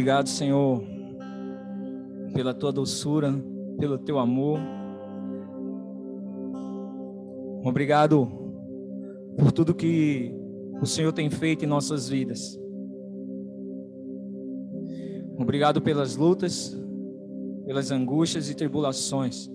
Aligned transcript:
Obrigado, 0.00 0.30
Senhor, 0.30 0.82
pela 2.32 2.54
tua 2.54 2.72
doçura, 2.72 3.34
pelo 3.78 3.98
teu 3.98 4.18
amor. 4.18 4.58
Obrigado 7.62 8.26
por 9.36 9.52
tudo 9.52 9.74
que 9.74 10.34
o 10.80 10.86
Senhor 10.86 11.12
tem 11.12 11.28
feito 11.28 11.66
em 11.66 11.68
nossas 11.68 12.08
vidas. 12.08 12.58
Obrigado 15.38 15.82
pelas 15.82 16.16
lutas, 16.16 16.74
pelas 17.66 17.90
angústias 17.90 18.48
e 18.48 18.54
tribulações. 18.54 19.50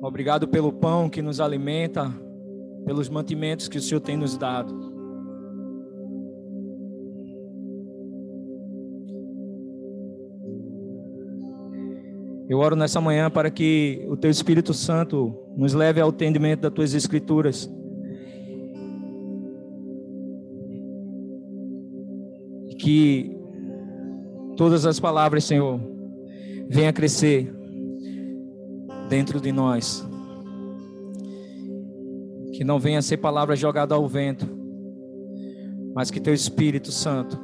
Obrigado 0.00 0.48
pelo 0.48 0.72
pão 0.72 1.10
que 1.10 1.20
nos 1.20 1.40
alimenta, 1.40 2.10
pelos 2.86 3.10
mantimentos 3.10 3.68
que 3.68 3.76
o 3.76 3.82
Senhor 3.82 4.00
tem 4.00 4.16
nos 4.16 4.38
dado. 4.38 4.89
Eu 12.50 12.58
oro 12.58 12.74
nessa 12.74 13.00
manhã 13.00 13.30
para 13.30 13.48
que 13.48 14.04
o 14.08 14.16
Teu 14.16 14.28
Espírito 14.28 14.74
Santo 14.74 15.32
nos 15.56 15.72
leve 15.72 16.00
ao 16.00 16.08
entendimento 16.08 16.62
das 16.62 16.72
Tuas 16.72 16.94
Escrituras. 16.94 17.72
Que 22.76 23.30
todas 24.56 24.84
as 24.84 24.98
palavras, 24.98 25.44
Senhor, 25.44 25.80
venham 26.68 26.92
crescer 26.92 27.54
dentro 29.08 29.40
de 29.40 29.52
nós. 29.52 30.04
Que 32.52 32.64
não 32.64 32.80
venha 32.80 33.00
ser 33.00 33.18
palavra 33.18 33.54
jogada 33.54 33.94
ao 33.94 34.08
vento, 34.08 34.48
mas 35.94 36.10
que 36.10 36.18
Teu 36.18 36.34
Espírito 36.34 36.90
Santo 36.90 37.38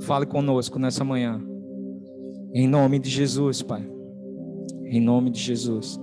fale 0.00 0.26
conosco 0.26 0.80
nessa 0.80 1.04
manhã. 1.04 1.40
Em 2.52 2.66
nome 2.66 2.98
de 2.98 3.08
Jesus, 3.08 3.62
Pai. 3.62 3.94
Em 4.88 5.00
nome 5.00 5.30
de 5.30 5.40
Jesus. 5.40 6.00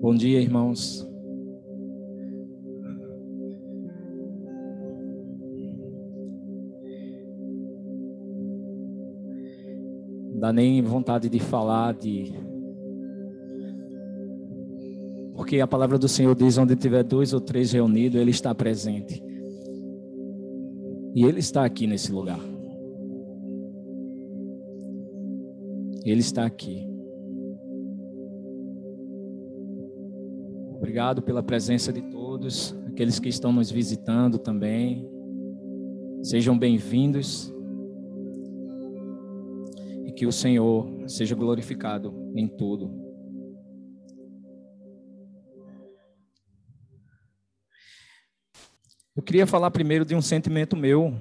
Bom 0.00 0.14
dia, 0.14 0.40
irmãos. 0.40 1.06
Não 10.32 10.40
dá 10.40 10.52
nem 10.54 10.80
vontade 10.80 11.28
de 11.28 11.38
falar 11.38 11.92
de 11.92 12.32
porque 15.34 15.60
a 15.60 15.66
palavra 15.66 15.98
do 15.98 16.06
Senhor 16.06 16.34
diz 16.34 16.56
onde 16.58 16.76
tiver 16.76 17.02
dois 17.02 17.32
ou 17.32 17.40
três 17.40 17.72
reunidos, 17.72 18.20
ele 18.20 18.30
está 18.30 18.54
presente. 18.54 19.29
E 21.14 21.24
Ele 21.24 21.40
está 21.40 21.64
aqui 21.64 21.86
nesse 21.86 22.12
lugar. 22.12 22.40
Ele 26.04 26.20
está 26.20 26.44
aqui. 26.46 26.86
Obrigado 30.76 31.20
pela 31.20 31.42
presença 31.42 31.92
de 31.92 32.00
todos, 32.02 32.74
aqueles 32.86 33.18
que 33.18 33.28
estão 33.28 33.52
nos 33.52 33.70
visitando 33.70 34.38
também. 34.38 35.06
Sejam 36.22 36.58
bem-vindos. 36.58 37.52
E 40.06 40.12
que 40.12 40.26
o 40.26 40.32
Senhor 40.32 40.88
seja 41.06 41.34
glorificado 41.34 42.14
em 42.34 42.46
tudo. 42.48 43.09
Eu 49.20 49.22
queria 49.22 49.46
falar 49.46 49.70
primeiro 49.70 50.02
de 50.02 50.14
um 50.14 50.22
sentimento 50.22 50.74
meu. 50.74 51.14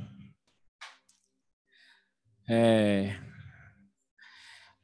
É, 2.47 3.13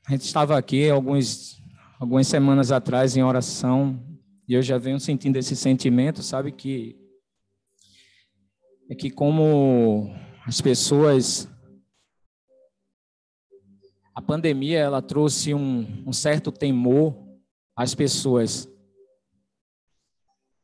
a 0.06 0.12
gente 0.12 0.24
estava 0.26 0.58
aqui 0.58 0.90
alguns, 0.90 1.64
algumas 1.98 2.28
semanas 2.28 2.74
atrás 2.74 3.16
em 3.16 3.24
oração 3.24 4.06
e 4.46 4.54
eu 4.54 4.62
já 4.62 4.78
venho 4.78 5.00
sentindo 5.00 5.38
esse 5.38 5.56
sentimento, 5.56 6.22
sabe 6.22 6.52
que 6.52 7.00
é 8.90 8.96
que 8.96 9.10
como 9.10 10.14
as 10.46 10.60
pessoas 10.60 11.48
a 14.14 14.22
pandemia 14.22 14.80
ela 14.80 15.02
trouxe 15.02 15.54
um, 15.54 16.04
um 16.06 16.12
certo 16.12 16.52
temor 16.52 17.16
às 17.78 17.96
pessoas 17.96 18.68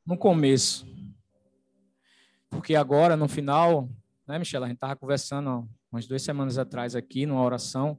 no 0.06 0.18
começo 0.18 0.91
porque 2.52 2.76
agora, 2.76 3.16
no 3.16 3.30
final, 3.30 3.90
né, 4.28 4.38
Michelle, 4.38 4.66
a 4.66 4.68
gente 4.68 4.76
estava 4.76 4.96
conversando 4.96 5.68
umas 5.92 6.06
duas 6.06 6.22
semanas 6.22 6.58
atrás 6.58 6.96
aqui, 6.96 7.26
numa 7.26 7.42
oração, 7.42 7.98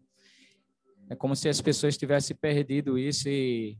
é 1.09 1.17
como 1.17 1.35
se 1.35 1.49
as 1.49 1.61
pessoas 1.61 1.97
tivessem 1.97 2.37
perdido 2.37 2.99
isso 2.99 3.29
e 3.29 3.79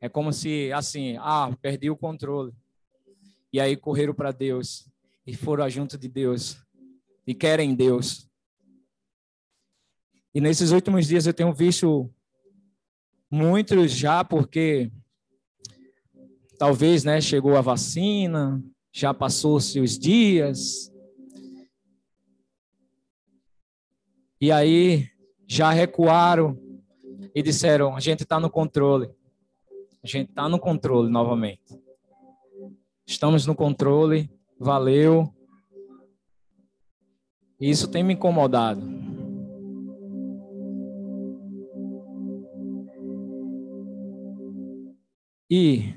é 0.00 0.08
como 0.08 0.32
se, 0.32 0.72
assim, 0.72 1.16
ah, 1.18 1.54
perdi 1.60 1.90
o 1.90 1.96
controle. 1.96 2.52
E 3.52 3.60
aí 3.60 3.76
correram 3.76 4.14
para 4.14 4.32
Deus 4.32 4.90
e 5.26 5.34
foram 5.34 5.68
junto 5.68 5.96
de 5.98 6.08
Deus 6.08 6.56
e 7.26 7.34
querem 7.34 7.74
Deus. 7.74 8.28
E 10.34 10.40
nesses 10.40 10.70
últimos 10.70 11.06
dias 11.06 11.26
eu 11.26 11.34
tenho 11.34 11.52
visto 11.52 12.12
muitos 13.30 13.92
já, 13.92 14.24
porque 14.24 14.90
talvez, 16.58 17.04
né, 17.04 17.20
chegou 17.20 17.56
a 17.56 17.60
vacina, 17.60 18.62
já 18.92 19.12
passou-se 19.12 19.80
os 19.80 19.98
dias. 19.98 20.92
E 24.40 24.52
aí 24.52 25.08
já 25.46 25.70
recuaram 25.70 26.58
e 27.34 27.42
disseram: 27.42 27.96
a 27.96 28.00
gente 28.00 28.22
está 28.22 28.38
no 28.38 28.50
controle. 28.50 29.10
A 30.02 30.06
gente 30.06 30.30
está 30.30 30.48
no 30.48 30.58
controle 30.58 31.10
novamente. 31.10 31.78
Estamos 33.06 33.46
no 33.46 33.54
controle, 33.54 34.30
valeu. 34.58 35.32
E 37.60 37.68
isso 37.68 37.88
tem 37.88 38.02
me 38.02 38.14
incomodado. 38.14 38.82
E 45.50 45.94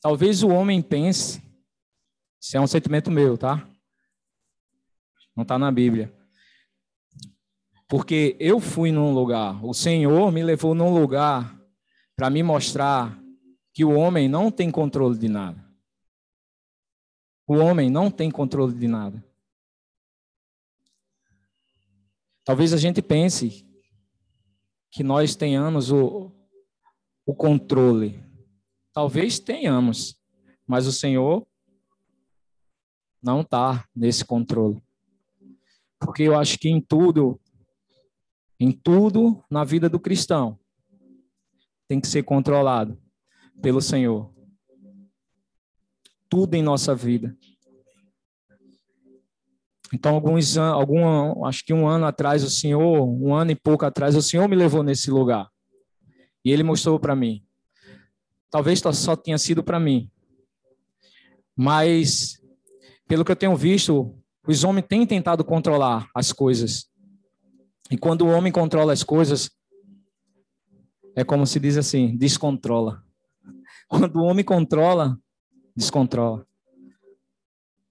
talvez 0.00 0.42
o 0.42 0.48
homem 0.48 0.80
pense 0.80 1.42
isso 2.40 2.56
é 2.56 2.60
um 2.60 2.66
sentimento 2.66 3.10
meu, 3.10 3.36
tá? 3.36 3.68
Não 5.36 5.42
está 5.42 5.58
na 5.58 5.70
Bíblia. 5.70 6.14
Porque 7.88 8.36
eu 8.38 8.60
fui 8.60 8.92
num 8.92 9.14
lugar, 9.14 9.64
o 9.64 9.72
Senhor 9.72 10.30
me 10.30 10.42
levou 10.42 10.74
num 10.74 10.92
lugar 10.92 11.58
para 12.14 12.28
me 12.28 12.42
mostrar 12.42 13.18
que 13.72 13.84
o 13.84 13.92
homem 13.92 14.28
não 14.28 14.50
tem 14.50 14.70
controle 14.70 15.16
de 15.16 15.28
nada. 15.28 15.64
O 17.46 17.54
homem 17.54 17.88
não 17.88 18.10
tem 18.10 18.30
controle 18.30 18.74
de 18.74 18.86
nada. 18.86 19.24
Talvez 22.44 22.72
a 22.72 22.76
gente 22.76 23.00
pense 23.00 23.66
que 24.90 25.02
nós 25.02 25.34
tenhamos 25.36 25.90
o, 25.90 26.32
o 27.24 27.34
controle. 27.34 28.22
Talvez 28.92 29.38
tenhamos, 29.38 30.20
mas 30.66 30.86
o 30.86 30.92
Senhor 30.92 31.46
não 33.22 33.40
está 33.40 33.86
nesse 33.94 34.24
controle. 34.24 34.82
Porque 35.98 36.22
eu 36.22 36.38
acho 36.38 36.58
que 36.58 36.68
em 36.68 36.80
tudo, 36.80 37.40
em 38.58 38.70
tudo 38.72 39.44
na 39.50 39.64
vida 39.64 39.88
do 39.88 39.98
cristão, 39.98 40.58
tem 41.88 42.00
que 42.00 42.06
ser 42.06 42.22
controlado 42.22 43.00
pelo 43.60 43.80
Senhor. 43.80 44.32
Tudo 46.28 46.54
em 46.54 46.62
nossa 46.62 46.94
vida. 46.94 47.36
Então, 49.92 50.14
alguns 50.14 50.58
algum, 50.58 51.46
acho 51.46 51.64
que 51.64 51.72
um 51.72 51.88
ano 51.88 52.04
atrás, 52.04 52.44
o 52.44 52.50
Senhor, 52.50 53.08
um 53.08 53.34
ano 53.34 53.52
e 53.52 53.54
pouco 53.54 53.86
atrás, 53.86 54.14
o 54.14 54.22
Senhor 54.22 54.46
me 54.46 54.54
levou 54.54 54.82
nesse 54.82 55.10
lugar. 55.10 55.50
E 56.44 56.50
Ele 56.50 56.62
mostrou 56.62 57.00
para 57.00 57.16
mim. 57.16 57.42
Talvez 58.50 58.80
só 58.80 59.16
tenha 59.16 59.38
sido 59.38 59.62
para 59.62 59.80
mim. 59.80 60.10
Mas 61.56 62.37
pelo 63.08 63.24
que 63.24 63.32
eu 63.32 63.36
tenho 63.36 63.56
visto, 63.56 64.14
os 64.46 64.62
homens 64.64 64.86
têm 64.86 65.06
tentado 65.06 65.42
controlar 65.42 66.08
as 66.14 66.30
coisas. 66.30 66.88
E 67.90 67.96
quando 67.96 68.22
o 68.22 68.28
homem 68.28 68.52
controla 68.52 68.92
as 68.92 69.02
coisas, 69.02 69.50
é 71.16 71.24
como 71.24 71.46
se 71.46 71.58
diz 71.58 71.78
assim, 71.78 72.16
descontrola. 72.16 73.02
Quando 73.88 74.16
o 74.16 74.24
homem 74.24 74.44
controla, 74.44 75.18
descontrola. 75.74 76.46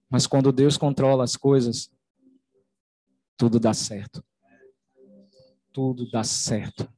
Mas 0.08 0.26
quando 0.26 0.52
Deus 0.52 0.78
controla 0.78 1.24
as 1.24 1.36
coisas, 1.36 1.90
tudo 3.36 3.60
dá 3.60 3.74
certo. 3.74 4.24
Tudo 5.72 6.10
dá 6.10 6.24
certo. 6.24 6.88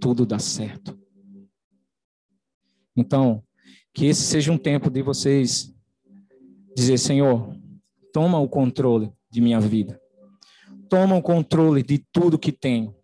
Tudo 0.00 0.26
dá 0.26 0.38
certo. 0.38 0.98
Então, 2.94 3.42
Que 3.94 4.06
esse 4.06 4.22
seja 4.22 4.52
um 4.52 4.58
tempo 4.58 4.90
de 4.90 5.00
vocês 5.00 5.73
dizer, 6.74 6.98
Senhor, 6.98 7.56
toma 8.12 8.38
o 8.38 8.48
controle 8.48 9.12
de 9.30 9.40
minha 9.40 9.60
vida. 9.60 10.00
Toma 10.88 11.16
o 11.16 11.22
controle 11.22 11.82
de 11.82 11.98
tudo 12.12 12.38
que 12.38 12.52
tenho. 12.52 12.94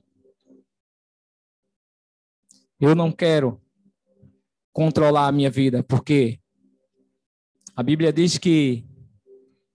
Eu 2.81 2.95
não 2.95 3.13
quero 3.13 3.61
controlar 4.73 5.27
a 5.27 5.33
minha 5.33 5.51
vida, 5.51 5.83
porque 5.83 6.41
a 7.77 7.83
Bíblia 7.83 8.13
diz 8.13 8.39
que 8.39 8.85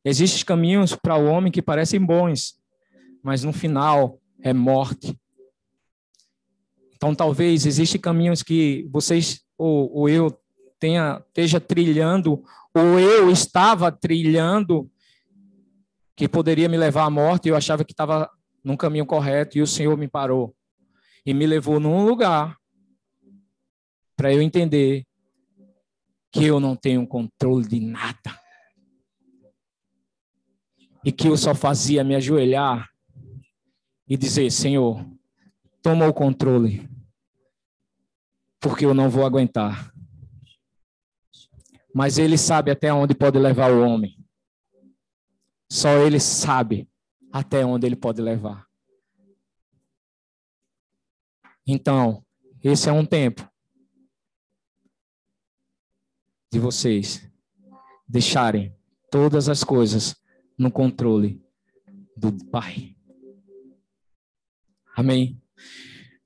existem 0.04 0.46
caminhos 0.46 0.96
para 0.96 1.16
o 1.16 1.26
homem 1.26 1.52
que 1.52 1.62
parecem 1.62 2.04
bons, 2.04 2.56
mas 3.24 3.44
no 3.44 3.54
final 3.54 4.20
é 4.42 4.54
morte. 4.54 5.20
Então, 6.96 7.14
talvez 7.14 7.66
existem 7.66 8.00
caminhos 8.00 8.42
que 8.42 8.88
vocês 8.92 9.44
ou, 9.58 9.92
ou 9.92 10.10
eu 10.10 10.36
tenha, 10.86 11.24
esteja 11.28 11.60
trilhando, 11.60 12.44
ou 12.72 13.00
eu 13.00 13.32
estava 13.32 13.92
trilhando, 13.92 14.90
que 16.16 16.30
poderia 16.30 16.70
me 16.70 16.78
levar 16.78 17.06
à 17.06 17.10
morte, 17.10 17.48
e 17.48 17.50
eu 17.50 17.56
achava 17.56 17.84
que 17.84 17.92
estava 17.92 18.30
num 18.64 18.78
caminho 18.78 19.06
correto, 19.06 19.58
e 19.58 19.64
o 19.64 19.68
Senhor 19.68 19.98
me 19.98 20.08
parou 20.08 20.56
e 21.26 21.34
me 21.34 21.48
levou 21.48 21.80
num 21.80 22.06
lugar 22.06 22.56
para 24.16 24.32
eu 24.32 24.44
entender 24.44 25.04
que 26.32 26.46
eu 26.46 26.60
não 26.60 26.76
tenho 26.76 27.08
controle 27.08 27.68
de 27.68 27.80
nada. 27.80 28.40
E 31.04 31.12
que 31.12 31.28
eu 31.28 31.36
só 31.36 31.56
fazia 31.56 32.04
me 32.04 32.16
ajoelhar 32.16 32.88
e 34.08 34.16
dizer: 34.16 34.52
Senhor, 34.52 35.04
toma 35.82 36.08
o 36.08 36.14
controle, 36.14 36.88
porque 38.60 38.86
eu 38.86 38.94
não 38.94 39.10
vou 39.10 39.26
aguentar. 39.26 39.95
Mas 41.98 42.18
Ele 42.18 42.38
sabe 42.38 42.72
até 42.72 42.92
onde 42.92 43.16
pode 43.16 43.40
levar 43.40 43.72
o 43.72 43.82
homem. 43.82 44.20
Só 45.72 45.98
Ele 46.06 46.20
sabe 46.20 46.90
até 47.32 47.66
onde 47.66 47.86
Ele 47.86 47.96
pode 47.96 48.22
levar. 48.22 48.68
Então, 51.66 52.22
esse 52.62 52.90
é 52.90 52.92
um 52.92 53.06
tempo 53.06 53.50
de 56.52 56.60
vocês 56.60 57.32
deixarem 58.06 58.78
todas 59.10 59.48
as 59.48 59.64
coisas 59.64 60.22
no 60.58 60.70
controle 60.70 61.42
do 62.18 62.34
Pai. 62.48 62.94
Amém. 64.98 65.42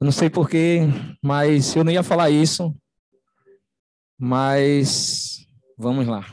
Eu 0.02 0.06
não 0.06 0.12
sei 0.12 0.32
porquê, 0.32 0.80
mas 1.22 1.76
eu 1.76 1.84
não 1.84 1.92
ia 1.92 2.02
falar 2.02 2.32
isso. 2.32 2.76
Mas 4.18 5.39
vamos 5.80 6.06
lá. 6.06 6.26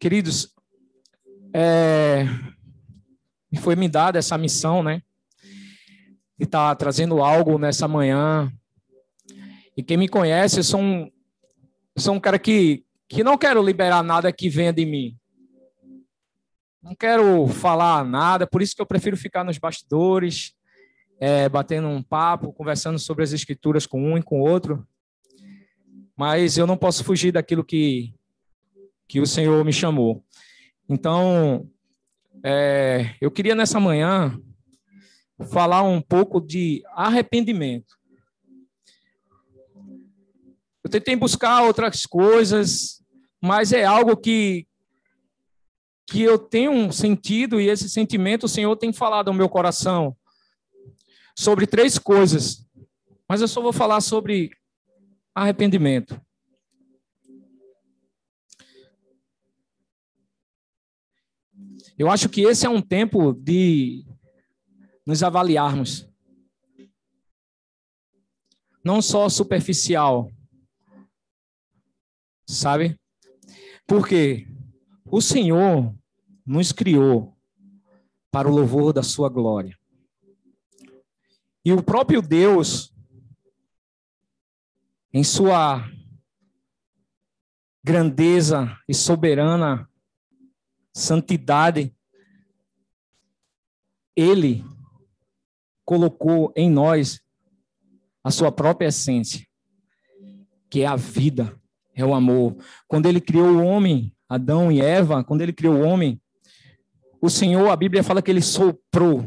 Queridos, 0.00 0.54
é, 1.52 2.24
foi 3.60 3.74
me 3.74 3.88
dada 3.88 4.20
essa 4.20 4.38
missão, 4.38 4.84
né? 4.84 5.02
E 6.38 6.46
tá 6.46 6.72
trazendo 6.76 7.20
algo 7.20 7.58
nessa 7.58 7.88
manhã 7.88 8.52
e 9.76 9.82
quem 9.82 9.96
me 9.96 10.08
conhece, 10.08 10.60
eu 10.60 10.64
sou 10.64 10.80
um, 10.80 11.10
sou 11.96 12.14
um 12.14 12.20
cara 12.20 12.38
que, 12.38 12.84
que 13.08 13.24
não 13.24 13.36
quero 13.36 13.60
liberar 13.60 14.04
nada 14.04 14.32
que 14.32 14.48
venha 14.48 14.72
de 14.72 14.86
mim. 14.86 15.16
Não 16.80 16.94
quero 16.94 17.48
falar 17.48 18.04
nada, 18.04 18.46
por 18.46 18.62
isso 18.62 18.76
que 18.76 18.82
eu 18.82 18.86
prefiro 18.86 19.16
ficar 19.16 19.42
nos 19.42 19.58
bastidores, 19.58 20.54
é, 21.20 21.48
batendo 21.48 21.88
um 21.88 22.02
papo, 22.02 22.52
conversando 22.52 22.98
sobre 22.98 23.24
as 23.24 23.32
escrituras 23.32 23.86
com 23.86 24.00
um 24.00 24.16
e 24.16 24.22
com 24.22 24.40
o 24.40 24.48
outro. 24.48 24.86
Mas 26.18 26.58
eu 26.58 26.66
não 26.66 26.76
posso 26.76 27.04
fugir 27.04 27.30
daquilo 27.30 27.64
que, 27.64 28.12
que 29.06 29.20
o 29.20 29.26
Senhor 29.26 29.64
me 29.64 29.72
chamou. 29.72 30.24
Então, 30.88 31.70
é, 32.42 33.14
eu 33.20 33.30
queria 33.30 33.54
nessa 33.54 33.78
manhã 33.78 34.36
falar 35.52 35.84
um 35.84 36.00
pouco 36.00 36.40
de 36.40 36.82
arrependimento. 36.92 37.96
Eu 40.82 40.90
tentei 40.90 41.14
buscar 41.14 41.62
outras 41.62 42.04
coisas, 42.04 43.00
mas 43.40 43.72
é 43.72 43.84
algo 43.84 44.16
que 44.16 44.66
que 46.10 46.22
eu 46.22 46.38
tenho 46.38 46.70
um 46.70 46.90
sentido 46.90 47.60
e 47.60 47.68
esse 47.68 47.86
sentimento 47.86 48.44
o 48.44 48.48
Senhor 48.48 48.74
tem 48.76 48.94
falado 48.94 49.28
ao 49.28 49.34
meu 49.34 49.46
coração 49.46 50.16
sobre 51.36 51.66
três 51.66 51.98
coisas. 51.98 52.66
Mas 53.28 53.42
eu 53.42 53.46
só 53.46 53.60
vou 53.60 53.74
falar 53.74 54.00
sobre 54.00 54.50
arrependimento. 55.42 56.20
Eu 61.98 62.10
acho 62.10 62.28
que 62.28 62.42
esse 62.42 62.64
é 62.64 62.68
um 62.68 62.80
tempo 62.80 63.32
de 63.32 64.04
nos 65.06 65.22
avaliarmos. 65.22 66.08
Não 68.84 69.02
só 69.02 69.28
superficial, 69.28 70.30
Sabe? 72.48 72.98
Porque 73.86 74.46
o 75.04 75.20
Senhor 75.20 75.94
nos 76.46 76.72
criou 76.72 77.36
para 78.30 78.48
o 78.48 78.50
louvor 78.50 78.90
da 78.94 79.02
sua 79.02 79.28
glória. 79.28 79.76
E 81.62 81.72
o 81.72 81.82
próprio 81.82 82.22
Deus, 82.22 82.94
em 85.12 85.24
sua 85.24 85.88
grandeza 87.82 88.76
e 88.88 88.94
soberana 88.94 89.88
santidade, 90.92 91.94
ele 94.14 94.64
colocou 95.84 96.52
em 96.56 96.70
nós 96.70 97.20
a 98.22 98.30
sua 98.30 98.52
própria 98.52 98.88
essência, 98.88 99.46
que 100.68 100.82
é 100.82 100.86
a 100.86 100.96
vida 100.96 101.58
é 102.02 102.04
o 102.04 102.14
amor. 102.14 102.56
Quando 102.86 103.06
ele 103.06 103.20
criou 103.20 103.48
o 103.48 103.64
homem, 103.64 104.14
Adão 104.28 104.70
e 104.70 104.80
Eva, 104.80 105.24
quando 105.24 105.42
ele 105.42 105.52
criou 105.52 105.76
o 105.76 105.82
homem, 105.82 106.20
o 107.20 107.28
Senhor, 107.28 107.68
a 107.68 107.76
Bíblia 107.76 108.04
fala 108.04 108.22
que 108.22 108.30
ele 108.30 108.40
soprou 108.40 109.24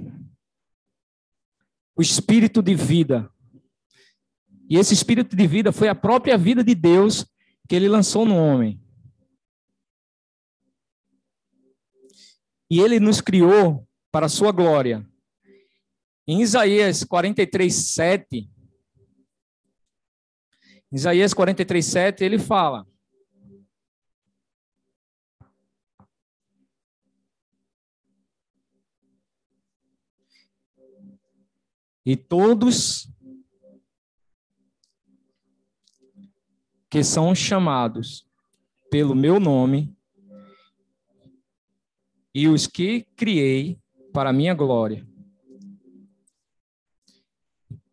o 1.96 2.02
espírito 2.02 2.62
de 2.62 2.74
vida. 2.74 3.30
E 4.72 4.78
esse 4.78 4.94
espírito 4.94 5.36
de 5.36 5.46
vida 5.46 5.74
foi 5.74 5.90
a 5.90 5.94
própria 5.94 6.38
vida 6.38 6.64
de 6.64 6.74
Deus 6.74 7.26
que 7.68 7.76
ele 7.76 7.90
lançou 7.90 8.26
no 8.26 8.38
homem. 8.38 8.82
E 12.70 12.80
ele 12.80 12.98
nos 12.98 13.20
criou 13.20 13.86
para 14.10 14.28
a 14.28 14.30
sua 14.30 14.54
glória. 14.54 15.06
Em 16.26 16.42
Isaías 16.42 17.04
43, 17.04 17.74
7, 17.74 18.50
Isaías 20.90 21.34
43, 21.34 21.86
7, 21.86 22.24
ele 22.24 22.40
fala. 22.40 22.88
E 32.06 32.16
todos 32.16 33.11
que 36.92 37.06
são 37.06 37.34
chamados 37.34 38.28
pelo 38.92 39.16
meu 39.16 39.40
nome 39.40 39.96
e 42.36 42.50
os 42.50 42.68
que 42.68 43.08
criei 43.16 43.80
para 44.12 44.34
minha 44.34 44.54
glória. 44.54 45.08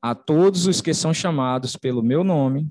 A 0.03 0.17
todos 0.17 0.67
os 0.67 0.81
que 0.81 0.93
são 0.93 1.15
chamados 1.15 1.77
pelo 1.77 2.03
meu 2.03 2.25
nome 2.25 2.69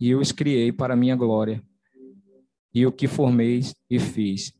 e 0.00 0.14
os 0.14 0.32
criei 0.32 0.72
para 0.72 0.96
minha 0.96 1.14
glória, 1.14 1.62
e 2.72 2.86
o 2.86 2.92
que 2.92 3.06
formei 3.06 3.60
e 3.88 4.00
fiz. 4.00 4.52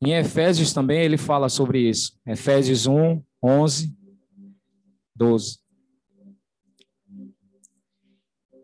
Em 0.00 0.14
Efésios 0.14 0.72
também 0.72 1.00
ele 1.00 1.16
fala 1.16 1.48
sobre 1.48 1.88
isso. 1.88 2.18
Efésios 2.26 2.86
1, 2.86 3.22
11, 3.42 3.96
12. 5.14 5.65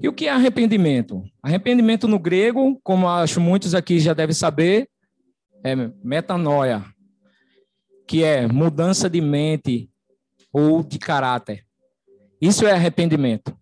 E 0.03 0.09
o 0.09 0.13
que 0.13 0.27
é 0.27 0.31
arrependimento? 0.31 1.23
Arrependimento 1.41 2.09
no 2.09 2.19
grego, 2.19 2.81
como 2.83 3.09
acho 3.09 3.41
muitos 3.41 3.73
aqui 3.73 4.01
já 4.01 4.13
devem 4.13 4.35
saber, 4.35 4.89
é 5.63 5.77
metanoia, 6.03 6.85
que 8.09 8.25
é 8.25 8.49
mudança 8.49 9.09
de 9.09 9.21
mente 9.21 9.89
ou 10.53 10.83
de 10.83 10.99
caráter. 10.99 11.65
Isso 12.41 12.67
é 12.67 12.73
arrependimento. 12.73 13.57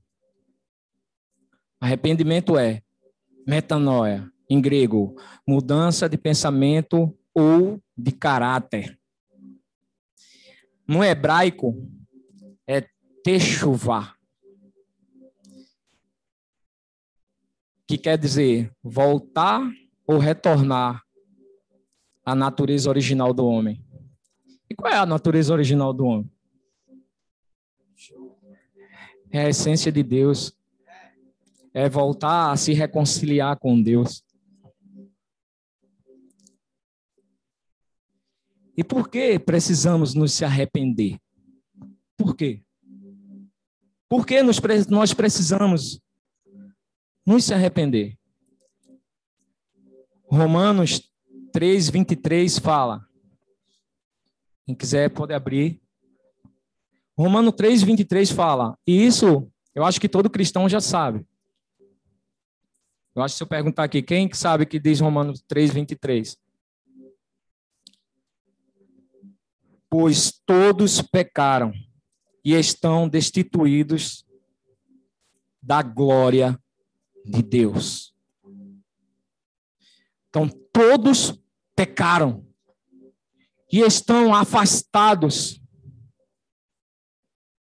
Arrependimento 1.78 2.56
é 2.56 2.82
metanoia, 3.46 4.26
em 4.48 4.62
grego, 4.62 5.14
mudança 5.46 6.08
de 6.08 6.16
pensamento 6.16 7.14
ou 7.34 7.78
de 7.94 8.12
caráter. 8.12 8.98
No 10.88 11.04
hebraico, 11.04 11.86
é 12.66 12.86
techuvá, 13.22 14.14
que 17.90 17.98
quer 17.98 18.16
dizer 18.16 18.72
voltar 18.84 19.68
ou 20.06 20.16
retornar 20.16 21.02
à 22.24 22.36
natureza 22.36 22.88
original 22.88 23.34
do 23.34 23.44
homem. 23.44 23.84
E 24.70 24.76
qual 24.76 24.92
é 24.92 24.96
a 24.96 25.04
natureza 25.04 25.52
original 25.52 25.92
do 25.92 26.04
homem? 26.04 26.30
É 29.28 29.40
a 29.40 29.48
essência 29.48 29.90
de 29.90 30.04
Deus. 30.04 30.56
É 31.74 31.88
voltar 31.88 32.52
a 32.52 32.56
se 32.56 32.72
reconciliar 32.72 33.58
com 33.58 33.82
Deus. 33.82 34.22
E 38.76 38.84
por 38.84 39.10
que 39.10 39.36
precisamos 39.36 40.14
nos 40.14 40.32
se 40.32 40.44
arrepender? 40.44 41.18
Por 42.16 42.36
quê? 42.36 42.62
Por 44.08 44.24
que 44.24 44.40
nós 44.44 45.12
precisamos 45.12 46.00
nos 47.30 47.44
se 47.44 47.54
arrepender? 47.54 48.18
Romanos 50.28 51.08
3, 51.52 51.88
23 51.88 52.58
fala. 52.58 53.06
Quem 54.66 54.74
quiser 54.74 55.10
pode 55.10 55.32
abrir. 55.32 55.80
Romano 57.16 57.52
3, 57.52 57.84
23 57.84 58.32
fala. 58.32 58.76
E 58.84 59.06
isso 59.06 59.48
eu 59.72 59.84
acho 59.84 60.00
que 60.00 60.08
todo 60.08 60.28
cristão 60.28 60.68
já 60.68 60.80
sabe. 60.80 61.24
Eu 63.14 63.22
acho 63.22 63.34
que 63.34 63.38
se 63.38 63.44
eu 63.44 63.48
perguntar 63.48 63.84
aqui, 63.84 64.02
quem 64.02 64.32
sabe 64.32 64.66
que 64.66 64.80
diz 64.80 64.98
Romanos 64.98 65.40
3, 65.46 65.72
23? 65.72 66.36
Pois 69.88 70.32
todos 70.44 71.00
pecaram 71.00 71.72
e 72.44 72.54
estão 72.54 73.08
destituídos 73.08 74.26
da 75.62 75.80
glória 75.80 76.58
de 77.24 77.42
Deus. 77.42 78.14
Então, 80.28 80.48
todos 80.72 81.38
pecaram 81.74 82.46
e 83.72 83.80
estão 83.80 84.34
afastados 84.34 85.60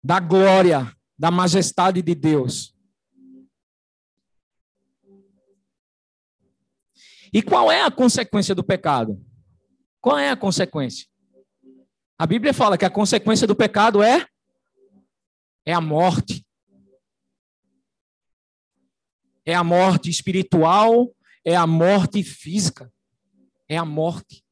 da 0.03 0.19
glória, 0.19 0.95
da 1.19 1.31
majestade 1.31 2.03
de 2.03 2.15
Deus. 2.15 2.75
E 7.33 7.43
qual 7.43 7.73
é 7.73 7.83
a 7.83 7.91
consequência 7.91 8.55
do 8.55 8.62
pecado? 8.62 9.25
Qual 10.01 10.19
é 10.19 10.31
a 10.31 10.37
consequência? 10.37 11.07
A 12.19 12.27
Bíblia 12.27 12.53
fala 12.53 12.77
que 12.77 12.85
a 12.85 12.91
consequência 12.91 13.47
do 13.47 13.57
pecado 13.57 14.03
é 14.03 14.27
é 15.65 15.73
a 15.73 15.81
morte. 15.81 16.45
É 19.45 19.55
a 19.55 19.65
morte 19.65 20.09
espiritual, 20.09 21.15
é 21.45 21.57
a 21.57 21.67
morte 21.67 22.23
física, 22.23 22.93
é 23.69 23.77
a 23.77 23.85
morte. 23.85 24.45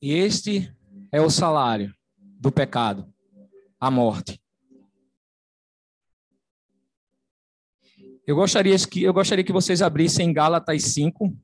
E 0.00 0.12
este 0.12 0.74
é 1.12 1.20
o 1.20 1.30
salário 1.30 1.94
do 2.18 2.50
pecado, 2.50 3.12
a 3.78 3.88
morte. 3.88 4.42
Eu 8.26 8.36
gostaria 8.36 8.76
que, 8.78 9.02
eu 9.02 9.12
gostaria 9.12 9.44
que 9.44 9.52
vocês 9.52 9.82
abrissem 9.82 10.32
Gálatas 10.32 10.82
5. 10.94 11.36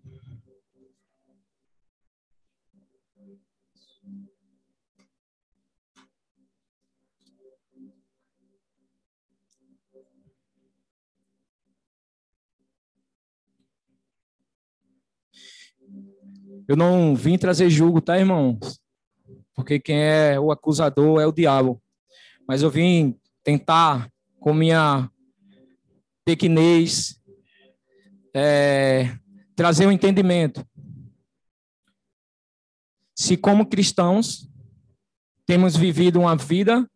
Eu 16.69 16.77
não 16.77 17.17
vim 17.17 17.39
trazer 17.39 17.71
julgo, 17.71 17.99
tá, 17.99 18.19
irmãos? 18.19 18.79
Porque 19.55 19.81
quem 19.81 19.99
é 19.99 20.39
o 20.39 20.53
acusador 20.53 21.19
é 21.19 21.27
o 21.27 21.33
diabo. 21.33 21.83
Mas 22.47 22.63
eu 22.63 22.71
vim 22.71 23.19
tentar, 23.43 24.13
com 24.39 24.53
minha 24.53 25.11
pequenez, 26.27 27.19
é, 28.35 29.17
trazer 29.57 29.87
um 29.87 29.93
entendimento. 29.93 30.63
Se, 33.17 33.35
como 33.35 33.67
cristãos, 33.67 34.47
temos 35.47 35.75
vivido 35.75 36.21
uma 36.21 36.37
vida 36.37 36.87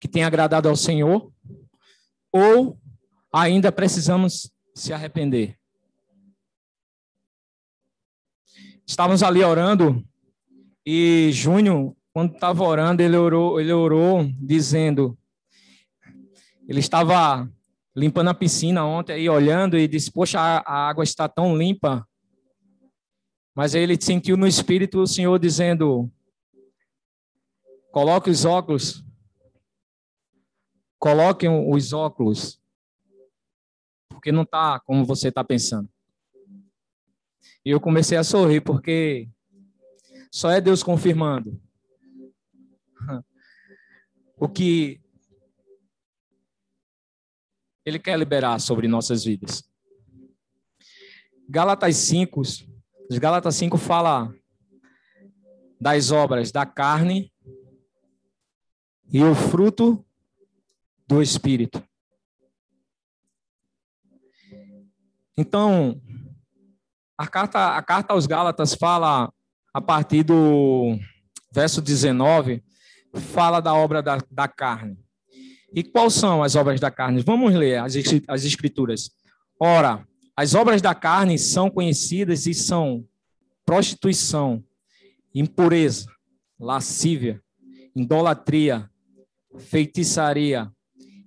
que 0.00 0.08
tem 0.08 0.24
agradado 0.24 0.68
ao 0.68 0.74
Senhor, 0.74 1.32
ou 2.32 2.76
ainda 3.32 3.70
precisamos 3.70 4.52
se 4.74 4.92
arrepender. 4.92 5.56
Estávamos 8.92 9.22
ali 9.22 9.42
orando 9.42 10.06
e 10.84 11.30
Júnior, 11.32 11.96
quando 12.12 12.34
estava 12.34 12.62
orando, 12.62 13.02
ele 13.02 13.16
orou, 13.16 13.58
ele 13.58 13.72
orou 13.72 14.30
dizendo, 14.38 15.16
ele 16.68 16.78
estava 16.78 17.50
limpando 17.96 18.28
a 18.28 18.34
piscina 18.34 18.84
ontem 18.84 19.14
aí 19.14 19.30
olhando 19.30 19.78
e 19.78 19.88
disse: 19.88 20.12
"Poxa, 20.12 20.38
a 20.38 20.88
água 20.90 21.04
está 21.04 21.26
tão 21.26 21.56
limpa". 21.56 22.06
Mas 23.54 23.74
aí 23.74 23.80
ele 23.80 23.98
sentiu 23.98 24.36
no 24.36 24.46
espírito 24.46 25.00
o 25.00 25.06
Senhor 25.06 25.38
dizendo: 25.38 26.12
"Coloque 27.90 28.28
os 28.28 28.44
óculos. 28.44 29.02
Coloquem 30.98 31.48
os 31.48 31.94
óculos. 31.94 32.60
Porque 34.10 34.30
não 34.30 34.42
está 34.42 34.78
como 34.80 35.02
você 35.02 35.28
está 35.28 35.42
pensando". 35.42 35.88
E 37.64 37.70
eu 37.70 37.80
comecei 37.80 38.18
a 38.18 38.24
sorrir, 38.24 38.60
porque 38.60 39.28
só 40.30 40.50
é 40.50 40.60
Deus 40.60 40.82
confirmando 40.82 41.60
o 44.36 44.48
que 44.48 45.00
Ele 47.84 47.98
quer 47.98 48.18
liberar 48.18 48.58
sobre 48.58 48.88
nossas 48.88 49.24
vidas. 49.24 49.62
Gálatas 51.48 51.96
5, 51.96 52.42
Gálatas 53.20 53.54
5 53.56 53.76
fala 53.78 54.34
das 55.80 56.10
obras 56.10 56.50
da 56.50 56.64
carne 56.64 57.32
e 59.12 59.22
o 59.22 59.34
fruto 59.34 60.04
do 61.06 61.20
Espírito. 61.20 61.86
Então, 65.36 66.00
a 67.22 67.26
carta, 67.28 67.76
a 67.76 67.82
carta 67.82 68.14
aos 68.14 68.26
Gálatas 68.26 68.74
fala, 68.74 69.32
a 69.72 69.80
partir 69.80 70.24
do 70.24 70.98
verso 71.52 71.80
19, 71.80 72.64
fala 73.14 73.60
da 73.60 73.72
obra 73.72 74.02
da, 74.02 74.18
da 74.28 74.48
carne. 74.48 74.98
E 75.72 75.84
quais 75.84 76.14
são 76.14 76.42
as 76.42 76.56
obras 76.56 76.80
da 76.80 76.90
carne? 76.90 77.22
Vamos 77.22 77.54
ler 77.54 77.78
as, 77.78 77.94
as 78.26 78.44
escrituras. 78.44 79.12
Ora, 79.58 80.04
as 80.36 80.56
obras 80.56 80.82
da 80.82 80.96
carne 80.96 81.38
são 81.38 81.70
conhecidas 81.70 82.44
e 82.46 82.54
são 82.54 83.06
prostituição, 83.64 84.64
impureza, 85.32 86.10
lascívia, 86.58 87.40
idolatria, 87.94 88.90
feitiçaria, 89.58 90.68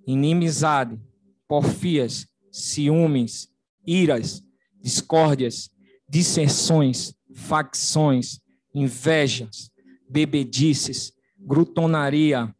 inimizade, 0.05 0.99
porfias, 1.47 2.27
ciúmes, 2.51 3.47
iras, 3.87 4.43
discórdias, 4.81 5.71
dissensões, 6.07 7.13
facções, 7.33 8.39
invejas, 8.73 9.71
bebedices, 10.09 11.13
grutonaria 11.37 12.53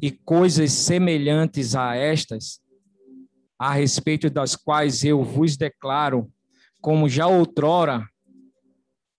e 0.00 0.10
coisas 0.10 0.72
semelhantes 0.72 1.74
a 1.74 1.94
estas, 1.94 2.60
a 3.58 3.72
respeito 3.72 4.28
das 4.28 4.56
quais 4.56 5.04
eu 5.04 5.22
vos 5.22 5.56
declaro, 5.56 6.30
como 6.80 7.08
já 7.08 7.26
outrora 7.26 8.06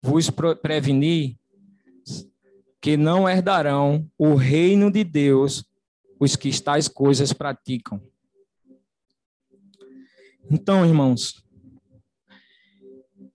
vos 0.02 0.30
preveni, 0.62 1.39
que 2.82 2.98
não 2.98 3.30
herdarão 3.30 4.10
o 4.17 4.36
reino 4.36 4.91
de 4.91 5.06
Deus 5.06 5.63
os 6.19 6.36
que 6.36 6.62
tais 6.62 6.88
coisas 6.88 7.32
praticam. 7.32 8.02
Então, 10.52 10.86
irmãos, 10.86 11.42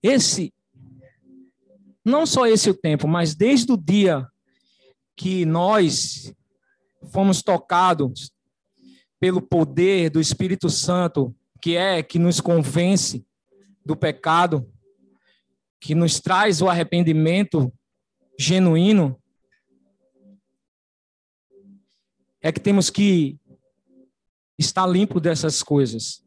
esse, 0.01 0.53
não 2.03 2.25
só 2.25 2.47
esse 2.47 2.69
o 2.69 2.73
tempo, 2.73 3.07
mas 3.07 3.35
desde 3.35 3.71
o 3.71 3.77
dia 3.77 4.27
que 5.15 5.45
nós 5.45 6.33
fomos 7.11 7.41
tocados 7.41 8.31
pelo 9.19 9.41
poder 9.41 10.09
do 10.09 10.21
Espírito 10.21 10.69
Santo, 10.69 11.35
que 11.61 11.75
é 11.75 12.01
que 12.01 12.17
nos 12.17 12.39
convence 12.39 13.25
do 13.85 13.95
pecado, 13.95 14.71
que 15.79 15.93
nos 15.93 16.19
traz 16.19 16.61
o 16.61 16.69
arrependimento 16.69 17.71
genuíno, 18.37 19.21
é 22.41 22.51
que 22.51 22.59
temos 22.59 22.89
que 22.89 23.37
estar 24.57 24.87
limpo 24.87 25.19
dessas 25.19 25.61
coisas. 25.61 26.23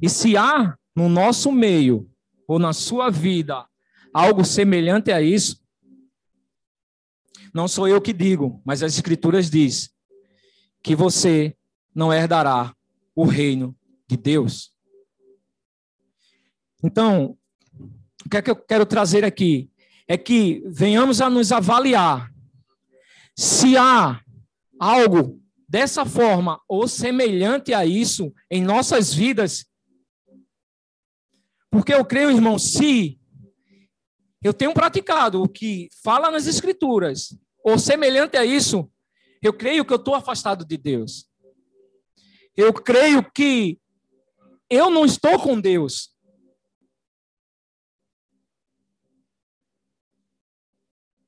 E 0.00 0.08
se 0.08 0.36
há 0.36 0.76
no 0.94 1.08
nosso 1.08 1.52
meio 1.52 2.10
ou 2.48 2.58
na 2.58 2.72
sua 2.72 3.10
vida 3.10 3.64
algo 4.12 4.44
semelhante 4.44 5.12
a 5.12 5.22
isso, 5.22 5.62
não 7.54 7.68
sou 7.68 7.86
eu 7.86 8.00
que 8.00 8.12
digo, 8.12 8.60
mas 8.64 8.82
as 8.82 8.94
escrituras 8.94 9.50
diz 9.50 9.90
que 10.82 10.96
você 10.96 11.56
não 11.94 12.12
herdará 12.12 12.74
o 13.14 13.24
reino 13.24 13.76
de 14.08 14.16
Deus. 14.16 14.72
Então, 16.82 17.36
o 18.24 18.28
que 18.28 18.36
é 18.36 18.42
que 18.42 18.50
eu 18.50 18.56
quero 18.56 18.86
trazer 18.86 19.24
aqui? 19.24 19.70
É 20.06 20.16
que 20.16 20.62
venhamos 20.66 21.20
a 21.20 21.28
nos 21.28 21.52
avaliar 21.52 22.32
se 23.36 23.76
há 23.76 24.20
algo 24.78 25.40
dessa 25.68 26.04
forma 26.06 26.60
ou 26.68 26.88
semelhante 26.88 27.74
a 27.74 27.84
isso 27.84 28.32
em 28.50 28.62
nossas 28.62 29.12
vidas. 29.12 29.66
Porque 31.70 31.92
eu 31.92 32.04
creio, 32.04 32.30
irmão, 32.30 32.58
se 32.58 33.18
eu 34.42 34.54
tenho 34.54 34.72
praticado 34.72 35.42
o 35.42 35.48
que 35.48 35.88
fala 36.02 36.30
nas 36.30 36.46
Escrituras, 36.46 37.36
ou 37.62 37.78
semelhante 37.78 38.36
a 38.36 38.44
isso, 38.44 38.90
eu 39.42 39.52
creio 39.52 39.84
que 39.84 39.92
eu 39.92 39.98
estou 39.98 40.14
afastado 40.14 40.64
de 40.64 40.76
Deus. 40.76 41.28
Eu 42.56 42.72
creio 42.72 43.28
que 43.30 43.80
eu 44.70 44.90
não 44.90 45.04
estou 45.04 45.38
com 45.38 45.60
Deus. 45.60 46.14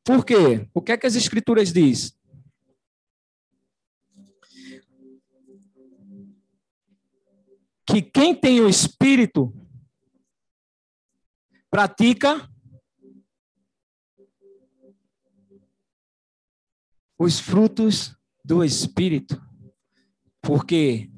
Por 0.05 0.25
quê? 0.25 0.69
O 0.75 0.83
que 0.83 0.93
é 0.93 0.97
que 0.97 1.07
as 1.07 1.15
Escrituras 1.15 1.73
diz? 1.73 2.19
Que 7.87 8.03
quem 8.03 8.35
tem 8.35 8.61
o 8.61 8.69
Espírito 8.69 9.55
pratica 11.71 12.51
os 17.19 17.39
frutos 17.39 18.17
do 18.45 18.65
Espírito. 18.65 19.41
Porque 20.43 21.11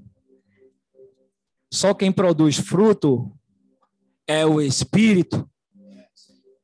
só 1.72 1.94
quem 1.94 2.12
produz 2.12 2.58
fruto 2.58 3.32
é 4.26 4.44
o 4.44 4.60
Espírito. 4.60 5.48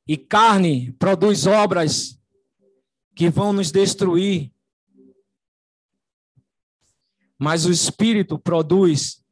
E 0.06 0.16
carne 0.16 0.92
produz 0.92 1.46
obras 1.46 2.20
que 3.14 3.30
vão 3.30 3.52
nos 3.52 3.70
destruir. 3.70 4.52
Mas 7.38 7.64
o 7.64 7.70
Espírito 7.70 8.38
produz 8.38 9.24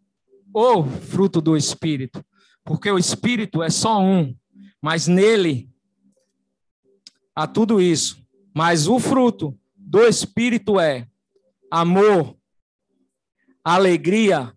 o 0.54 0.84
fruto 0.84 1.40
do 1.40 1.56
Espírito. 1.56 2.24
Porque 2.64 2.90
o 2.90 2.98
Espírito 2.98 3.62
é 3.62 3.70
só 3.70 4.00
um, 4.00 4.36
mas 4.80 5.06
nele 5.06 5.70
há 7.34 7.46
tudo 7.46 7.80
isso. 7.80 8.24
Mas 8.54 8.88
o 8.88 8.98
fruto 8.98 9.58
do 9.76 10.02
Espírito 10.06 10.80
é 10.80 11.06
amor, 11.70 12.36
alegria, 13.62 14.54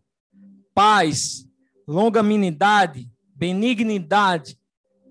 paz, 0.73 1.47
longanimidade, 1.88 3.12
benignidade, 3.36 4.58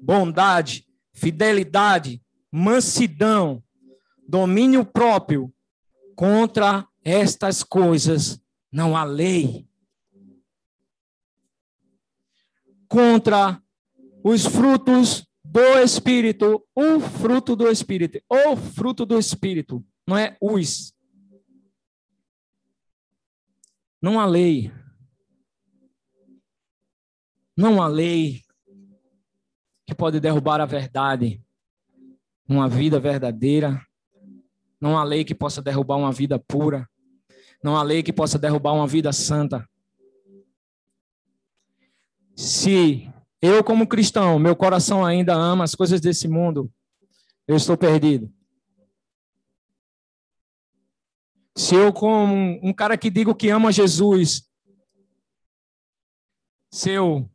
bondade, 0.01 0.87
fidelidade, 1.13 2.23
mansidão, 2.51 3.63
domínio 4.27 4.85
próprio. 4.85 5.53
Contra 6.15 6.87
estas 7.05 7.63
coisas 7.63 8.41
não 8.73 8.97
há 8.97 9.05
lei. 9.05 9.67
Contra 12.89 13.63
os 14.23 14.45
frutos 14.45 15.27
do 15.45 15.79
Espírito, 15.79 16.65
o 16.75 17.01
fruto 17.01 17.57
do 17.57 17.69
Espírito, 17.69 18.21
o 18.29 18.57
fruto 18.57 19.07
do 19.07 19.19
Espírito 19.19 19.85
não 20.07 20.17
é 20.17 20.37
os. 20.41 20.95
Não 24.01 24.19
há 24.19 24.27
lei. 24.27 24.73
Não 27.57 27.83
há 27.83 27.87
lei 27.89 28.43
que 29.87 29.95
pode 29.95 30.21
derrubar 30.21 30.61
a 30.61 30.67
verdade, 30.67 31.43
uma 32.49 32.69
vida 32.69 33.01
verdadeira. 33.01 33.85
Não 34.81 34.97
há 34.97 35.03
lei 35.03 35.25
que 35.25 35.35
possa 35.35 35.61
derrubar 35.61 35.97
uma 35.97 36.13
vida 36.13 36.39
pura. 36.39 36.89
Não 37.63 37.77
há 37.77 37.83
lei 37.83 38.03
que 38.03 38.13
possa 38.13 38.39
derrubar 38.39 38.75
uma 38.75 38.87
vida 38.87 39.13
santa. 39.13 39.69
Se 42.37 43.13
eu, 43.41 43.63
como 43.63 43.87
cristão, 43.87 44.39
meu 44.39 44.57
coração 44.57 45.05
ainda 45.05 45.35
ama 45.35 45.65
as 45.65 45.75
coisas 45.75 46.01
desse 46.01 46.27
mundo, 46.27 46.71
eu 47.47 47.57
estou 47.57 47.77
perdido. 47.77 48.33
Se 51.57 51.75
eu, 51.75 51.93
como 51.93 52.59
um 52.63 52.73
cara 52.73 52.97
que 52.97 53.11
digo 53.11 53.35
que 53.35 53.49
ama 53.49 53.73
Jesus, 53.73 54.49
se 56.71 56.91
eu 56.91 57.29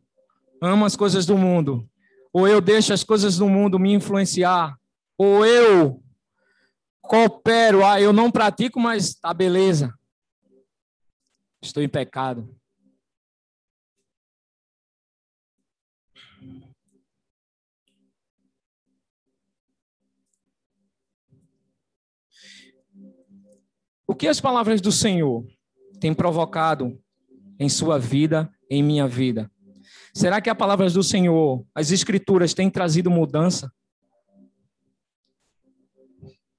amo 0.61 0.85
as 0.85 0.95
coisas 0.95 1.25
do 1.25 1.37
mundo, 1.37 1.89
ou 2.31 2.47
eu 2.47 2.61
deixo 2.61 2.93
as 2.93 3.03
coisas 3.03 3.37
do 3.37 3.49
mundo 3.49 3.79
me 3.79 3.93
influenciar, 3.93 4.77
ou 5.17 5.45
eu 5.45 6.01
coopero, 7.01 7.85
ah, 7.85 7.99
eu 7.99 8.13
não 8.13 8.31
pratico, 8.31 8.79
mas 8.79 9.13
tá 9.15 9.33
beleza. 9.33 9.93
Estou 11.61 11.83
em 11.83 11.89
pecado. 11.89 12.53
O 24.05 24.13
que 24.13 24.27
as 24.27 24.41
palavras 24.41 24.81
do 24.81 24.91
Senhor 24.91 25.45
têm 25.99 26.13
provocado 26.13 26.99
em 27.59 27.69
sua 27.69 27.97
vida, 27.97 28.53
em 28.69 28.83
minha 28.83 29.07
vida? 29.07 29.49
Será 30.13 30.41
que 30.41 30.49
as 30.49 30.57
palavras 30.57 30.93
do 30.93 31.01
Senhor, 31.01 31.65
as 31.73 31.91
Escrituras, 31.91 32.53
têm 32.53 32.69
trazido 32.69 33.09
mudança? 33.09 33.71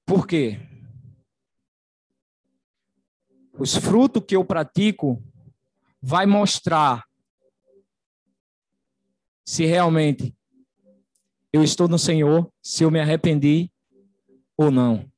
Por 0.05 0.27
quê? 0.27 0.59
Os 3.57 3.75
frutos 3.75 4.23
que 4.27 4.35
eu 4.35 4.43
pratico 4.43 5.23
vai 6.01 6.25
mostrar 6.25 7.05
se 9.45 9.65
realmente 9.65 10.35
eu 11.53 11.63
estou 11.63 11.87
no 11.87 11.97
Senhor, 11.97 12.51
se 12.61 12.83
eu 12.83 12.91
me 12.91 12.99
arrependi 12.99 13.71
ou 14.57 14.69
não. 14.69 15.09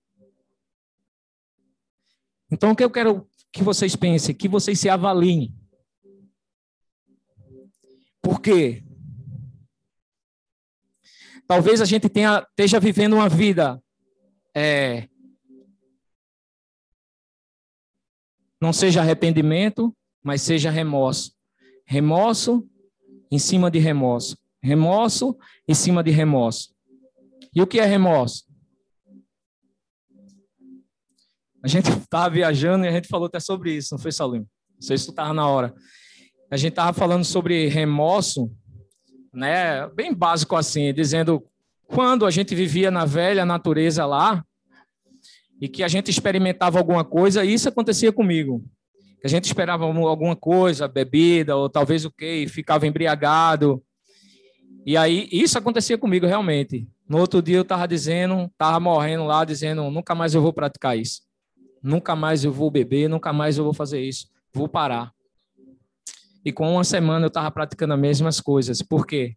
Então, 2.51 2.71
o 2.71 2.75
que 2.75 2.83
eu 2.83 2.89
quero 2.89 3.27
que 3.51 3.63
vocês 3.63 3.95
pensem, 3.95 4.35
que 4.35 4.47
vocês 4.47 4.79
se 4.79 4.89
avaliem. 4.89 5.53
Por 8.21 8.41
quê? 8.41 8.83
Talvez 11.47 11.81
a 11.81 11.85
gente 11.85 12.09
tenha, 12.09 12.45
esteja 12.49 12.79
vivendo 12.79 13.13
uma 13.13 13.29
vida 13.29 13.81
é, 14.55 15.07
não 18.59 18.73
seja 18.73 19.01
arrependimento, 19.01 19.95
mas 20.23 20.41
seja 20.41 20.71
remorso. 20.71 21.33
Remorso 21.85 22.67
em 23.31 23.39
cima 23.39 23.69
de 23.69 23.79
remorso. 23.79 24.37
Remorso 24.61 25.37
em 25.67 25.73
cima 25.73 26.03
de 26.03 26.11
remorso. 26.11 26.75
E 27.53 27.61
o 27.61 27.67
que 27.67 27.79
é 27.79 27.85
remorso? 27.85 28.46
A 31.67 31.69
gente 31.69 31.89
estava 31.99 32.29
viajando 32.29 32.85
e 32.85 32.87
a 32.87 32.91
gente 32.91 33.09
falou 33.09 33.27
até 33.27 33.41
sobre 33.41 33.73
isso, 33.73 33.89
não 33.93 33.99
foi, 33.99 34.11
Salim? 34.13 34.39
Não 34.39 34.81
sei 34.81 34.97
se 34.97 35.05
tu 35.05 35.09
estava 35.09 35.33
na 35.33 35.45
hora. 35.47 35.73
A 36.49 36.55
gente 36.55 36.69
estava 36.69 36.93
falando 36.93 37.25
sobre 37.25 37.67
remorso, 37.67 38.49
né? 39.33 39.85
Bem 39.89 40.13
básico 40.13 40.55
assim, 40.55 40.93
dizendo 40.93 41.43
quando 41.85 42.25
a 42.25 42.31
gente 42.31 42.55
vivia 42.55 42.89
na 42.89 43.03
velha 43.03 43.45
natureza 43.45 44.05
lá 44.05 44.41
e 45.59 45.67
que 45.67 45.83
a 45.83 45.89
gente 45.89 46.09
experimentava 46.09 46.79
alguma 46.79 47.03
coisa, 47.03 47.43
isso 47.43 47.67
acontecia 47.67 48.13
comigo. 48.13 48.63
A 49.21 49.27
gente 49.27 49.43
esperava 49.43 49.83
alguma 49.83 50.37
coisa, 50.37 50.87
bebida 50.87 51.57
ou 51.57 51.69
talvez 51.69 52.05
o 52.05 52.11
quê, 52.11 52.43
e 52.43 52.47
ficava 52.47 52.87
embriagado. 52.87 53.83
E 54.85 54.95
aí 54.95 55.27
isso 55.33 55.57
acontecia 55.57 55.97
comigo 55.97 56.25
realmente. 56.25 56.87
No 57.09 57.17
outro 57.17 57.41
dia 57.41 57.57
eu 57.57 57.63
estava 57.63 57.85
dizendo, 57.85 58.45
estava 58.45 58.79
morrendo 58.79 59.25
lá, 59.25 59.43
dizendo, 59.43 59.91
nunca 59.91 60.15
mais 60.15 60.33
eu 60.33 60.41
vou 60.41 60.53
praticar 60.53 60.97
isso. 60.97 61.26
Nunca 61.81 62.15
mais 62.15 62.43
eu 62.43 62.51
vou 62.51 62.69
beber, 62.71 63.09
nunca 63.09 63.31
mais 63.31 63.57
eu 63.57 63.63
vou 63.63 63.73
fazer 63.73 64.01
isso. 64.01 64.27
Vou 64.53 64.67
parar. 64.67 65.13
E 66.43 66.51
com 66.51 66.71
uma 66.71 66.83
semana 66.83 67.25
eu 67.25 67.29
estava 67.29 67.51
praticando 67.51 67.93
as 67.93 67.99
mesmas 67.99 68.39
coisas. 68.39 68.81
Por 68.81 69.05
quê? 69.05 69.35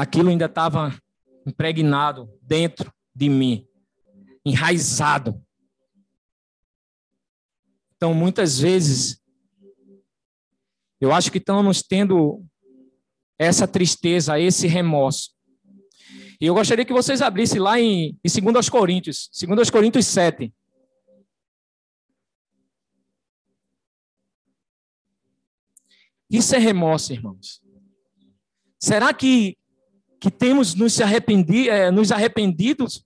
aquilo 0.00 0.28
ainda 0.28 0.44
estava 0.44 0.96
impregnado 1.44 2.30
dentro 2.40 2.92
de 3.14 3.28
mim, 3.28 3.66
enraizado. 4.44 5.42
Então, 7.96 8.14
muitas 8.14 8.60
vezes, 8.60 9.20
eu 11.00 11.12
acho 11.12 11.32
que 11.32 11.38
estamos 11.38 11.82
tendo 11.82 12.44
essa 13.36 13.66
tristeza, 13.66 14.38
esse 14.38 14.68
remorso. 14.68 15.30
E 16.40 16.46
eu 16.46 16.54
gostaria 16.54 16.84
que 16.84 16.92
vocês 16.92 17.20
abrissem 17.20 17.60
lá 17.60 17.80
em, 17.80 18.16
em 18.24 18.52
2 18.52 18.68
Coríntios, 18.68 19.28
2 19.32 19.70
Coríntios 19.70 20.06
7. 20.06 20.54
Isso 26.30 26.54
é 26.54 26.58
remorso, 26.58 27.12
irmãos. 27.12 27.62
Será 28.78 29.12
que, 29.14 29.56
que 30.20 30.30
temos 30.30 30.74
nos, 30.74 31.00
arrependi, 31.00 31.68
é, 31.68 31.90
nos 31.90 32.12
arrependidos? 32.12 33.04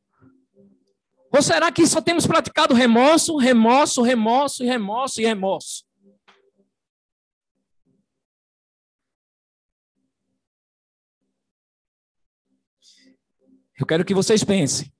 Ou 1.30 1.40
será 1.40 1.72
que 1.72 1.86
só 1.86 2.00
temos 2.02 2.26
praticado 2.26 2.74
remorso, 2.74 3.36
remorso, 3.36 4.02
remorso, 4.02 4.64
remorso 4.64 5.20
e 5.20 5.24
remorso? 5.24 5.84
Eu 13.78 13.86
quero 13.86 14.04
que 14.04 14.14
vocês 14.14 14.44
pensem. 14.44 14.92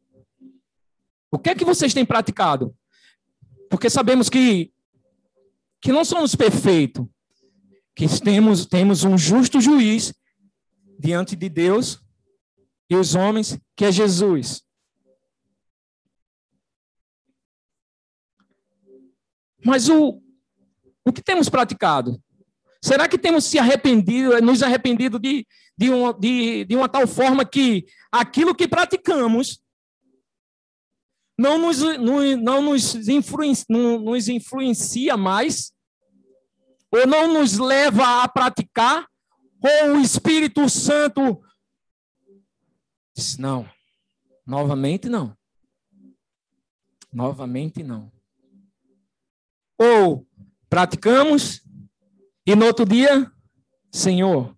O 1.31 1.39
que 1.39 1.51
é 1.51 1.55
que 1.55 1.65
vocês 1.65 1.95
têm 1.95 2.05
praticado? 2.05 2.77
Porque 3.71 3.89
sabemos 3.89 4.29
que, 4.29 4.73
que 5.81 5.93
não 5.93 6.05
somos 6.05 6.35
perfeitos, 6.35 7.07
que 7.95 8.07
temos, 8.21 8.67
temos 8.67 9.05
um 9.05 9.17
justo 9.17 9.61
juiz 9.61 10.15
diante 10.99 11.37
de 11.37 11.49
Deus 11.49 12.01
e 12.89 12.97
os 12.97 13.15
homens, 13.15 13.59
que 13.77 13.85
é 13.85 13.93
Jesus. 13.93 14.63
Mas 19.65 19.89
o, 19.89 20.23
o 21.05 21.13
que 21.13 21.23
temos 21.23 21.49
praticado? 21.49 22.21
Será 22.83 23.07
que 23.09 23.17
temos 23.17 23.45
se 23.45 23.59
arrependido, 23.59 24.41
nos 24.41 24.63
arrependido 24.63 25.19
de, 25.19 25.47
de, 25.79 25.89
uma, 25.89 26.13
de, 26.13 26.65
de 26.65 26.77
uma 26.77 26.89
tal 26.89 27.07
forma 27.07 27.45
que 27.45 27.87
aquilo 28.11 28.55
que 28.55 28.67
praticamos 28.67 29.63
não 31.39 31.59
nos, 31.59 31.81
não, 31.81 32.37
não 32.37 32.63
nos, 32.63 32.95
influencia, 33.09 33.65
não 33.69 34.01
nos 34.01 34.29
influencia 34.29 35.17
mais, 35.17 35.73
ou 36.93 37.07
não 37.07 37.33
nos 37.33 37.59
leva 37.59 38.23
a 38.23 38.29
praticar, 38.29 39.09
ou 39.61 39.97
o 39.97 40.01
Espírito 40.01 40.69
Santo 40.69 41.43
diz: 43.17 43.39
não, 43.39 43.69
novamente 44.47 45.09
não. 45.09 45.37
Novamente 47.13 47.83
não. 47.83 48.13
Ou 49.79 50.27
praticamos 50.69 51.63
e 52.47 52.55
no 52.55 52.67
outro 52.67 52.85
dia, 52.85 53.31
Senhor, 53.91 54.57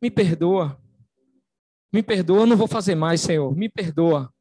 me 0.00 0.10
perdoa. 0.10 0.80
Me 1.92 2.02
perdoa, 2.02 2.46
não 2.46 2.56
vou 2.56 2.68
fazer 2.68 2.94
mais, 2.94 3.20
Senhor. 3.20 3.54
Me 3.54 3.68
perdoa. 3.68 4.32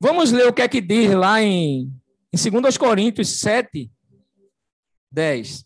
Vamos 0.00 0.32
ler 0.32 0.46
o 0.46 0.52
que 0.52 0.62
é 0.62 0.68
que 0.68 0.80
diz 0.80 1.12
lá 1.12 1.42
em, 1.42 1.92
em 2.32 2.60
2 2.60 2.78
Coríntios 2.78 3.40
7, 3.40 3.90
10. 5.10 5.64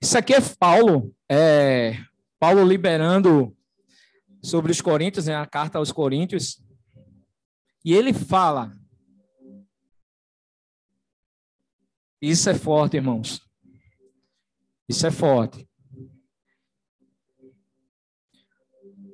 Isso 0.00 0.16
aqui 0.16 0.32
é 0.32 0.40
Paulo, 0.40 1.12
é, 1.28 1.98
Paulo 2.38 2.64
liberando 2.64 3.54
sobre 4.40 4.70
os 4.70 4.80
Coríntios, 4.80 5.26
né, 5.26 5.34
a 5.34 5.44
carta 5.44 5.78
aos 5.78 5.90
Coríntios, 5.90 6.62
e 7.84 7.92
ele 7.92 8.12
fala. 8.12 8.72
Isso 12.20 12.50
é 12.50 12.54
forte, 12.54 12.96
irmãos. 12.96 13.40
Isso 14.88 15.06
é 15.06 15.10
forte. 15.10 15.68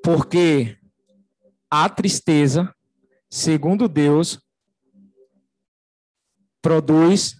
Porque 0.02 0.78
a 1.70 1.88
tristeza, 1.88 2.74
segundo 3.30 3.88
Deus, 3.88 4.38
produz 6.62 7.36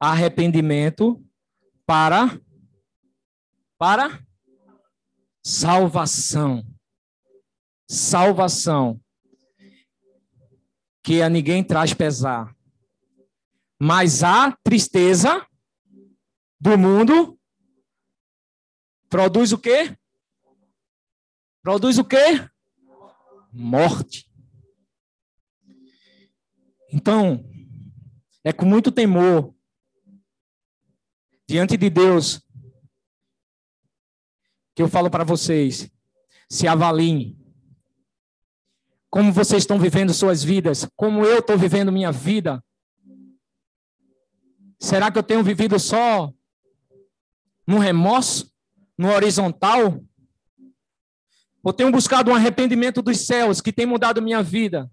arrependimento 0.00 1.24
para 1.86 2.40
para 3.78 4.22
salvação. 5.42 6.62
Salvação. 7.88 9.00
Que 11.02 11.22
a 11.22 11.28
ninguém 11.28 11.64
traz 11.64 11.94
pesar. 11.94 12.54
Mas 13.78 14.22
a 14.22 14.52
tristeza 14.62 15.46
do 16.60 16.76
mundo 16.76 17.38
produz 19.08 19.52
o 19.52 19.58
quê? 19.58 19.96
Produz 21.62 21.98
o 21.98 22.04
quê? 22.04 22.48
Morte. 23.52 24.28
Então, 26.90 27.44
é 28.42 28.52
com 28.52 28.64
muito 28.64 28.90
temor 28.90 29.54
diante 31.46 31.76
de 31.76 31.88
Deus, 31.88 32.42
que 34.74 34.82
eu 34.82 34.88
falo 34.88 35.10
para 35.10 35.24
vocês, 35.24 35.90
se 36.48 36.68
avaliem. 36.68 37.36
Como 39.10 39.32
vocês 39.32 39.62
estão 39.62 39.78
vivendo 39.78 40.12
suas 40.12 40.44
vidas, 40.44 40.86
como 40.94 41.24
eu 41.24 41.38
estou 41.38 41.56
vivendo 41.56 41.90
minha 41.90 42.12
vida. 42.12 42.62
Será 44.78 45.10
que 45.10 45.18
eu 45.18 45.22
tenho 45.22 45.42
vivido 45.42 45.78
só 45.78 46.32
no 47.66 47.78
remorso, 47.78 48.50
no 48.96 49.10
horizontal? 49.10 50.02
Ou 51.62 51.72
tenho 51.72 51.90
buscado 51.90 52.30
um 52.30 52.34
arrependimento 52.34 53.02
dos 53.02 53.26
céus 53.26 53.60
que 53.60 53.72
tem 53.72 53.86
mudado 53.86 54.22
minha 54.22 54.42
vida? 54.42 54.90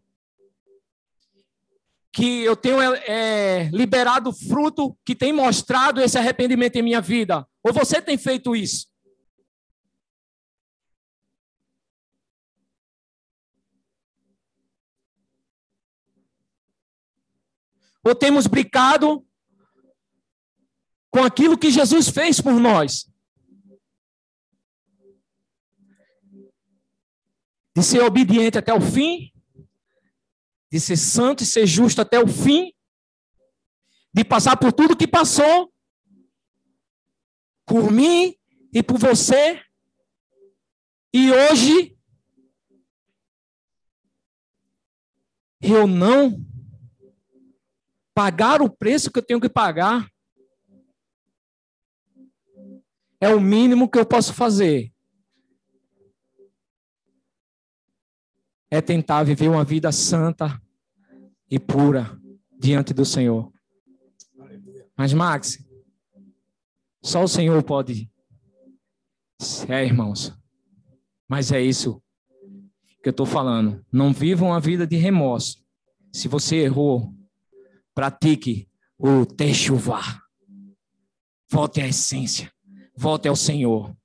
que 2.16 2.46
eu 2.46 2.56
tenho 2.56 2.80
é, 2.82 3.70
liberado 3.74 4.32
fruto 4.32 4.98
que 5.04 5.14
tem 5.14 5.34
mostrado 5.34 6.00
esse 6.00 6.18
arrependimento 6.18 6.78
em 6.78 6.82
minha 6.82 7.02
vida? 7.02 7.46
Ou 7.62 7.74
você 7.74 8.02
tem 8.02 8.18
feito 8.18 8.56
isso? 8.56 8.88
Ou 18.02 18.16
temos 18.16 18.48
brincado 18.48 19.28
com 21.16 21.24
aquilo 21.24 21.58
que 21.58 21.72
Jesus 21.72 22.10
fez 22.10 22.42
por 22.42 22.60
nós? 22.60 23.10
De 27.74 27.84
ser 27.84 28.02
obediente 28.02 28.58
até 28.58 28.74
o 28.74 28.82
fim 28.82 29.32
de 30.76 30.82
ser 30.82 30.98
santo 30.98 31.42
e 31.42 31.46
ser 31.46 31.66
justo 31.66 32.02
até 32.02 32.20
o 32.20 32.28
fim, 32.28 32.74
de 34.14 34.26
passar 34.26 34.58
por 34.58 34.74
tudo 34.74 34.98
que 34.98 35.08
passou, 35.08 35.74
por 37.66 37.90
mim 37.90 38.36
e 38.74 38.84
por 38.84 38.98
você, 38.98 39.64
e 41.14 41.32
hoje 41.32 41.98
eu 45.62 45.88
não 45.88 46.46
pagar 48.14 48.62
o 48.62 48.70
preço 48.70 49.10
que 49.10 49.20
eu 49.20 49.26
tenho 49.26 49.40
que 49.40 49.48
pagar. 49.48 50.12
É 53.20 53.34
o 53.34 53.40
mínimo 53.40 53.90
que 53.90 53.98
eu 53.98 54.06
posso 54.06 54.34
fazer. 54.34 54.92
É 58.70 58.82
tentar 58.82 59.24
viver 59.24 59.48
uma 59.48 59.64
vida 59.64 59.92
santa, 59.92 60.62
e 61.50 61.60
pura 61.60 62.20
diante 62.60 62.94
do 62.94 63.06
Senhor. 63.06 63.52
Mas, 64.98 65.14
Max, 65.14 65.64
só 67.04 67.24
o 67.24 67.28
Senhor 67.28 67.62
pode. 67.64 68.10
É, 69.68 69.86
irmãos. 69.86 70.34
Mas 71.28 71.52
é 71.52 71.62
isso 71.62 72.02
que 73.04 73.10
eu 73.10 73.12
estou 73.12 73.26
falando. 73.26 73.86
Não 73.92 74.14
vivam 74.14 74.50
uma 74.50 74.60
vida 74.60 74.88
de 74.88 74.96
remorso. 74.96 75.64
Se 76.12 76.28
você 76.28 76.58
errou, 76.58 77.14
pratique 77.94 78.70
o 78.98 79.26
techuvá. 79.26 80.22
Volte 81.50 81.82
à 81.82 81.88
essência. 81.88 82.52
Volte 82.98 83.28
ao 83.28 83.36
Senhor. 83.36 83.96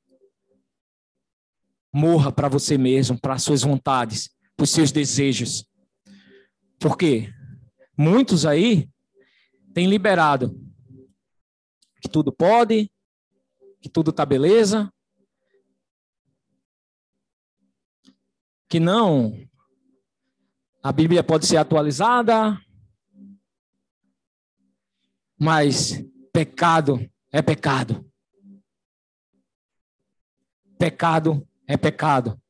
Morra 1.93 2.31
para 2.33 2.49
você 2.49 2.79
mesmo, 2.79 3.21
para 3.21 3.39
suas 3.39 3.63
vontades, 3.63 4.31
para 4.57 4.65
os 4.65 4.71
seus 4.71 4.93
desejos. 4.93 5.67
Por 6.79 6.97
quê? 6.97 7.33
Muitos 7.97 8.47
aí 8.47 8.89
têm 9.75 9.89
liberado 9.89 10.59
que 12.01 12.09
tudo 12.09 12.33
pode, 12.33 12.91
que 13.81 13.89
tudo 13.89 14.13
tá 14.13 14.25
beleza, 14.25 14.93
que 18.69 18.81
não 18.81 19.35
a 20.83 20.93
Bíblia 20.93 21.23
pode 21.23 21.47
ser 21.47 21.59
atualizada, 21.59 22.59
mas 25.39 26.03
pecado 26.33 26.99
é 27.31 27.43
pecado. 27.43 28.10
Pecado 30.81 31.47
é 31.67 31.77
pecado. 31.77 32.41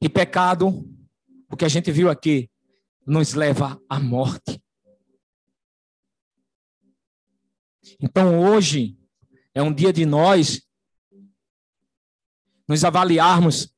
E 0.00 0.08
pecado, 0.08 0.88
o 1.50 1.56
que 1.56 1.64
a 1.64 1.68
gente 1.68 1.90
viu 1.90 2.08
aqui, 2.08 2.48
nos 3.04 3.34
leva 3.34 3.82
à 3.88 3.98
morte. 3.98 4.62
Então 8.00 8.38
hoje 8.38 8.96
é 9.52 9.60
um 9.60 9.74
dia 9.74 9.92
de 9.92 10.06
nós 10.06 10.64
nos 12.68 12.84
avaliarmos 12.84 13.74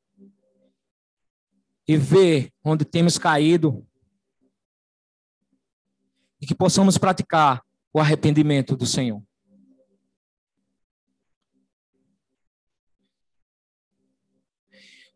e 1.88 1.96
ver 1.96 2.52
onde 2.62 2.84
temos 2.84 3.16
caído 3.16 3.88
e 6.38 6.46
que 6.46 6.54
possamos 6.54 6.98
praticar 6.98 7.64
o 7.94 7.98
arrependimento 7.98 8.76
do 8.76 8.84
Senhor. 8.84 9.22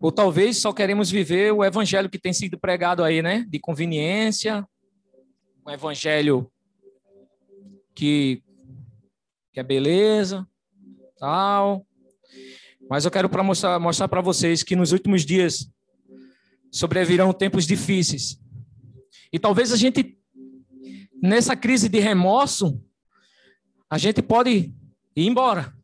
Ou 0.05 0.13
talvez 0.13 0.59
só 0.59 0.71
queremos 0.71 1.11
viver 1.11 1.51
o 1.51 1.65
evangelho 1.65 2.11
que 2.11 2.19
tem 2.19 2.31
sido 2.31 2.59
pregado 2.59 3.03
aí, 3.03 3.23
né? 3.23 3.47
De 3.49 3.59
conveniência, 3.59 4.63
um 5.67 5.71
evangelho 5.71 6.53
que, 7.95 8.43
que 9.51 9.61
é 9.61 9.63
beleza, 9.63 10.47
tal. 11.19 11.87
Mas 12.87 13.07
eu 13.07 13.11
quero 13.11 13.31
para 13.31 13.43
mostrar, 13.43 13.81
mostrar 13.81 14.07
para 14.07 14.21
vocês 14.21 14.63
que 14.63 14.77
nos 14.77 14.93
últimos 14.93 15.25
dias 15.25 15.73
sobrevirão 16.71 17.33
tempos 17.33 17.67
difíceis. 17.67 18.39
E 19.33 19.39
talvez 19.39 19.73
a 19.73 19.77
gente, 19.77 20.19
nessa 21.23 21.57
crise 21.57 21.89
de 21.89 21.99
remorso, 21.99 22.79
a 23.89 23.97
gente 23.97 24.21
pode 24.21 24.71
ir 25.17 25.27
embora. 25.27 25.75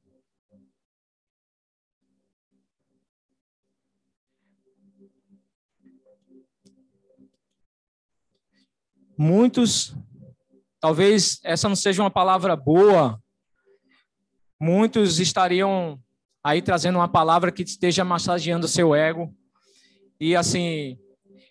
Muitos, 9.22 9.94
talvez 10.80 11.40
essa 11.44 11.68
não 11.68 11.76
seja 11.76 12.02
uma 12.02 12.10
palavra 12.10 12.56
boa, 12.56 13.22
muitos 14.58 15.20
estariam 15.20 16.00
aí 16.42 16.62
trazendo 16.62 16.96
uma 16.96 17.06
palavra 17.06 17.52
que 17.52 17.62
esteja 17.62 18.02
massageando 18.02 18.64
o 18.64 18.68
seu 18.68 18.94
ego, 18.94 19.30
e 20.18 20.34
assim, 20.34 20.98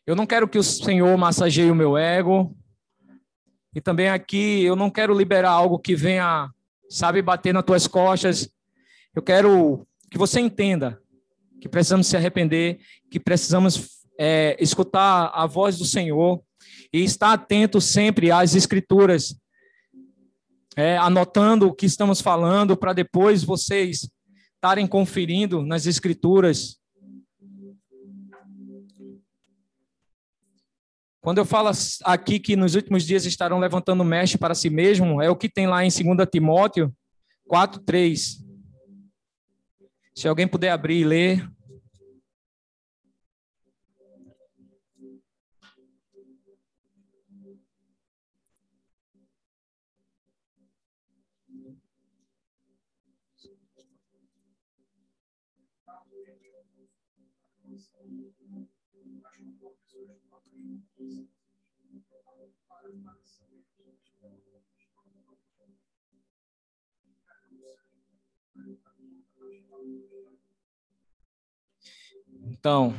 eu 0.07 0.15
não 0.15 0.25
quero 0.25 0.47
que 0.47 0.57
o 0.57 0.63
Senhor 0.63 1.15
massageie 1.15 1.69
o 1.69 1.75
meu 1.75 1.95
ego. 1.95 2.57
E 3.75 3.79
também 3.79 4.09
aqui 4.09 4.63
eu 4.63 4.75
não 4.75 4.89
quero 4.89 5.13
liberar 5.13 5.51
algo 5.51 5.77
que 5.77 5.95
venha, 5.95 6.49
sabe, 6.89 7.21
bater 7.21 7.53
nas 7.53 7.63
tuas 7.63 7.85
costas. 7.85 8.49
Eu 9.15 9.21
quero 9.21 9.87
que 10.09 10.17
você 10.17 10.39
entenda 10.39 10.99
que 11.61 11.69
precisamos 11.69 12.07
se 12.07 12.17
arrepender, 12.17 12.79
que 13.11 13.19
precisamos 13.19 14.01
é, 14.17 14.57
escutar 14.59 15.31
a 15.35 15.45
voz 15.45 15.77
do 15.77 15.85
Senhor 15.85 16.43
e 16.91 17.03
estar 17.03 17.33
atento 17.33 17.79
sempre 17.79 18.31
às 18.31 18.55
Escrituras, 18.55 19.35
é, 20.75 20.97
anotando 20.97 21.67
o 21.67 21.73
que 21.73 21.85
estamos 21.85 22.21
falando 22.21 22.75
para 22.77 22.93
depois 22.93 23.43
vocês 23.43 24.09
estarem 24.55 24.87
conferindo 24.87 25.61
nas 25.63 25.85
Escrituras 25.85 26.79
Quando 31.21 31.39
eu 31.39 31.45
falo 31.45 31.69
aqui 32.05 32.39
que 32.39 32.55
nos 32.55 32.75
últimos 32.75 33.05
dias 33.05 33.25
estarão 33.25 33.59
levantando 33.59 34.03
mexe 34.05 34.37
para 34.37 34.55
si 34.55 34.69
mesmo, 34.69 35.21
é 35.21 35.29
o 35.29 35.35
que 35.35 35.49
tem 35.49 35.67
lá 35.67 35.83
em 35.83 35.89
2 35.89 36.27
Timóteo 36.31 36.93
4, 37.47 37.81
3. 37.81 38.43
Se 40.15 40.27
alguém 40.27 40.47
puder 40.47 40.71
abrir 40.71 40.99
e 40.99 41.03
ler. 41.03 41.51
Então, 72.41 72.93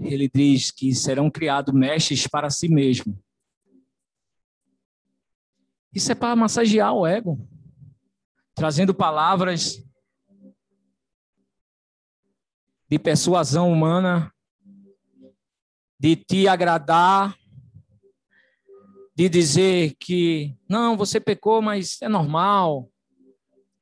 ele 0.00 0.28
diz 0.28 0.70
que 0.70 0.94
serão 0.94 1.30
criados 1.30 1.72
mestres 1.72 2.26
para 2.26 2.50
si 2.50 2.68
mesmo. 2.68 3.16
Isso 5.94 6.10
é 6.10 6.14
para 6.14 6.34
massagear 6.34 6.92
o 6.92 7.06
ego, 7.06 7.38
trazendo 8.54 8.94
palavras 8.94 9.84
de 12.88 12.98
persuasão 12.98 13.72
humana, 13.72 14.32
de 15.98 16.16
te 16.16 16.46
agradar, 16.46 17.36
de 19.16 19.28
dizer 19.28 19.94
que 19.98 20.56
não, 20.68 20.96
você 20.96 21.20
pecou, 21.20 21.62
mas 21.62 22.00
é 22.02 22.08
normal, 22.08 22.88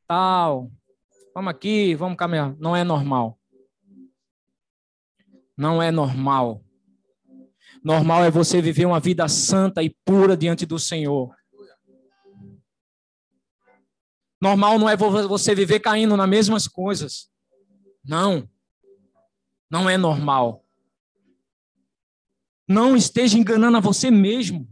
tal. 0.06 0.70
Vamos 1.34 1.50
aqui, 1.50 1.94
vamos 1.94 2.16
caminhar. 2.16 2.54
Não 2.58 2.76
é 2.76 2.84
normal. 2.84 3.38
Não 5.56 5.82
é 5.82 5.90
normal. 5.90 6.62
Normal 7.82 8.24
é 8.24 8.30
você 8.30 8.60
viver 8.60 8.86
uma 8.86 9.00
vida 9.00 9.26
santa 9.28 9.82
e 9.82 9.90
pura 10.04 10.36
diante 10.36 10.66
do 10.66 10.78
Senhor. 10.78 11.34
Normal 14.42 14.76
não 14.76 14.88
é 14.88 14.96
você 14.96 15.54
viver 15.54 15.78
caindo 15.78 16.16
nas 16.16 16.28
mesmas 16.28 16.66
coisas. 16.66 17.30
Não. 18.04 18.50
Não 19.70 19.88
é 19.88 19.96
normal. 19.96 20.64
Não 22.66 22.96
esteja 22.96 23.38
enganando 23.38 23.76
a 23.76 23.80
você 23.80 24.10
mesmo. 24.10 24.68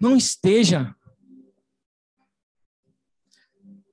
Não 0.00 0.16
esteja. 0.16 0.96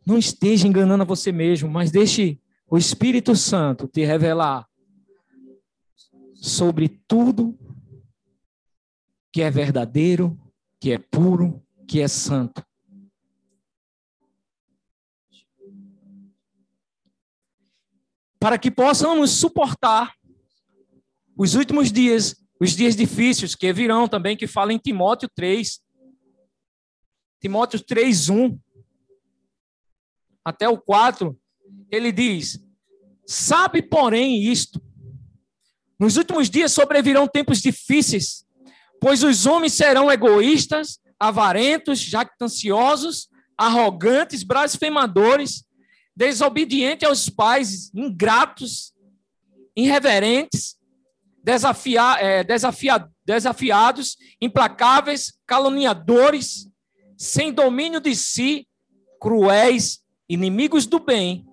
Não 0.06 0.18
esteja 0.18 0.66
enganando 0.66 1.04
a 1.04 1.06
você 1.06 1.30
mesmo, 1.30 1.70
mas 1.70 1.92
deixe 1.92 2.42
o 2.70 2.78
Espírito 2.78 3.36
Santo 3.36 3.86
te 3.86 4.06
revelar 4.06 4.66
sobre 6.36 6.88
tudo 6.88 7.67
que 9.38 9.44
é 9.44 9.52
verdadeiro, 9.52 10.36
que 10.80 10.92
é 10.92 10.98
puro, 10.98 11.64
que 11.88 12.02
é 12.02 12.08
santo. 12.08 12.66
Para 18.40 18.58
que 18.58 18.72
possamos 18.72 19.30
suportar 19.30 20.16
os 21.38 21.54
últimos 21.54 21.92
dias, 21.92 22.44
os 22.60 22.72
dias 22.72 22.96
difíceis 22.96 23.54
que 23.54 23.72
virão 23.72 24.08
também, 24.08 24.36
que 24.36 24.48
fala 24.48 24.74
em 24.74 24.80
Timóteo 24.80 25.30
3. 25.36 25.82
Timóteo 27.40 27.80
3:1 27.80 28.60
até 30.44 30.68
o 30.68 30.82
4, 30.82 31.40
ele 31.92 32.12
diz: 32.12 32.60
Sabe, 33.24 33.84
porém, 33.84 34.42
isto: 34.46 34.82
nos 36.00 36.18
últimos 36.18 36.50
dias 36.50 36.72
sobrevirão 36.72 37.28
tempos 37.28 37.62
difíceis, 37.62 38.47
pois 39.00 39.24
os 39.24 39.46
homens 39.46 39.74
serão 39.74 40.12
egoístas, 40.12 41.00
avarentos, 41.20 42.00
jactanciosos, 42.00 43.30
arrogantes, 43.58 44.44
blasfemadores, 44.44 45.66
desobedientes 46.16 47.08
aos 47.08 47.30
pais, 47.30 47.92
ingratos, 47.94 48.94
irreverentes, 49.76 50.78
desafia, 51.44 52.18
é, 52.20 52.44
desafia, 52.44 53.08
desafiados, 53.26 54.18
implacáveis, 54.42 55.38
caluniadores, 55.46 56.68
sem 57.18 57.52
domínio 57.52 58.00
de 58.00 58.16
si, 58.16 58.68
cruéis, 59.20 60.04
inimigos 60.30 60.86
do 60.86 61.00
bem, 61.00 61.46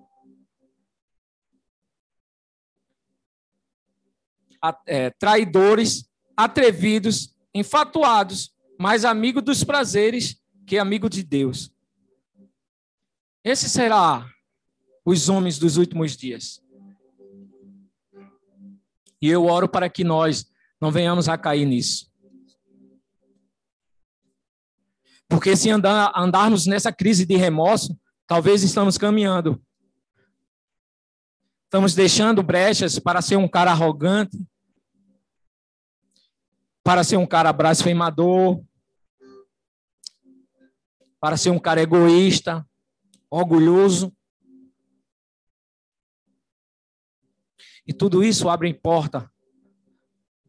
é, 4.87 5.11
traidores, 5.11 6.09
atrevidos, 6.35 7.34
enfatuados, 7.55 8.53
mais 8.77 9.05
amigo 9.05 9.41
dos 9.41 9.63
prazeres 9.63 10.41
que 10.67 10.77
amigo 10.77 11.09
de 11.09 11.23
Deus. 11.23 11.71
Esse 13.41 13.69
será 13.69 14.29
os 15.05 15.29
homens 15.29 15.57
dos 15.57 15.77
últimos 15.77 16.17
dias. 16.17 16.61
E 19.21 19.29
eu 19.29 19.45
oro 19.45 19.69
para 19.69 19.89
que 19.89 20.03
nós 20.03 20.51
não 20.81 20.91
venhamos 20.91 21.29
a 21.29 21.37
cair 21.37 21.65
nisso. 21.65 22.11
Porque 25.29 25.55
se 25.55 25.69
andar, 25.69 26.11
andarmos 26.15 26.65
nessa 26.65 26.91
crise 26.91 27.25
de 27.25 27.37
remorso, 27.37 27.97
talvez 28.27 28.63
estamos 28.63 28.97
caminhando. 28.97 29.63
Estamos 31.63 31.95
deixando 31.95 32.43
brechas 32.43 32.99
para 32.99 33.21
ser 33.21 33.37
um 33.37 33.47
cara 33.47 33.71
arrogante, 33.71 34.37
para 36.85 37.03
ser 37.03 37.17
um 37.17 37.25
cara 37.25 37.51
blasfemador, 37.51 38.63
para 41.19 41.35
ser 41.35 41.49
um 41.49 41.57
cara 41.57 41.81
egoísta, 41.81 42.63
orgulhoso. 43.27 44.15
E 47.87 47.91
tudo 47.91 48.23
isso 48.23 48.47
abre 48.49 48.71
porta 48.71 49.27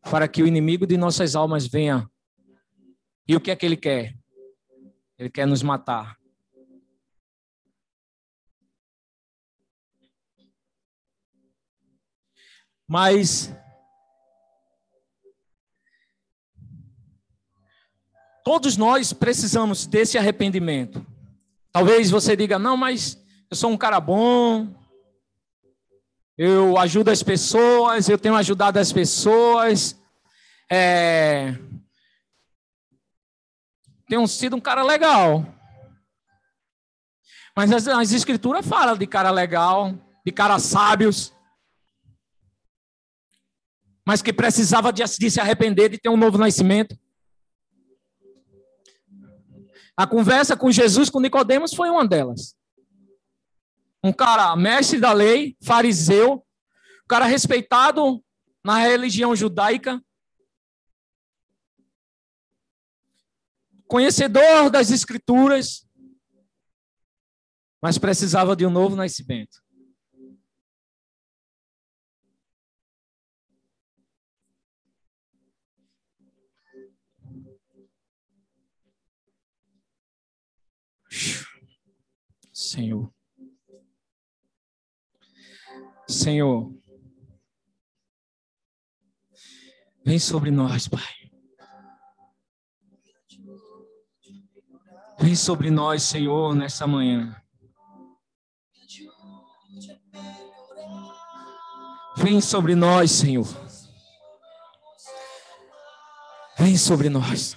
para 0.03 0.29
que 0.29 0.43
o 0.43 0.47
inimigo 0.47 0.87
de 0.87 0.99
nossas 0.99 1.35
almas 1.35 1.67
venha. 1.67 2.07
E 3.27 3.35
o 3.35 3.41
que 3.41 3.51
é 3.51 3.57
que 3.57 3.65
ele 3.65 3.77
quer? 3.77 4.15
Ele 5.19 5.31
quer 5.31 5.47
nos 5.47 5.63
matar. 5.63 6.19
Mas 12.87 13.57
Todos 18.47 18.77
nós 18.77 19.13
precisamos 19.13 19.87
desse 19.89 20.17
arrependimento. 20.17 21.05
Talvez 21.73 22.13
você 22.13 22.37
diga: 22.37 22.61
não, 22.61 22.77
mas 22.77 23.21
eu 23.51 23.57
sou 23.57 23.73
um 23.73 23.77
cara 23.77 23.99
bom, 23.99 24.73
eu 26.39 26.79
ajudo 26.79 27.11
as 27.11 27.25
pessoas, 27.25 28.09
eu 28.09 28.17
tenho 28.17 28.37
ajudado 28.37 28.79
as 28.79 28.93
pessoas, 28.93 30.01
é... 30.71 31.59
tenho 34.09 34.25
sido 34.29 34.55
um 34.55 34.61
cara 34.61 34.85
legal. 34.85 35.45
Mas 37.57 37.73
as, 37.73 37.89
as 37.89 38.13
escrituras 38.13 38.65
falam 38.65 38.97
de 38.97 39.09
cara 39.09 39.33
legal, 39.33 39.93
de 40.25 40.31
caras 40.31 40.63
sábios, 40.63 41.35
mas 44.07 44.23
que 44.23 44.33
precisava 44.33 44.93
de, 44.93 45.03
de 45.03 45.31
se 45.33 45.41
arrepender, 45.41 45.89
de 45.89 45.99
ter 45.99 46.11
um 46.11 46.17
novo 46.17 46.39
nascimento. 46.39 46.97
A 49.97 50.07
conversa 50.07 50.57
com 50.57 50.71
Jesus, 50.71 51.09
com 51.09 51.21
Nicodemos, 51.21 51.73
foi 51.73 51.89
uma 51.89 52.07
delas. 52.07 52.55
Um 54.05 54.13
cara 54.13 54.55
mestre 54.55 55.01
da 55.01 55.13
lei, 55.13 55.57
fariseu, 55.63 56.35
um 56.35 57.09
cara 57.09 57.25
respeitado 57.25 58.23
na 58.63 58.79
religião 58.79 59.35
judaica, 59.35 60.03
conhecedor 63.89 64.71
das 64.71 64.91
escrituras, 64.91 65.87
mas 67.81 67.97
precisava 67.97 68.55
de 68.57 68.67
um 68.67 68.71
novo 68.71 68.97
nascimento. 68.97 69.66
Senhor. 82.77 83.11
Senhor. 86.07 86.75
Vem 90.05 90.19
sobre 90.19 90.51
nós, 90.51 90.87
Pai. 90.87 91.01
Vem 95.19 95.35
sobre 95.35 95.71
nós, 95.71 96.03
Senhor, 96.03 96.55
nessa 96.55 96.87
manhã. 96.87 97.35
Vem 102.19 102.43
sobre 102.43 102.75
nós, 102.75 103.11
Senhor. 103.11 103.47
Vem 106.59 106.77
sobre 106.77 107.09
nós. 107.09 107.57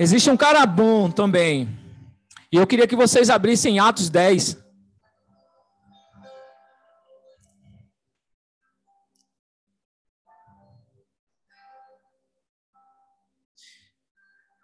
Existe 0.00 0.30
um 0.30 0.36
cara 0.36 0.64
bom 0.64 1.10
também. 1.10 1.68
E 2.52 2.56
eu 2.56 2.66
queria 2.68 2.86
que 2.86 2.94
vocês 2.94 3.28
abrissem 3.28 3.80
Atos 3.80 4.08
10. 4.08 4.56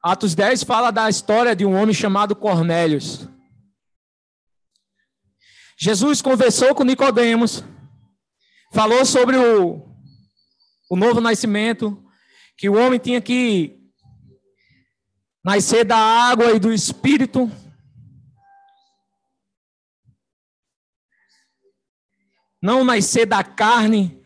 Atos 0.00 0.36
10 0.36 0.62
fala 0.62 0.92
da 0.92 1.10
história 1.10 1.56
de 1.56 1.66
um 1.66 1.74
homem 1.74 1.94
chamado 1.94 2.36
Cornélios. 2.36 3.28
Jesus 5.76 6.22
conversou 6.22 6.76
com 6.76 6.84
Nicodemos, 6.84 7.64
falou 8.72 9.04
sobre 9.04 9.36
o, 9.36 9.84
o 10.88 10.96
novo 10.96 11.20
nascimento, 11.20 12.00
que 12.56 12.68
o 12.68 12.74
homem 12.74 13.00
tinha 13.00 13.20
que 13.20 13.83
nascer 15.44 15.84
da 15.84 15.98
água 15.98 16.52
e 16.52 16.58
do 16.58 16.72
espírito. 16.72 17.50
Não 22.62 22.82
nascer 22.82 23.26
da 23.26 23.44
carne 23.44 24.24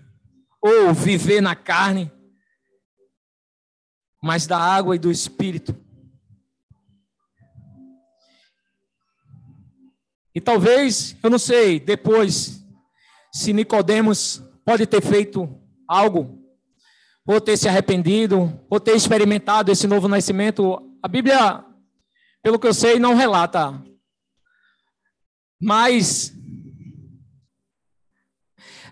ou 0.62 0.94
viver 0.94 1.40
na 1.40 1.56
carne, 1.56 2.12
mas 4.22 4.46
da 4.46 4.58
água 4.58 4.94
e 4.94 4.98
do 4.98 5.10
espírito. 5.10 5.76
E 10.32 10.40
talvez, 10.40 11.16
eu 11.20 11.30
não 11.30 11.38
sei, 11.38 11.80
depois, 11.80 12.64
se 13.32 13.52
Nicodemos 13.52 14.40
pode 14.64 14.86
ter 14.86 15.02
feito 15.02 15.60
algo, 15.88 16.38
ou 17.26 17.40
ter 17.40 17.56
se 17.56 17.68
arrependido, 17.68 18.60
ou 18.70 18.78
ter 18.78 18.94
experimentado 18.94 19.72
esse 19.72 19.88
novo 19.88 20.06
nascimento 20.06 20.88
a 21.03 21.09
Bíblia, 21.09 21.64
pelo 22.42 22.59
que 22.59 22.66
eu 22.66 22.74
sei, 22.74 22.99
não 22.99 23.14
relata. 23.14 23.82
Mas 25.61 26.32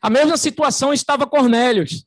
a 0.01 0.11
mesma 0.11 0.37
situação 0.37 0.93
estava 0.93 1.27
Cornélios. 1.27 2.06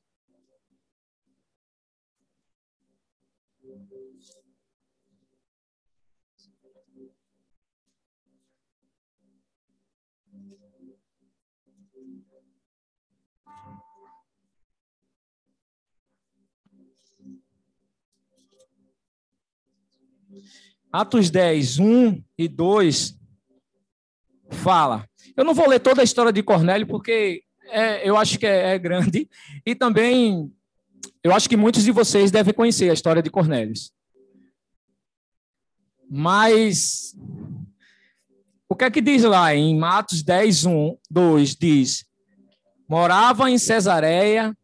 Atos 20.92 21.30
10, 21.30 21.80
1 21.80 22.24
e 22.38 22.48
2 22.48 23.18
fala. 24.50 25.08
Eu 25.38 25.44
não 25.44 25.54
vou 25.54 25.68
ler 25.68 25.80
toda 25.80 26.02
a 26.02 26.04
história 26.04 26.34
de 26.34 26.42
Cornélio, 26.42 26.88
porque 26.88 27.44
é, 27.68 28.08
eu 28.08 28.18
acho 28.18 28.40
que 28.40 28.46
é, 28.46 28.74
é, 28.74 28.80
grande. 28.80 29.30
E 29.66 29.76
também, 29.76 30.52
eu 31.24 31.34
acho 31.34 31.48
que 31.48 31.56
muitos 31.56 31.84
de 31.84 31.92
vocês 31.92 32.32
devem 32.32 32.54
conhecer 32.54 32.90
a 32.90 32.94
história 32.94 33.22
de 33.22 33.30
Cornélio. 33.30 33.74
Mas, 36.10 37.16
o 38.68 38.76
que 38.76 38.86
é 38.86 38.92
que 38.92 39.02
diz 39.02 39.24
lá 39.24 39.54
em 39.54 39.82
Atos 39.84 40.24
10, 40.24 40.66
1, 40.66 40.98
2? 41.10 41.56
Diz: 41.56 42.06
Morava 42.88 43.50
em 43.50 43.60
Cesareia 43.60 44.56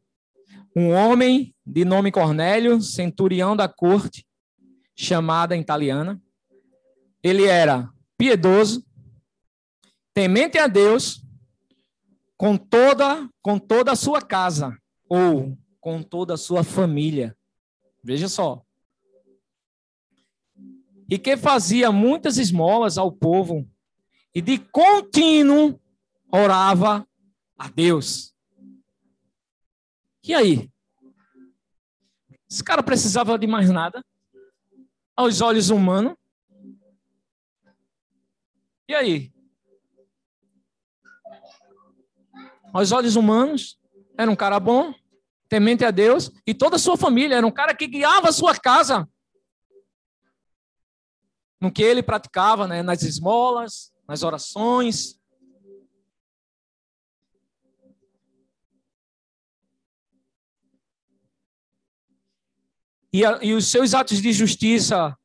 um 0.75 0.91
homem 0.91 1.55
de 1.65 1.85
nome 1.85 2.11
Cornélio, 2.11 2.81
centurião 2.81 3.55
da 3.55 3.67
corte, 3.67 4.24
chamada 4.95 5.55
italiana. 5.57 6.21
Ele 7.21 7.45
era 7.45 7.89
piedoso, 8.17 8.85
temente 10.13 10.57
a 10.57 10.67
Deus, 10.67 11.21
com 12.37 12.57
toda, 12.57 13.29
com 13.41 13.59
toda 13.59 13.91
a 13.91 13.95
sua 13.95 14.21
casa, 14.21 14.77
ou 15.09 15.57
com 15.79 16.01
toda 16.01 16.35
a 16.35 16.37
sua 16.37 16.63
família. 16.63 17.37
Veja 18.03 18.27
só. 18.27 18.63
E 21.09 21.17
que 21.17 21.35
fazia 21.37 21.91
muitas 21.91 22.37
esmolas 22.37 22.97
ao 22.97 23.11
povo, 23.11 23.67
e 24.33 24.41
de 24.41 24.57
contínuo 24.57 25.79
orava 26.31 27.07
a 27.57 27.69
Deus. 27.69 28.33
E 30.23 30.33
aí? 30.33 30.69
Esse 32.49 32.63
cara 32.63 32.81
precisava 32.81 33.37
de 33.37 33.47
mais 33.47 33.69
nada? 33.69 34.03
Aos 35.15 35.41
olhos 35.41 35.69
humanos? 35.69 36.15
E 38.87 38.93
aí? 38.93 39.33
Aos 42.73 42.91
olhos 42.91 43.15
humanos, 43.15 43.79
era 44.17 44.29
um 44.29 44.35
cara 44.35 44.59
bom, 44.59 44.93
temente 45.47 45.85
a 45.85 45.91
Deus, 45.91 46.29
e 46.45 46.53
toda 46.53 46.75
a 46.75 46.79
sua 46.79 46.97
família, 46.97 47.35
era 47.35 47.47
um 47.47 47.51
cara 47.51 47.73
que 47.73 47.87
guiava 47.87 48.29
a 48.29 48.33
sua 48.33 48.53
casa. 48.55 49.07
No 51.61 51.71
que 51.71 51.81
ele 51.81 52.03
praticava, 52.03 52.67
né, 52.67 52.83
nas 52.83 53.01
esmolas, 53.01 53.93
nas 54.07 54.23
orações. 54.23 55.19
E, 63.15 63.23
a, 63.23 63.39
e 63.41 63.53
os 63.53 63.67
seus 63.67 63.93
atos 63.93 64.21
de 64.21 64.33
justiça 64.33 65.17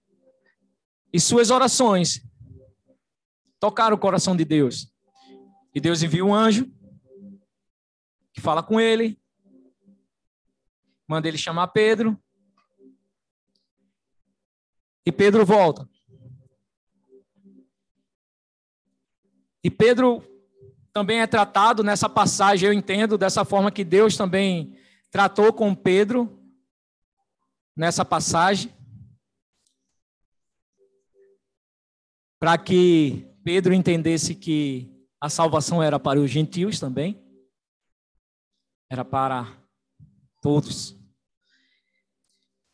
e 1.12 1.18
suas 1.18 1.50
orações 1.50 2.24
tocaram 3.58 3.96
o 3.96 3.98
coração 3.98 4.36
de 4.36 4.44
Deus. 4.44 4.94
E 5.74 5.80
Deus 5.80 6.00
envia 6.00 6.24
um 6.24 6.32
anjo 6.32 6.72
que 8.32 8.40
fala 8.40 8.62
com 8.62 8.80
ele, 8.80 9.20
manda 11.08 11.26
ele 11.26 11.36
chamar 11.36 11.66
Pedro. 11.66 12.16
E 15.04 15.10
Pedro 15.10 15.44
volta. 15.44 15.90
E 19.64 19.68
Pedro 19.68 20.22
também 20.92 21.22
é 21.22 21.26
tratado 21.26 21.82
nessa 21.82 22.08
passagem, 22.08 22.68
eu 22.68 22.72
entendo, 22.72 23.18
dessa 23.18 23.44
forma 23.44 23.72
que 23.72 23.82
Deus 23.82 24.16
também 24.16 24.78
tratou 25.10 25.52
com 25.52 25.74
Pedro 25.74 26.39
nessa 27.80 28.04
passagem. 28.04 28.70
Para 32.38 32.58
que 32.58 33.26
Pedro 33.42 33.72
entendesse 33.72 34.34
que 34.34 34.86
a 35.18 35.30
salvação 35.30 35.82
era 35.82 35.98
para 35.98 36.20
os 36.20 36.30
gentios 36.30 36.78
também, 36.78 37.18
era 38.90 39.02
para 39.02 39.58
todos. 40.42 40.94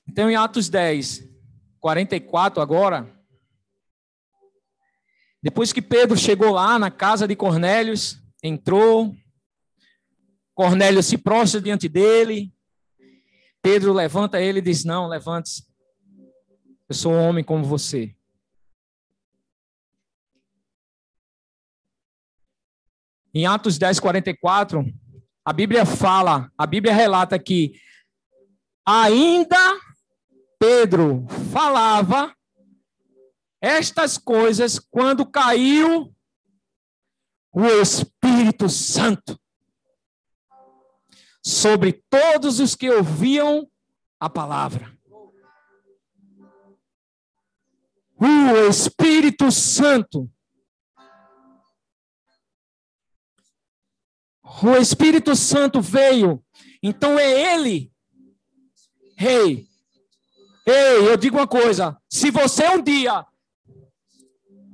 Então, 0.09 0.28
em 0.28 0.34
Atos 0.34 0.68
10, 0.68 1.22
44 1.78 2.61
agora, 2.61 3.09
depois 5.40 5.72
que 5.72 5.82
Pedro 5.82 6.16
chegou 6.16 6.50
lá 6.50 6.80
na 6.80 6.90
casa 6.90 7.28
de 7.28 7.36
Cornélios, 7.36 8.20
entrou, 8.42 9.14
Cornélio 10.52 11.00
se 11.00 11.16
prostra 11.16 11.61
diante 11.61 11.88
dele, 11.88 12.55
Pedro 13.66 13.92
levanta 13.92 14.40
ele 14.40 14.60
e 14.60 14.62
diz: 14.62 14.84
Não, 14.84 15.08
levante-se, 15.08 15.66
eu 16.88 16.94
sou 16.94 17.10
um 17.10 17.20
homem 17.20 17.42
como 17.42 17.64
você. 17.64 18.14
Em 23.34 23.44
Atos 23.44 23.76
10, 23.76 23.98
44, 23.98 24.84
a 25.44 25.52
Bíblia 25.52 25.84
fala, 25.84 26.48
a 26.56 26.64
Bíblia 26.64 26.94
relata 26.94 27.40
que 27.40 27.72
ainda 28.86 29.58
Pedro 30.60 31.26
falava 31.52 32.32
estas 33.60 34.16
coisas 34.16 34.78
quando 34.78 35.26
caiu 35.26 36.14
o 37.52 37.66
Espírito 37.66 38.68
Santo 38.68 39.36
sobre 41.47 41.92
todos 42.11 42.59
os 42.59 42.74
que 42.74 42.90
ouviam 42.90 43.70
a 44.18 44.28
palavra. 44.28 44.92
O 48.18 48.68
Espírito 48.68 49.53
Santo. 49.53 50.28
O 54.61 54.74
Espírito 54.76 55.36
Santo 55.36 55.80
veio. 55.80 56.44
Então 56.82 57.16
é 57.16 57.55
Ele. 57.55 57.92
Rei. 59.16 59.68
Ei, 60.66 61.09
eu 61.09 61.16
digo 61.16 61.36
uma 61.36 61.47
coisa. 61.47 61.97
Se 62.11 62.32
você 62.32 62.68
um 62.70 62.82
dia 62.82 63.24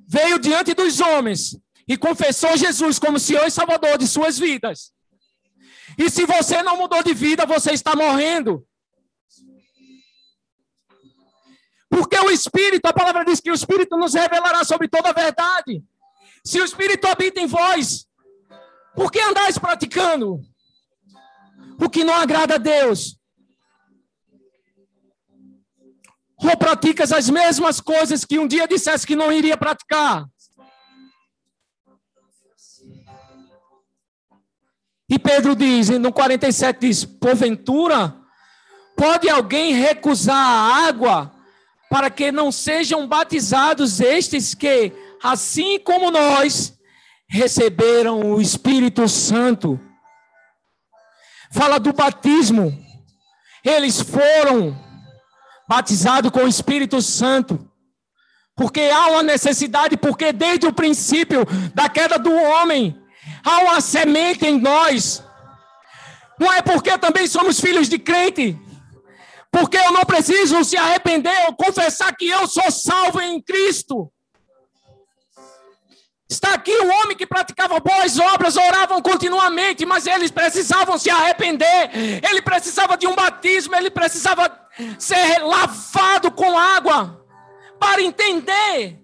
veio 0.09 0.39
diante 0.39 0.73
dos 0.73 1.01
homens 1.01 1.55
e 1.87 1.99
confessou 1.99 2.57
Jesus 2.57 2.99
como 2.99 3.19
Senhor 3.19 3.47
e 3.47 3.51
Salvador 3.51 3.99
de 3.99 4.07
suas 4.07 4.39
vidas. 4.39 4.95
E 5.99 6.11
se 6.11 6.25
você 6.25 6.63
não 6.63 6.77
mudou 6.77 7.03
de 7.03 7.15
vida, 7.15 7.47
você 7.47 7.73
está 7.73 7.95
morrendo. 7.95 8.67
Porque 11.89 12.19
o 12.19 12.31
Espírito, 12.31 12.87
a 12.87 12.93
palavra 12.93 13.25
diz 13.25 13.39
que 13.39 13.51
o 13.51 13.55
Espírito 13.55 13.99
nos 13.99 14.15
revelará 14.15 14.65
sobre 14.65 14.89
toda 14.89 15.11
a 15.11 15.13
verdade. 15.13 15.85
Se 16.45 16.61
o 16.61 16.65
Espírito 16.65 17.07
habita 17.07 17.41
em 17.41 17.47
vós, 17.47 18.07
por 18.95 19.13
que 19.13 19.21
andais 19.21 19.59
praticando 19.59 20.41
o 21.79 21.91
que 21.91 22.03
não 22.03 22.15
agrada 22.15 22.55
a 22.55 22.59
Deus? 22.59 23.19
Ou 26.39 26.57
praticas 26.57 27.13
as 27.13 27.29
mesmas 27.29 27.81
coisas 27.81 28.25
que 28.25 28.39
um 28.39 28.49
dia 28.49 28.67
dissesse 28.67 29.07
que 29.07 29.15
não 29.15 29.31
iria 29.31 29.57
praticar? 29.57 30.27
E 35.13 35.19
Pedro 35.19 35.55
diz, 35.55 35.91
no 35.91 36.11
47 36.11 36.81
diz: 36.81 37.05
Porventura, 37.05 38.17
pode 38.97 39.29
alguém 39.29 39.75
recusar 39.75 40.35
a 40.35 40.87
água 40.89 41.31
para 41.91 42.09
que 42.09 42.33
não 42.33 42.51
sejam 42.51 43.07
batizados 43.07 44.01
estes 44.01 44.55
que, 44.55 44.91
assim 45.23 45.79
como 45.79 46.11
nós, 46.11 46.73
receberam 47.29 48.23
o 48.23 48.41
Espírito 48.41 49.07
Santo? 49.07 49.79
Fala 51.53 51.79
do 51.79 51.93
batismo. 51.93 52.73
Eles 53.63 54.01
foram 54.01 54.75
batizado 55.69 56.31
com 56.31 56.45
o 56.45 56.49
Espírito 56.49 57.03
Santo. 57.03 57.71
Porque 58.57 58.81
há 58.81 59.09
uma 59.09 59.23
necessidade, 59.23 59.95
porque 59.95 60.33
desde 60.33 60.67
o 60.67 60.73
princípio 60.73 61.45
da 61.75 61.87
queda 61.91 62.19
do 62.19 62.33
homem, 62.33 63.02
há 63.45 63.59
uma 63.59 63.81
semente 63.81 64.47
em 64.47 64.61
nós. 64.61 65.23
Não 66.39 66.53
é 66.53 66.63
porque 66.63 66.97
também 66.99 67.27
somos 67.27 67.61
filhos 67.61 67.89
de 67.89 67.99
crente, 67.99 68.59
porque 69.51 69.77
eu 69.77 69.93
não 69.93 70.03
preciso 70.03 70.65
se 70.65 70.77
arrepender 70.77 71.47
ou 71.47 71.55
confessar 71.55 72.15
que 72.17 72.29
eu 72.29 72.47
sou 72.47 72.71
salvo 72.71 73.21
em 73.21 73.41
Cristo. 73.41 74.11
Está 76.33 76.55
aqui 76.55 76.73
o 76.73 76.89
homem 76.89 77.15
que 77.15 77.27
praticava 77.27 77.79
boas 77.79 78.19
obras, 78.19 78.57
oravam 78.57 79.03
continuamente, 79.03 79.85
mas 79.85 80.07
eles 80.07 80.31
precisavam 80.31 80.97
se 80.97 81.11
arrepender, 81.11 81.91
ele 82.27 82.41
precisava 82.41 82.97
de 82.97 83.07
um 83.07 83.15
batismo, 83.15 83.75
ele 83.77 83.91
precisava 83.91 84.51
ser 84.99 85.41
lavado 85.41 86.31
com 86.31 86.59
água 86.59 87.23
para 87.79 88.01
entender. 88.01 89.02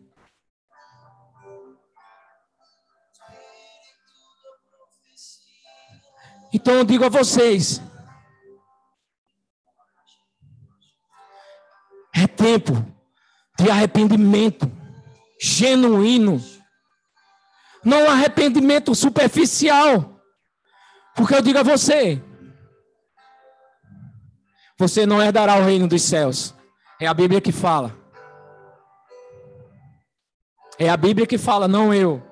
Então 6.53 6.75
eu 6.75 6.85
digo 6.85 7.05
a 7.05 7.09
vocês: 7.09 7.81
é 12.15 12.27
tempo 12.27 12.75
de 13.59 13.71
arrependimento 13.71 14.71
genuíno, 15.41 16.43
não 17.85 18.09
arrependimento 18.11 18.95
superficial. 18.95 20.21
Porque 21.15 21.35
eu 21.35 21.43
digo 21.43 21.59
a 21.59 21.63
você: 21.63 22.23
você 24.79 25.05
não 25.05 25.21
herdará 25.21 25.57
o 25.57 25.65
reino 25.65 25.89
dos 25.89 26.03
céus. 26.03 26.55
É 27.01 27.07
a 27.07 27.15
Bíblia 27.15 27.41
que 27.41 27.53
fala. 27.53 27.97
É 30.79 30.89
a 30.89 30.97
Bíblia 30.97 31.27
que 31.27 31.37
fala, 31.37 31.67
não 31.67 31.93
eu. 31.93 32.28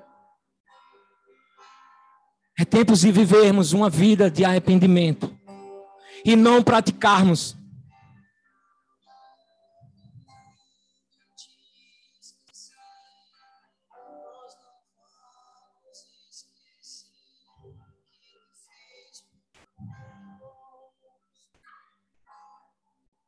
É 2.58 2.64
tempo 2.64 2.94
de 2.94 3.12
vivermos 3.12 3.72
uma 3.72 3.90
vida 3.90 4.30
de 4.30 4.44
arrependimento 4.44 5.36
e 6.24 6.34
não 6.34 6.62
praticarmos. 6.62 7.56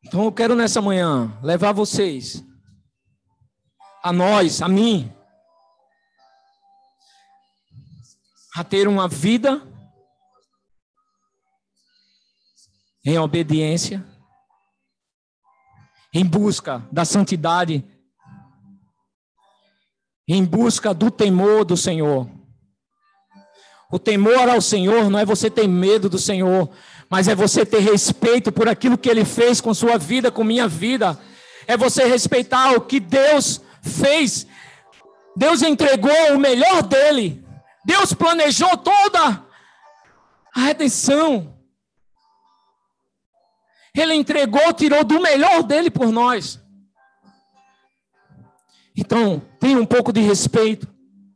Então 0.08 0.24
eu 0.24 0.32
quero 0.32 0.54
nessa 0.56 0.80
manhã 0.80 1.38
levar 1.42 1.72
vocês, 1.72 2.42
a 4.02 4.10
nós, 4.10 4.62
a 4.62 4.68
mim, 4.68 5.12
a 8.58 8.64
ter 8.64 8.88
uma 8.88 9.06
vida 9.06 9.62
em 13.04 13.16
obediência, 13.16 14.04
em 16.12 16.24
busca 16.24 16.84
da 16.90 17.04
santidade, 17.04 17.84
em 20.26 20.44
busca 20.44 20.92
do 20.92 21.08
temor 21.08 21.64
do 21.64 21.76
Senhor. 21.76 22.28
O 23.92 23.98
temor 23.98 24.48
ao 24.48 24.60
Senhor 24.60 25.08
não 25.08 25.20
é 25.20 25.24
você 25.24 25.48
ter 25.48 25.68
medo 25.68 26.08
do 26.08 26.18
Senhor, 26.18 26.68
mas 27.08 27.28
é 27.28 27.36
você 27.36 27.64
ter 27.64 27.78
respeito 27.78 28.50
por 28.50 28.68
aquilo 28.68 28.98
que 28.98 29.08
Ele 29.08 29.24
fez 29.24 29.60
com 29.60 29.72
sua 29.72 29.96
vida, 29.96 30.32
com 30.32 30.42
minha 30.42 30.66
vida. 30.66 31.16
É 31.64 31.76
você 31.76 32.06
respeitar 32.06 32.72
o 32.72 32.80
que 32.80 32.98
Deus 32.98 33.60
fez. 33.80 34.48
Deus 35.36 35.62
entregou 35.62 36.34
o 36.34 36.40
melhor 36.40 36.82
dele. 36.82 37.46
Deus 37.88 38.12
planejou 38.12 38.76
toda 38.76 39.42
a 40.54 40.60
redenção. 40.60 41.58
Ele 43.94 44.12
entregou, 44.12 44.74
tirou 44.74 45.02
do 45.02 45.18
melhor 45.18 45.62
dele 45.62 45.90
por 45.90 46.12
nós. 46.12 46.62
Então, 48.94 49.40
tenha 49.58 49.80
um 49.80 49.86
pouco 49.86 50.12
de 50.12 50.20
respeito, 50.20 50.86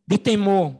de 0.07 0.19
temor. 0.19 0.79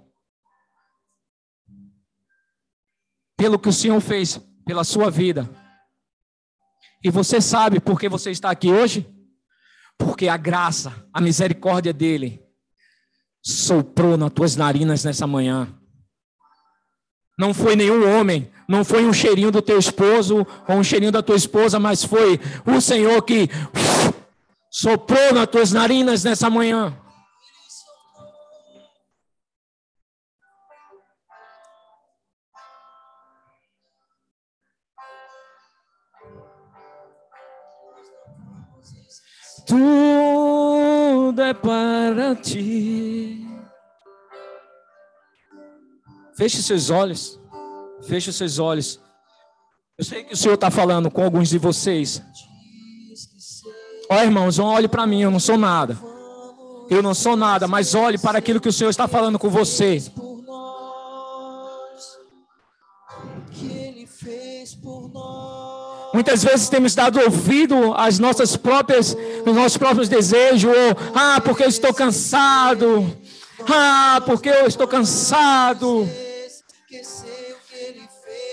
Pelo 3.35 3.59
que 3.59 3.71
o 3.71 3.73
Senhor 3.73 4.01
fez 4.03 4.39
pela 4.67 4.85
sua 4.85 5.11
vida. 5.11 5.49
E 7.03 7.09
você 7.09 7.41
sabe 7.41 7.81
por 7.81 7.99
que 7.99 8.11
você 8.11 8.31
está 8.31 8.51
aqui 8.51 8.71
hoje? 8.71 9.11
Porque 9.97 10.29
a 10.29 10.37
graça, 10.37 11.09
a 11.15 11.21
misericórdia 11.21 11.95
dele 11.95 12.42
soprou 13.43 14.17
nas 14.17 14.33
tuas 14.33 14.57
narinas 14.57 15.05
nessa 15.05 15.27
manhã. 15.27 15.69
Não 17.39 17.53
foi 17.53 17.75
nenhum 17.75 18.09
homem, 18.09 18.51
não 18.69 18.85
foi 18.85 19.05
um 19.05 19.13
cheirinho 19.13 19.51
do 19.51 19.61
teu 19.61 19.79
esposo 19.79 20.47
ou 20.69 20.77
um 20.77 20.85
cheirinho 20.85 21.11
da 21.11 21.23
tua 21.23 21.37
esposa, 21.37 21.81
mas 21.81 22.05
foi 22.05 22.39
o 22.65 22.81
Senhor 22.81 23.21
que 23.23 23.49
soprou 24.71 25.33
nas 25.35 25.47
tuas 25.49 25.73
narinas 25.73 26.23
nessa 26.23 26.49
manhã. 26.49 26.97
Tudo 39.67 41.41
é 41.41 41.55
para 41.55 42.35
ti. 42.37 43.47
Feche 46.35 46.63
seus 46.63 46.91
olhos. 46.91 47.41
Feche 48.03 48.33
seus 48.33 48.59
olhos. 48.59 49.01
Eu 49.97 50.05
sei 50.05 50.25
que 50.25 50.35
o 50.35 50.37
Senhor 50.37 50.55
está 50.55 50.71
falando 50.71 51.11
com 51.11 51.23
alguns 51.23 51.49
de 51.49 51.59
vocês. 51.59 52.23
Ó 54.11 54.17
oh, 54.17 54.23
irmãos, 54.23 54.59
olhe 54.59 54.89
para 54.89 55.07
mim, 55.07 55.23
eu 55.23 55.31
não 55.31 55.41
sou 55.41 55.57
nada. 55.57 55.97
Eu 56.91 57.03
não 57.03 57.15
sou 57.15 57.37
nada, 57.37 57.69
mas 57.69 57.95
olhe 57.95 58.19
para 58.19 58.39
aquilo 58.39 58.61
que 58.61 58.69
o 58.69 58.73
Senhor 58.73 58.91
está 58.91 59.07
falando 59.07 59.39
com 59.39 59.49
você. 59.49 60.03
Muitas 66.13 66.45
vezes 66.45 66.69
temos 66.69 66.95
dado 66.95 67.21
ouvido 67.21 67.95
às 67.97 68.19
nossas 68.19 68.57
próprias, 68.57 69.17
aos 69.47 69.57
nossos 69.57 69.79
próprios 69.79 70.09
desejos, 70.09 70.65
ou 70.65 70.97
ah, 71.15 71.41
porque 71.43 71.65
eu 71.65 71.69
estou 71.69 71.95
cansado. 71.95 73.11
Ah, 73.69 74.21
porque 74.27 74.49
eu 74.49 74.67
estou 74.67 74.87
cansado. 74.87 76.09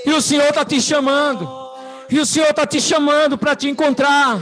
E 0.05 0.11
o 0.11 0.21
Senhor 0.21 0.47
está 0.47 0.63
te 0.63 0.81
chamando. 0.81 1.47
E 2.09 2.19
o 2.19 2.25
Senhor 2.25 2.49
está 2.49 2.65
te 2.65 2.79
chamando 2.79 3.37
para 3.37 3.55
te 3.55 3.69
encontrar. 3.69 4.39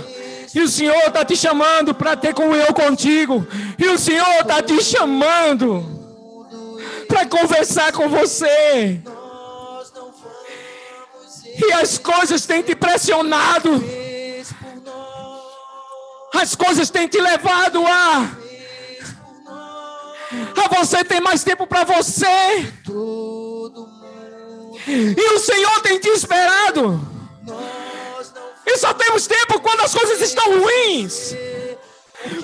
E 0.54 0.62
o 0.62 0.68
Senhor 0.68 0.96
está 1.08 1.26
te 1.26 1.36
chamando 1.36 1.94
para 1.94 2.16
ter 2.16 2.34
comunhão 2.34 2.68
contigo. 2.68 3.46
E 3.78 3.88
o 3.88 3.98
Senhor 3.98 4.42
está 4.42 4.62
te 4.62 4.82
chamando 4.84 5.98
para 7.08 7.26
conversar 7.26 7.92
com 7.92 8.08
você. 8.08 9.02
As 11.82 11.98
coisas 12.00 12.46
têm 12.46 12.64
te 12.64 12.76
pressionado. 12.76 13.84
As 16.34 16.56
coisas 16.56 16.90
têm 16.90 17.08
te 17.08 17.20
levado 17.22 17.86
a. 17.86 18.32
A 20.64 20.76
você 20.76 21.04
ter 21.04 21.20
mais 21.20 21.44
tempo 21.44 21.68
para 21.68 21.84
você. 21.84 22.74
E 24.88 25.34
o 25.36 25.40
Senhor 25.40 25.82
tem 25.82 26.00
te 26.00 26.10
esperado. 26.10 27.00
E 28.66 28.78
só 28.80 28.94
temos 28.94 29.28
tempo 29.28 29.60
quando 29.60 29.82
as 29.82 29.94
coisas 29.94 30.20
estão 30.22 30.60
ruins. 30.60 31.36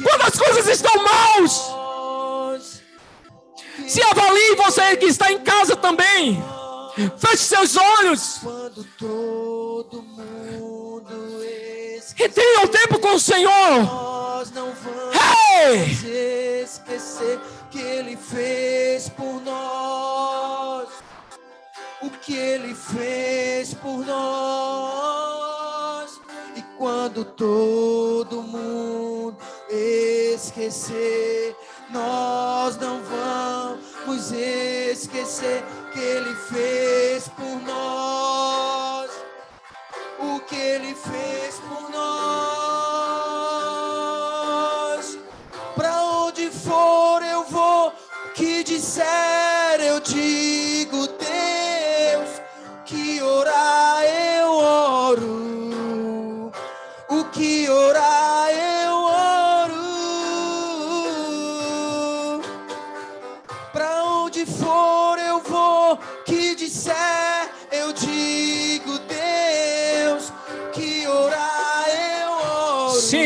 Quando 0.04 0.22
as 0.28 0.38
coisas 0.38 0.68
estão 0.68 0.94
maus. 1.04 1.72
Se 3.88 4.02
avalie 4.04 4.56
você 4.56 4.96
que 4.98 5.06
está 5.08 5.32
em 5.32 5.40
casa 5.40 5.76
também. 5.76 6.53
Feche 7.18 7.38
seus 7.38 7.76
olhos. 7.76 8.40
Quando 8.44 8.84
todo 8.98 10.02
mundo 10.02 10.34
e 12.24 12.30
tenha 12.30 12.62
um 12.62 12.68
tempo 12.68 13.00
com 13.00 13.16
o 13.16 13.20
Senhor. 13.20 13.84
Nós 13.84 14.50
não 14.52 14.72
vamos 14.72 15.16
hey! 15.56 16.62
esquecer 16.64 17.38
que 17.70 17.80
Ele 17.82 18.16
fez 18.16 19.10
por 19.10 19.42
nós. 19.42 20.88
O 22.02 22.10
que 22.10 22.34
Ele 22.34 22.74
fez 22.74 23.74
por 23.74 24.06
nós. 24.06 25.02
E 26.56 26.62
quando 26.78 27.26
todo 27.26 28.42
mundo 28.42 29.36
esquecer, 29.70 31.56
nós 31.90 32.78
não 32.78 33.02
vamos 33.04 34.32
esquecer 34.32 35.62
que 35.94 36.00
Ele 36.00 36.34
fez 36.36 37.28
por 37.30 37.62
nós, 37.62 39.12
o 40.20 40.40
que 40.40 40.56
Ele 40.56 40.96
fez 40.96 41.60
por 41.60 41.90
nós. 41.92 42.43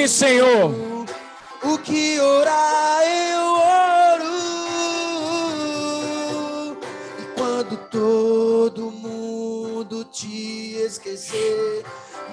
Senhor. 0.08 0.74
O 1.64 1.78
que 1.80 2.20
orar 2.20 3.02
eu 3.04 3.46
oro. 4.14 4.38
E 7.20 7.24
quando 7.38 7.78
todo 7.90 8.92
mundo 8.92 10.06
te 10.06 10.76
esquecer, 10.78 11.84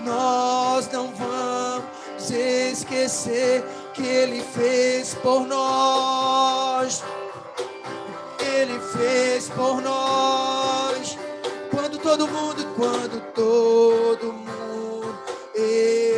nós 0.05 0.89
não 0.93 1.13
vamos 1.15 2.31
esquecer 2.31 3.65
que 3.93 4.07
Ele 4.07 4.41
fez 4.43 5.15
por 5.15 5.41
nós. 5.47 7.03
Ele 8.39 8.79
fez 8.79 9.49
por 9.51 9.81
nós. 9.83 11.19
Quando 11.71 11.99
todo 11.99 12.29
mundo, 12.29 12.65
quando 12.77 13.21
todo 13.33 14.33
mundo 14.33 14.54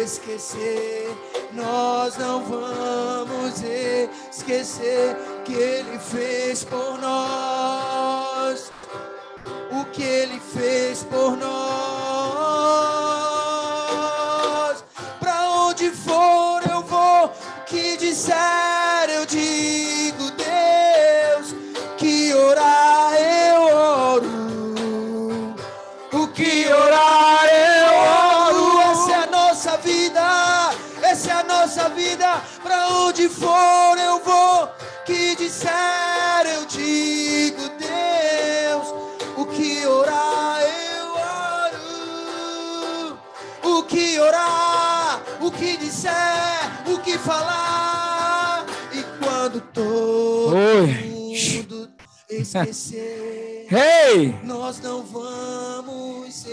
esquecer, 0.06 1.10
nós 1.52 2.16
não 2.16 2.44
vamos 2.44 3.60
esquecer 4.30 5.16
que 5.44 5.52
Ele 5.52 5.98
fez 5.98 6.64
por 6.64 6.98
nós. 6.98 8.72
O 9.72 9.84
que 9.86 10.02
Ele 10.02 10.40
fez 10.40 11.02
por 11.02 11.36
nós. 11.36 12.05
Que 33.26 33.28
for 33.28 33.98
eu 33.98 34.22
vou, 34.22 34.68
que 35.04 35.34
disser 35.34 36.46
eu 36.46 36.64
digo, 36.66 37.62
Deus, 37.78 38.94
o 39.36 39.46
que 39.46 39.84
orar 39.84 40.60
eu 40.62 41.12
oro, 43.08 43.18
o 43.64 43.82
que 43.82 44.20
orar, 44.20 45.22
o 45.40 45.50
que 45.50 45.76
disser, 45.76 46.12
o 46.86 46.98
que 46.98 47.18
falar, 47.18 48.64
e 48.92 49.02
quando 49.18 49.60
todo 49.72 50.54
Oi. 50.54 50.86
mundo 50.86 51.90
esquecer. 52.30 53.66
Ei! 53.74 54.38
Nós 54.44 54.80
não 54.80 55.02
vamos 55.02 55.85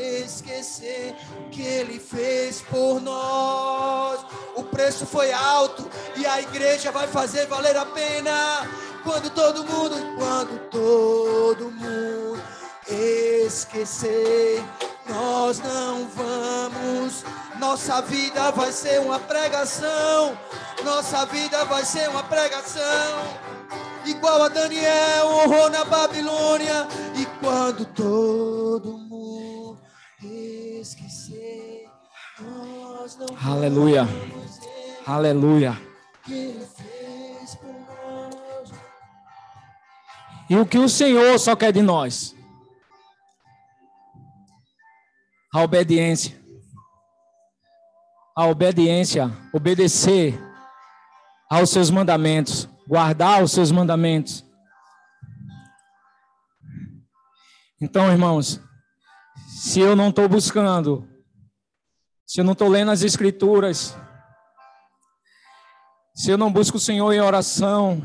esquecer 0.04 1.16
o 1.40 1.50
que 1.50 1.62
ele 1.62 2.00
fez 2.00 2.62
por 2.62 3.02
nós. 3.02 4.26
O 4.56 4.64
preço 4.64 5.06
foi 5.06 5.32
alto 5.32 5.90
e 6.16 6.26
a 6.26 6.42
igreja 6.42 6.92
vai 6.92 7.08
fazer 7.08 7.48
valer 7.48 7.78
a 7.78 7.86
pena. 7.86 8.68
Quando 9.04 9.30
todo 9.30 9.66
mundo, 9.66 9.96
quando 10.18 10.70
todo 10.70 11.72
mundo 11.72 12.42
esquecer, 12.88 14.64
nós 15.08 15.60
não 15.60 16.08
vamos. 16.08 17.24
Nossa 17.60 18.02
vida 18.02 18.52
vai 18.52 18.72
ser 18.72 19.00
uma 19.00 19.20
pregação. 19.20 20.38
Nossa 20.84 21.26
vida 21.26 21.64
vai 21.66 21.86
ser 21.86 22.10
uma 22.10 22.24
pregação 22.24 23.54
igual 24.06 24.44
a 24.44 24.48
Daniel 24.48 25.28
honrou 25.28 25.70
na 25.70 25.84
Babilônia. 25.86 26.88
E 27.16 27.26
quando 27.40 27.86
todo 27.86 29.03
Aleluia. 33.46 34.08
Aleluia. 35.06 35.82
E 40.50 40.56
o 40.56 40.66
que 40.66 40.78
o 40.78 40.88
Senhor 40.88 41.38
só 41.38 41.56
quer 41.56 41.74
de 41.74 41.82
nós? 41.82 42.34
A 45.54 45.62
obediência. 45.62 46.42
A 48.36 48.48
obediência, 48.48 49.30
obedecer 49.54 50.42
aos 51.50 51.70
seus 51.70 51.92
mandamentos, 51.92 52.68
guardar 52.88 53.44
os 53.44 53.52
seus 53.52 53.70
mandamentos. 53.70 54.46
Então, 57.82 58.10
irmãos, 58.10 58.62
se 59.50 59.82
eu 59.82 59.96
não 59.96 60.10
estou 60.10 60.28
buscando, 60.28 61.08
se 62.34 62.42
eu 62.42 62.44
não 62.44 62.54
estou 62.54 62.68
lendo 62.68 62.90
as 62.90 63.04
Escrituras, 63.04 63.96
se 66.16 66.32
eu 66.32 66.36
não 66.36 66.52
busco 66.52 66.78
o 66.78 66.80
Senhor 66.80 67.14
em 67.14 67.22
oração, 67.22 68.04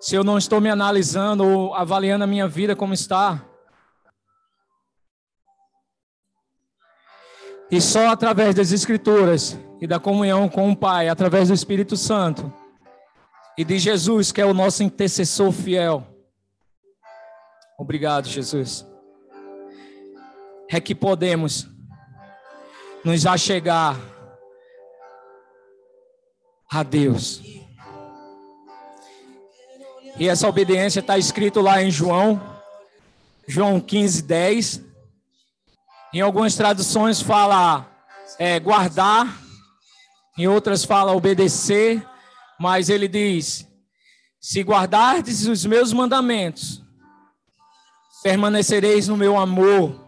se 0.00 0.14
eu 0.14 0.24
não 0.24 0.38
estou 0.38 0.62
me 0.62 0.70
analisando 0.70 1.46
ou 1.46 1.74
avaliando 1.74 2.24
a 2.24 2.26
minha 2.26 2.48
vida 2.48 2.74
como 2.74 2.94
está, 2.94 3.44
e 7.70 7.82
só 7.82 8.08
através 8.08 8.54
das 8.54 8.72
Escrituras 8.72 9.58
e 9.78 9.86
da 9.86 10.00
comunhão 10.00 10.48
com 10.48 10.70
o 10.70 10.76
Pai, 10.76 11.10
através 11.10 11.48
do 11.48 11.54
Espírito 11.54 11.98
Santo 11.98 12.50
e 13.58 13.62
de 13.62 13.78
Jesus, 13.78 14.32
que 14.32 14.40
é 14.40 14.46
o 14.46 14.54
nosso 14.54 14.82
intercessor 14.82 15.52
fiel. 15.52 16.02
Obrigado, 17.78 18.26
Jesus. 18.26 18.86
É 20.70 20.80
que 20.80 20.94
podemos 20.94 21.73
nos 23.04 23.26
achegar 23.26 24.00
a 26.70 26.82
Deus. 26.82 27.42
E 30.16 30.28
essa 30.28 30.48
obediência 30.48 31.00
está 31.00 31.18
escrito 31.18 31.60
lá 31.60 31.82
em 31.82 31.90
João, 31.90 32.40
João 33.46 33.80
15, 33.80 34.22
10. 34.22 34.82
Em 36.12 36.20
algumas 36.20 36.54
traduções 36.54 37.20
fala 37.20 37.86
é, 38.38 38.58
guardar, 38.58 39.38
em 40.38 40.46
outras 40.46 40.84
fala 40.84 41.12
obedecer, 41.12 42.04
mas 42.58 42.88
ele 42.88 43.08
diz: 43.08 43.68
se 44.40 44.62
guardardes 44.62 45.46
os 45.46 45.66
meus 45.66 45.92
mandamentos, 45.92 46.82
permanecereis 48.22 49.08
no 49.08 49.16
meu 49.16 49.36
amor, 49.36 50.03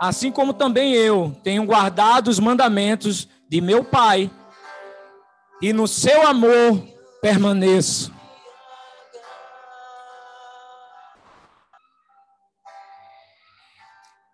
assim 0.00 0.32
como 0.32 0.54
também 0.54 0.94
eu 0.94 1.36
tenho 1.44 1.66
guardado 1.66 2.28
os 2.28 2.40
mandamentos 2.40 3.28
de 3.46 3.60
meu 3.60 3.84
Pai, 3.84 4.30
e 5.60 5.74
no 5.74 5.86
seu 5.86 6.26
amor 6.26 6.82
permaneço. 7.20 8.10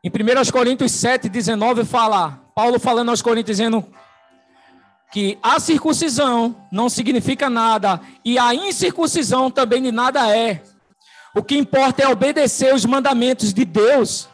Em 0.04 0.08
1 0.08 0.52
Coríntios 0.52 0.92
7, 0.92 1.28
19, 1.28 1.84
fala, 1.84 2.40
Paulo 2.54 2.78
falando 2.78 3.08
aos 3.08 3.20
Coríntios, 3.20 3.56
dizendo 3.56 3.84
que 5.10 5.36
a 5.42 5.58
circuncisão 5.58 6.54
não 6.70 6.88
significa 6.88 7.50
nada 7.50 8.00
e 8.24 8.38
a 8.38 8.54
incircuncisão 8.54 9.50
também 9.50 9.82
de 9.82 9.90
nada 9.90 10.30
é. 10.36 10.62
O 11.34 11.42
que 11.42 11.56
importa 11.58 12.04
é 12.04 12.08
obedecer 12.08 12.72
os 12.72 12.84
mandamentos 12.84 13.52
de 13.52 13.64
Deus. 13.64 14.28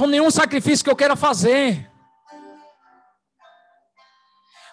Então, 0.00 0.08
nenhum 0.08 0.30
sacrifício 0.30 0.82
que 0.82 0.90
eu 0.90 0.96
queira 0.96 1.14
fazer. 1.14 1.92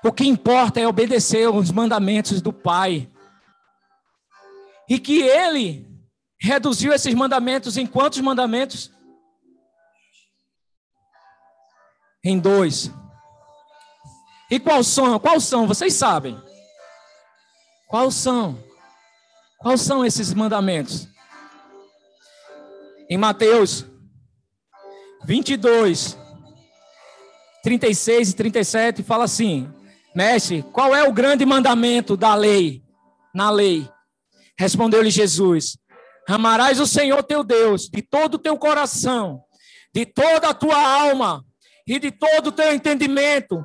O 0.01 0.09
que 0.09 0.25
importa 0.25 0.79
é 0.79 0.87
obedecer 0.87 1.49
os 1.49 1.69
mandamentos 1.69 2.41
do 2.41 2.53
Pai. 2.53 3.11
E 4.87 4.97
que 4.97 5.21
Ele 5.21 5.85
reduziu 6.39 6.93
esses 6.93 7.13
mandamentos 7.13 7.75
em 7.75 7.85
quantos 7.85 8.21
mandamentos? 8.21 8.89
Em 12.23 12.39
dois. 12.39 12.89
E 14.49 14.61
quais 14.61 14.87
são? 14.87 15.19
Quais 15.19 15.43
são? 15.43 15.67
Vocês 15.67 15.93
sabem. 15.93 16.41
Quais 17.89 18.13
são? 18.13 18.57
Quais 19.57 19.81
são 19.81 20.05
esses 20.05 20.33
mandamentos? 20.33 21.05
Em 23.09 23.17
Mateus 23.17 23.85
22, 25.27 26.17
36 27.61 28.29
e 28.29 28.33
37, 28.33 29.03
fala 29.03 29.25
assim: 29.25 29.69
Mestre, 30.15 30.63
qual 30.71 30.95
é 30.95 31.03
o 31.03 31.11
grande 31.11 31.45
mandamento 31.45 32.15
da 32.15 32.33
lei? 32.33 32.81
Na 33.35 33.49
lei. 33.49 33.89
Respondeu-lhe 34.57 35.11
Jesus: 35.11 35.77
Amarás 36.29 36.79
o 36.79 36.87
Senhor 36.87 37.21
teu 37.23 37.43
Deus 37.43 37.89
de 37.89 38.01
todo 38.01 38.35
o 38.35 38.39
teu 38.39 38.57
coração, 38.57 39.41
de 39.93 40.05
toda 40.05 40.47
a 40.47 40.53
tua 40.53 40.81
alma 40.81 41.43
e 41.85 41.99
de 41.99 42.09
todo 42.09 42.47
o 42.47 42.51
teu 42.53 42.73
entendimento. 42.73 43.61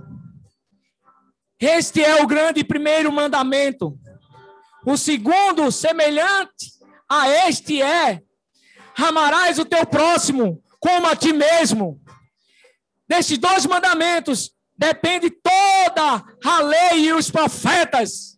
Este 1.60 2.02
é 2.02 2.20
o 2.20 2.26
grande 2.26 2.64
primeiro 2.64 3.12
mandamento. 3.12 3.96
O 4.84 4.96
segundo, 4.96 5.70
semelhante 5.70 6.72
a 7.08 7.28
este, 7.46 7.80
é: 7.80 8.20
amarás 8.98 9.60
o 9.60 9.64
teu 9.64 9.86
próximo 9.86 10.60
como 10.82 11.06
a 11.06 11.14
ti 11.14 11.32
mesmo. 11.32 12.02
Desses 13.08 13.38
dois 13.38 13.64
mandamentos 13.64 14.50
depende 14.76 15.30
toda 15.30 16.24
a 16.44 16.60
lei 16.60 17.06
e 17.06 17.12
os 17.12 17.30
profetas. 17.30 18.36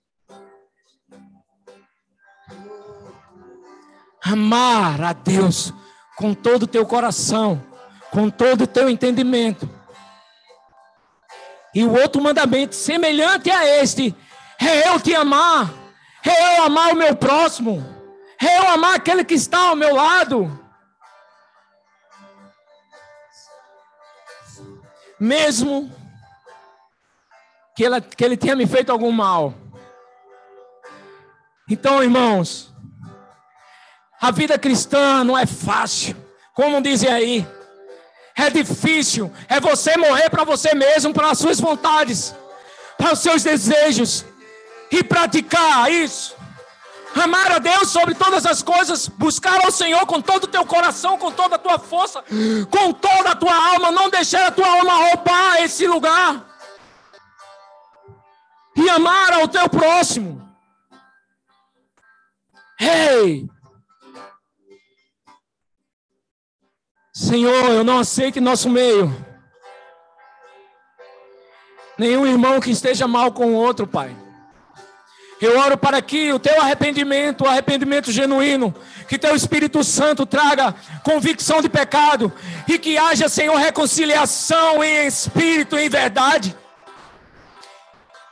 Amar 4.22 5.02
a 5.02 5.12
Deus 5.14 5.72
com 6.16 6.34
todo 6.34 6.64
o 6.64 6.66
teu 6.66 6.86
coração, 6.86 7.64
com 8.10 8.28
todo 8.28 8.62
o 8.64 8.66
teu 8.66 8.90
entendimento. 8.90 9.68
E 11.74 11.82
o 11.82 11.92
outro 11.92 12.22
mandamento, 12.22 12.74
semelhante 12.74 13.50
a 13.50 13.66
este, 13.66 14.14
é 14.60 14.88
eu 14.88 15.00
te 15.00 15.14
amar, 15.14 15.72
é 16.24 16.58
eu 16.58 16.64
amar 16.64 16.92
o 16.92 16.96
meu 16.96 17.16
próximo, 17.16 17.84
é 18.40 18.58
eu 18.58 18.68
amar 18.68 18.96
aquele 18.96 19.24
que 19.24 19.34
está 19.34 19.68
ao 19.68 19.76
meu 19.76 19.94
lado. 19.94 20.63
Mesmo 25.18 25.90
que, 27.74 27.84
ela, 27.84 28.00
que 28.00 28.24
ele 28.24 28.36
tenha 28.36 28.56
me 28.56 28.66
feito 28.66 28.90
algum 28.90 29.10
mal. 29.10 29.54
Então, 31.68 32.02
irmãos, 32.02 32.72
a 34.20 34.30
vida 34.30 34.58
cristã 34.58 35.24
não 35.24 35.36
é 35.36 35.46
fácil, 35.46 36.16
como 36.54 36.80
dizem 36.80 37.10
aí. 37.10 37.46
É 38.36 38.50
difícil, 38.50 39.32
é 39.48 39.60
você 39.60 39.96
morrer 39.96 40.28
para 40.28 40.44
você 40.44 40.74
mesmo, 40.74 41.14
para 41.14 41.30
as 41.30 41.38
suas 41.38 41.60
vontades, 41.60 42.34
para 42.98 43.12
os 43.12 43.20
seus 43.20 43.42
desejos 43.42 44.24
e 44.90 45.04
praticar 45.04 45.90
isso. 45.90 46.36
Amar 47.14 47.52
a 47.52 47.58
Deus 47.58 47.88
sobre 47.90 48.14
todas 48.14 48.44
as 48.44 48.62
coisas, 48.62 49.08
buscar 49.08 49.64
ao 49.64 49.70
Senhor 49.70 50.04
com 50.06 50.20
todo 50.20 50.44
o 50.44 50.48
teu 50.48 50.66
coração, 50.66 51.16
com 51.16 51.30
toda 51.30 51.54
a 51.54 51.58
tua 51.58 51.78
força, 51.78 52.24
com 52.70 52.92
toda 52.92 53.30
a 53.30 53.36
tua 53.36 53.54
alma, 53.54 53.92
não 53.92 54.10
deixar 54.10 54.46
a 54.46 54.50
tua 54.50 54.66
alma 54.66 54.94
roubar 54.94 55.62
esse 55.62 55.86
lugar. 55.86 56.50
e 58.76 58.90
amar 58.90 59.32
ao 59.32 59.46
teu 59.46 59.68
próximo. 59.68 60.42
Ei! 62.80 63.48
Senhor, 67.12 67.70
eu 67.70 67.84
não 67.84 68.00
aceito 68.00 68.40
em 68.40 68.42
nosso 68.42 68.68
meio 68.68 69.08
nenhum 71.96 72.26
irmão 72.26 72.60
que 72.60 72.70
esteja 72.70 73.06
mal 73.06 73.32
com 73.32 73.52
o 73.52 73.54
outro, 73.54 73.86
Pai. 73.86 74.23
Eu 75.40 75.58
oro 75.58 75.76
para 75.76 76.00
que 76.00 76.32
o 76.32 76.38
teu 76.38 76.60
arrependimento, 76.60 77.44
o 77.44 77.48
arrependimento 77.48 78.10
genuíno, 78.10 78.74
que 79.08 79.18
teu 79.18 79.34
Espírito 79.34 79.82
Santo 79.82 80.24
traga 80.24 80.74
convicção 81.02 81.60
de 81.60 81.68
pecado 81.68 82.32
e 82.68 82.78
que 82.78 82.96
haja, 82.96 83.28
Senhor, 83.28 83.56
reconciliação 83.56 84.82
em 84.82 85.06
espírito 85.06 85.76
e 85.76 85.86
em 85.86 85.88
verdade. 85.88 86.56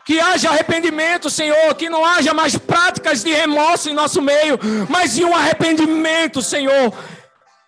Que 0.05 0.19
haja 0.21 0.51
arrependimento, 0.51 1.31
Senhor, 1.31 1.75
que 1.75 1.89
não 1.89 2.05
haja 2.05 2.35
mais 2.35 2.57
práticas 2.57 3.23
de 3.23 3.33
remorso 3.33 3.89
em 3.89 3.95
nosso 3.95 4.21
meio, 4.21 4.59
mas 4.89 5.17
em 5.17 5.25
um 5.25 5.35
arrependimento, 5.35 6.43
Senhor, 6.43 6.93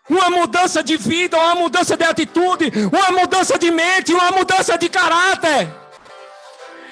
uma 0.09 0.31
mudança 0.31 0.83
de 0.83 0.97
vida, 0.97 1.37
uma 1.39 1.55
mudança 1.55 1.97
de 1.97 2.05
atitude, 2.05 2.73
uma 2.93 3.19
mudança 3.19 3.59
de 3.59 3.71
mente, 3.71 4.13
uma 4.13 4.31
mudança 4.33 4.77
de 4.77 4.89
caráter. 4.89 5.69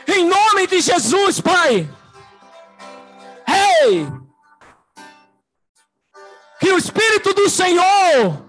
Em 0.06 0.26
nome 0.26 0.66
de 0.66 0.80
Jesus, 0.80 1.40
Pai. 1.40 1.88
Ei! 3.52 4.06
Que 6.60 6.72
o 6.72 6.78
Espírito 6.78 7.34
do 7.34 7.50
Senhor 7.50 8.46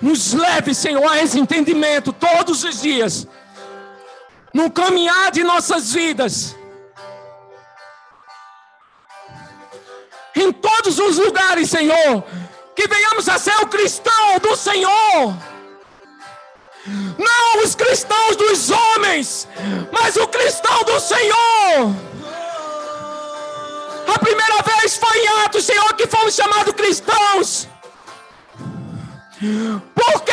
nos 0.00 0.32
leve, 0.32 0.74
Senhor, 0.74 1.06
a 1.10 1.22
esse 1.22 1.38
entendimento 1.38 2.12
todos 2.12 2.64
os 2.64 2.80
dias, 2.82 3.26
no 4.52 4.70
caminhar 4.70 5.30
de 5.30 5.42
nossas 5.42 5.92
vidas 5.92 6.56
em 10.34 10.52
todos 10.52 10.98
os 10.98 11.16
lugares, 11.18 11.70
Senhor. 11.70 12.24
Que 12.74 12.88
venhamos 12.88 13.28
a 13.28 13.38
ser 13.38 13.54
o 13.62 13.68
cristão 13.68 14.38
do 14.42 14.56
Senhor. 14.56 15.34
Não 16.86 17.62
os 17.62 17.74
cristãos 17.74 18.36
dos 18.36 18.70
homens, 18.70 19.48
mas 19.90 20.16
o 20.16 20.26
cristão 20.28 20.82
do 20.84 21.00
Senhor. 21.00 21.94
A 24.06 24.18
primeira 24.18 24.62
vez 24.62 24.96
foi 24.96 25.18
em 25.18 25.28
Atos, 25.44 25.64
Senhor, 25.64 25.94
que 25.94 26.06
fomos 26.06 26.34
chamados 26.34 26.74
cristãos. 26.74 27.68
Porque 29.94 30.32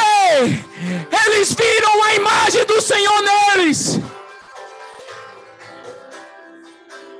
eles 1.25 1.53
viram 1.53 2.03
a 2.03 2.15
imagem 2.15 2.65
do 2.65 2.81
Senhor 2.81 3.21
neles. 3.21 3.99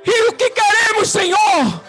E 0.04 0.28
o 0.28 0.32
que 0.32 0.50
queremos, 0.50 1.10
Senhor? 1.10 1.82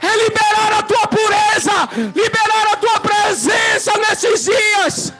é 0.00 0.16
liberar 0.16 0.78
a 0.78 0.82
tua 0.82 1.06
pureza, 1.06 1.88
liberar 2.14 2.72
a 2.72 2.76
tua 2.76 3.00
presença 3.00 3.92
nesses 3.98 4.44
dias. 4.44 5.12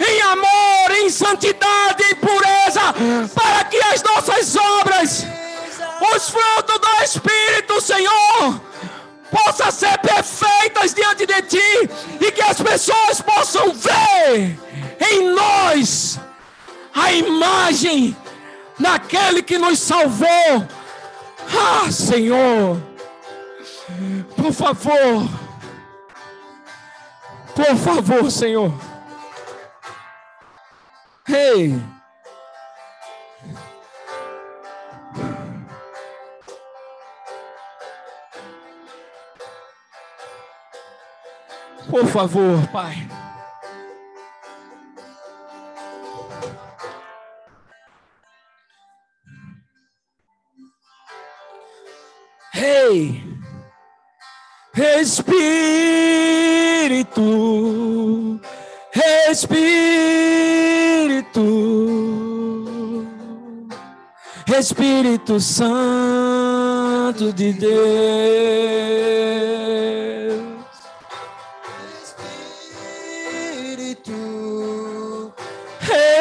Em 0.00 0.22
amor, 0.22 0.90
em 0.96 1.10
santidade, 1.10 2.02
em 2.10 2.14
pureza, 2.16 2.94
para 3.34 3.64
que 3.64 3.76
as 3.76 4.02
nossas 4.02 4.56
obras, 4.56 5.26
os 6.14 6.30
frutos 6.30 6.78
do 6.78 7.04
Espírito, 7.04 7.80
Senhor, 7.80 8.60
possam 9.30 9.70
ser 9.70 9.98
perfeitas 9.98 10.94
diante 10.94 11.26
de 11.26 11.42
ti 11.42 11.90
e 12.20 12.32
que 12.32 12.42
as 12.42 12.60
pessoas 12.60 13.20
possam 13.20 13.72
ver 13.72 14.58
em 15.12 15.28
nós 15.34 16.18
a 16.94 17.12
imagem 17.12 18.16
daquele 18.78 19.42
que 19.42 19.58
nos 19.58 19.78
salvou 19.78 20.66
ah, 21.52 21.90
Senhor, 21.90 22.80
por 24.36 24.52
favor, 24.52 25.28
por 27.54 27.76
favor, 27.76 28.30
Senhor. 28.30 28.89
Hey. 31.30 31.80
Por 41.88 42.04
favor, 42.08 42.66
Pai. 42.72 43.08
Ei, 52.56 53.22
Espírito, 54.98 55.30
Espírito, 59.30 60.49
Espírito 64.60 65.40
Santo 65.40 67.32
de 67.32 67.54
Deus. 67.54 67.70
Espírito, 73.46 75.32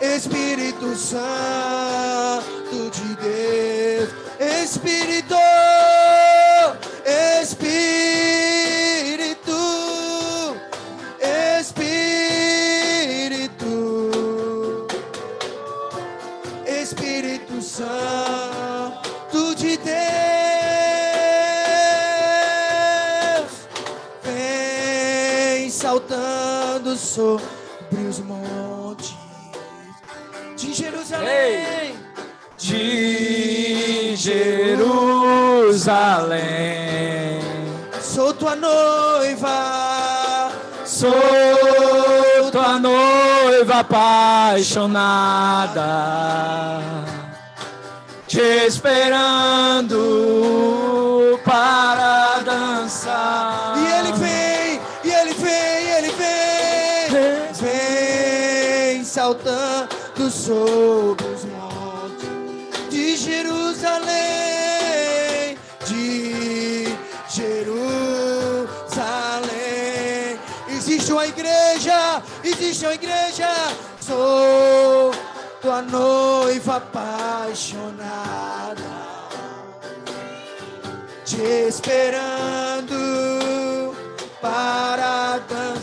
Espírito 0.00 0.94
Santo 0.96 1.65
saltando 25.86 26.96
sobre 26.96 27.44
os 28.10 28.18
montes 28.18 29.14
de 30.56 30.74
Jerusalém, 30.74 31.94
de 32.58 34.16
Jerusalém. 34.16 34.96
Sou 38.00 38.34
tua 38.34 38.56
noiva, 38.56 40.50
sou 40.84 41.12
tua 42.50 42.80
noiva, 42.80 43.16
noiva 43.56 43.80
apaixonada, 43.80 44.90
te 48.26 48.40
esperando 48.66 50.00
para 51.44 52.40
dançar. 52.44 53.75
Saltando 59.26 60.30
sobre 60.30 61.26
os 61.26 61.44
montes 61.46 62.28
de 62.88 63.16
Jerusalém, 63.16 64.06
de 65.84 66.84
Jerusalém. 67.28 67.88
Existe 70.68 71.12
uma 71.12 71.26
igreja, 71.26 72.22
existe 72.44 72.84
uma 72.84 72.94
igreja. 72.94 73.48
Sou 74.00 75.10
tua 75.60 75.82
noiva 75.82 76.76
apaixonada 76.76 77.96
te 81.24 81.42
esperando 81.66 82.94
para 84.40 85.38
dançar. 85.48 85.75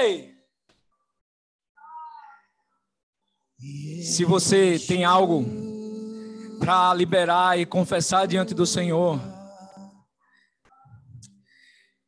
Hey! 0.00 0.32
Se 4.04 4.24
você 4.24 4.78
tem 4.78 5.04
algo 5.04 5.44
para 6.60 6.94
liberar 6.94 7.58
e 7.58 7.66
confessar 7.66 8.24
diante 8.28 8.54
do 8.54 8.64
Senhor, 8.64 9.20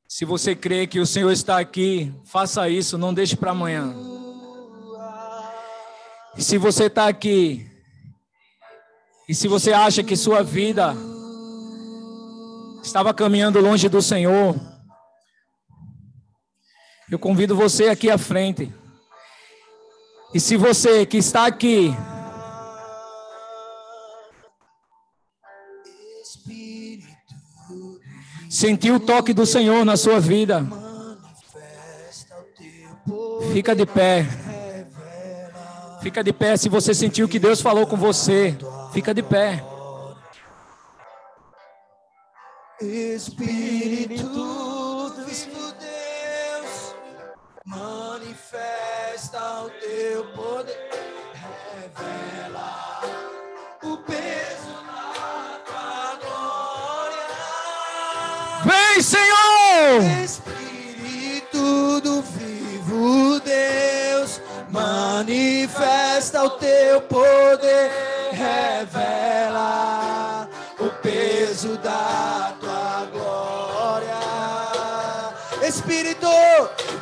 se 0.08 0.24
você 0.24 0.54
crê 0.54 0.86
que 0.86 1.00
o 1.00 1.06
Senhor 1.06 1.32
está 1.32 1.58
aqui, 1.58 2.14
faça 2.26 2.68
isso, 2.68 2.96
não 2.96 3.12
deixe 3.12 3.34
para 3.36 3.50
amanhã. 3.50 3.92
Se 6.38 6.58
você 6.58 6.84
está 6.84 7.08
aqui 7.08 7.68
e 9.28 9.34
se 9.34 9.48
você 9.48 9.72
acha 9.72 10.04
que 10.04 10.16
sua 10.16 10.44
vida 10.44 10.94
estava 12.84 13.12
caminhando 13.12 13.60
longe 13.60 13.88
do 13.88 14.00
Senhor, 14.00 14.69
eu 17.10 17.18
convido 17.18 17.56
você 17.56 17.88
aqui 17.88 18.08
à 18.08 18.16
frente. 18.16 18.72
E 20.32 20.38
se 20.38 20.56
você 20.56 21.04
que 21.04 21.18
está 21.18 21.46
aqui 21.46 21.92
sentiu 28.48 28.96
o 28.96 29.00
toque 29.00 29.32
do 29.32 29.44
Senhor 29.44 29.84
na 29.84 29.96
sua 29.96 30.20
vida, 30.20 30.64
fica 33.52 33.74
de 33.74 33.86
pé. 33.86 34.26
Fica 36.00 36.22
de 36.22 36.32
pé 36.32 36.56
se 36.56 36.68
você 36.68 36.94
sentiu 36.94 37.28
que 37.28 37.38
Deus 37.38 37.60
falou 37.60 37.86
com 37.86 37.96
você. 37.96 38.56
Fica 38.92 39.12
de 39.12 39.22
pé. 39.22 39.64
Espírito 42.80 44.49
Vem, 58.92 59.02
Senhor! 59.02 60.02
Espírito 60.24 62.00
do 62.00 62.22
vivo 62.22 63.38
Deus, 63.40 64.40
manifesta 64.68 66.42
o 66.42 66.50
teu 66.50 67.00
poder, 67.02 67.92
revela 68.32 69.68
o 70.80 70.88
peso 71.02 71.78
da 71.78 72.52
tua 72.58 73.06
glória. 73.12 74.18
Espírito, 75.62 76.26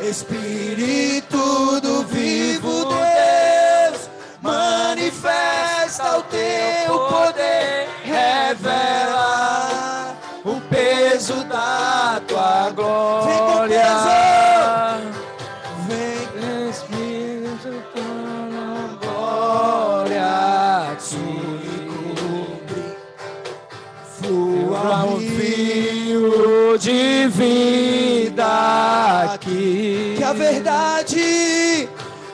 Espírito 0.01 1.81
do 1.81 2.05
vivo 2.05 2.85
Deus, 2.85 4.11
manifesta 4.43 6.19
o 6.19 6.23
teu 6.25 6.99
poder, 7.09 7.89
revela 8.05 10.08
peso 11.29 11.45
da 11.45 12.21
tua 12.27 12.71
glória. 12.71 13.85
Vem 15.87 16.27
Espírito 16.71 17.71
glória. 19.01 20.97
te 20.99 21.17
flua 24.17 25.05
um 25.05 25.15
o 25.15 25.21
fio 25.21 26.79
de 26.79 27.29
vida 27.29 28.49
aqui. 29.35 30.15
que 30.17 30.25
a 30.25 30.33
verdade, 30.33 31.89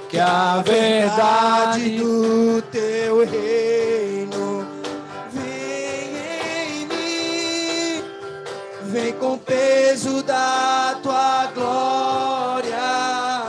que 0.08 0.18
a 0.18 0.62
verdade 0.64 1.98
do 1.98 2.62
teu 2.70 3.26
reino 3.26 3.63
peso 9.94 10.24
da 10.24 10.98
tua 11.00 11.46
glória 11.54 12.76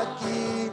aqui. 0.03 0.71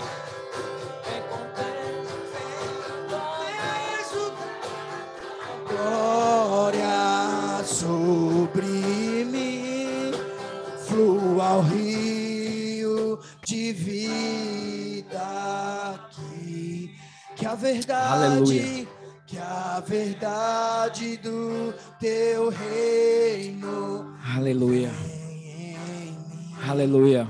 Glória 5.67 7.65
sobre 7.65 9.25
mim, 9.25 10.13
flua 10.87 11.57
o 11.57 11.61
rio 11.63 13.19
de 13.47 13.73
vida 13.73 15.23
aqui, 15.95 16.95
que 17.35 17.47
a 17.47 17.55
verdade, 17.55 18.25
Aleluia. 18.27 18.89
que 19.27 19.39
a 19.39 19.83
verdade 19.87 21.17
do 21.17 21.73
teu 21.99 22.51
reino 22.51 24.13
Aleluia. 24.37 24.91
Aleluia. 26.69 27.29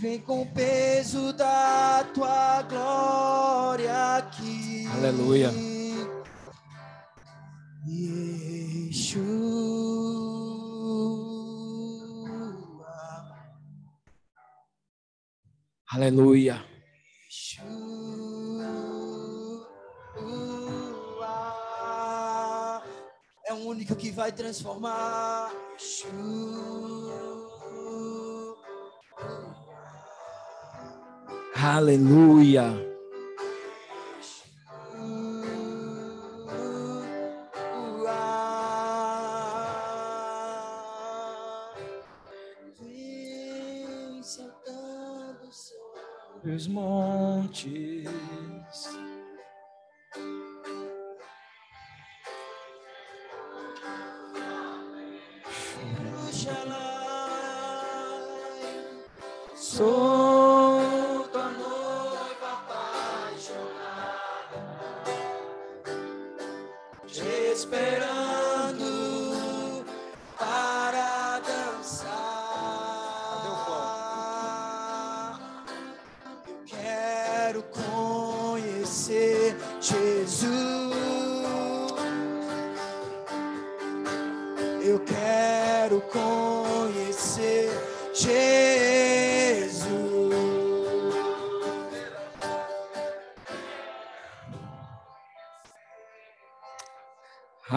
Vem 0.00 0.18
com 0.20 0.42
o 0.42 0.46
peso 0.46 1.32
da 1.34 2.04
tua 2.14 2.62
glória 2.62 4.16
aqui. 4.16 4.86
Aleluia. 4.94 5.50
Yeshua. 7.86 9.24
Aleluia. 15.92 16.64
Yeshua. 17.26 17.84
É 23.46 23.52
o 23.52 23.68
único 23.68 23.94
que 23.94 24.10
vai 24.10 24.32
transformar. 24.32 25.52
Aleluia. 31.56 32.94
Os 46.44 46.66
montes. 46.68 48.04
Te 67.12 68.43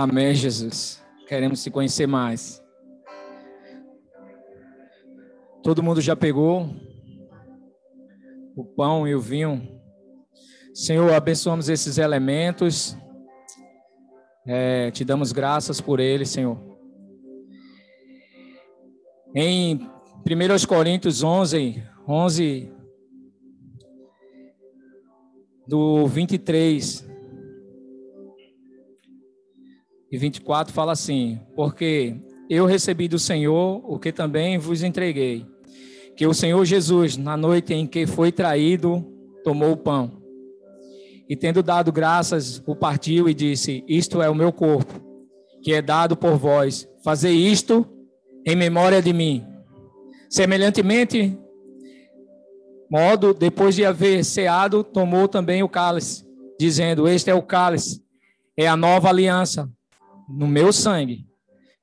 Amém, 0.09 0.33
Jesus. 0.33 1.03
Queremos 1.27 1.59
se 1.59 1.69
conhecer 1.69 2.07
mais. 2.07 2.63
Todo 5.61 5.83
mundo 5.83 5.99
já 5.99 6.15
pegou 6.15 6.69
o 8.55 8.63
pão 8.63 9.05
e 9.05 9.13
o 9.13 9.19
vinho. 9.19 9.81
Senhor, 10.73 11.13
abençoamos 11.13 11.67
esses 11.67 11.97
elementos. 11.97 12.97
É, 14.45 14.91
te 14.91 15.03
damos 15.03 15.33
graças 15.33 15.81
por 15.81 15.99
eles, 15.99 16.29
Senhor. 16.29 16.57
Em 19.35 19.75
1 19.75 20.65
Coríntios 20.69 21.21
11, 21.21 21.83
11, 22.07 22.71
do 25.67 26.07
23 26.07 27.06
e 30.11 30.17
24, 30.17 30.73
fala 30.73 30.91
assim: 30.93 31.39
Porque 31.55 32.15
eu 32.49 32.65
recebi 32.65 33.07
do 33.07 33.19
Senhor 33.19 33.81
o 33.83 33.99
que 33.99 34.11
também 34.11 34.57
vos 34.57 34.83
entreguei, 34.83 35.45
que 36.15 36.25
o 36.25 36.33
Senhor 36.33 36.63
Jesus, 36.65 37.17
na 37.17 37.35
noite 37.35 37.73
em 37.73 37.85
que 37.85 38.07
foi 38.07 38.31
traído, 38.31 39.05
tomou 39.43 39.71
o 39.71 39.77
pão. 39.77 40.21
E 41.29 41.35
tendo 41.35 41.61
dado 41.61 41.91
graças, 41.91 42.63
o 42.65 42.75
partiu 42.75 43.27
e 43.27 43.33
disse: 43.33 43.83
Isto 43.87 44.21
é 44.21 44.29
o 44.29 44.35
meu 44.35 44.51
corpo, 44.51 44.93
que 45.61 45.73
é 45.73 45.81
dado 45.81 46.15
por 46.15 46.37
vós. 46.37 46.87
Fazei 47.03 47.35
isto 47.35 47.85
em 48.45 48.55
memória 48.55 49.01
de 49.01 49.11
mim. 49.11 49.45
Semelhantemente, 50.29 51.37
modo, 52.89 53.33
depois 53.33 53.75
de 53.75 53.85
haver 53.85 54.23
ceado, 54.23 54.83
tomou 54.83 55.27
também 55.27 55.63
o 55.63 55.69
cálice, 55.69 56.25
dizendo: 56.57 57.09
Este 57.09 57.29
é 57.29 57.33
o 57.33 57.43
cálice, 57.43 58.01
é 58.55 58.67
a 58.67 58.77
nova 58.77 59.09
aliança, 59.09 59.69
no 60.27 60.47
meu 60.47 60.73
sangue. 60.73 61.27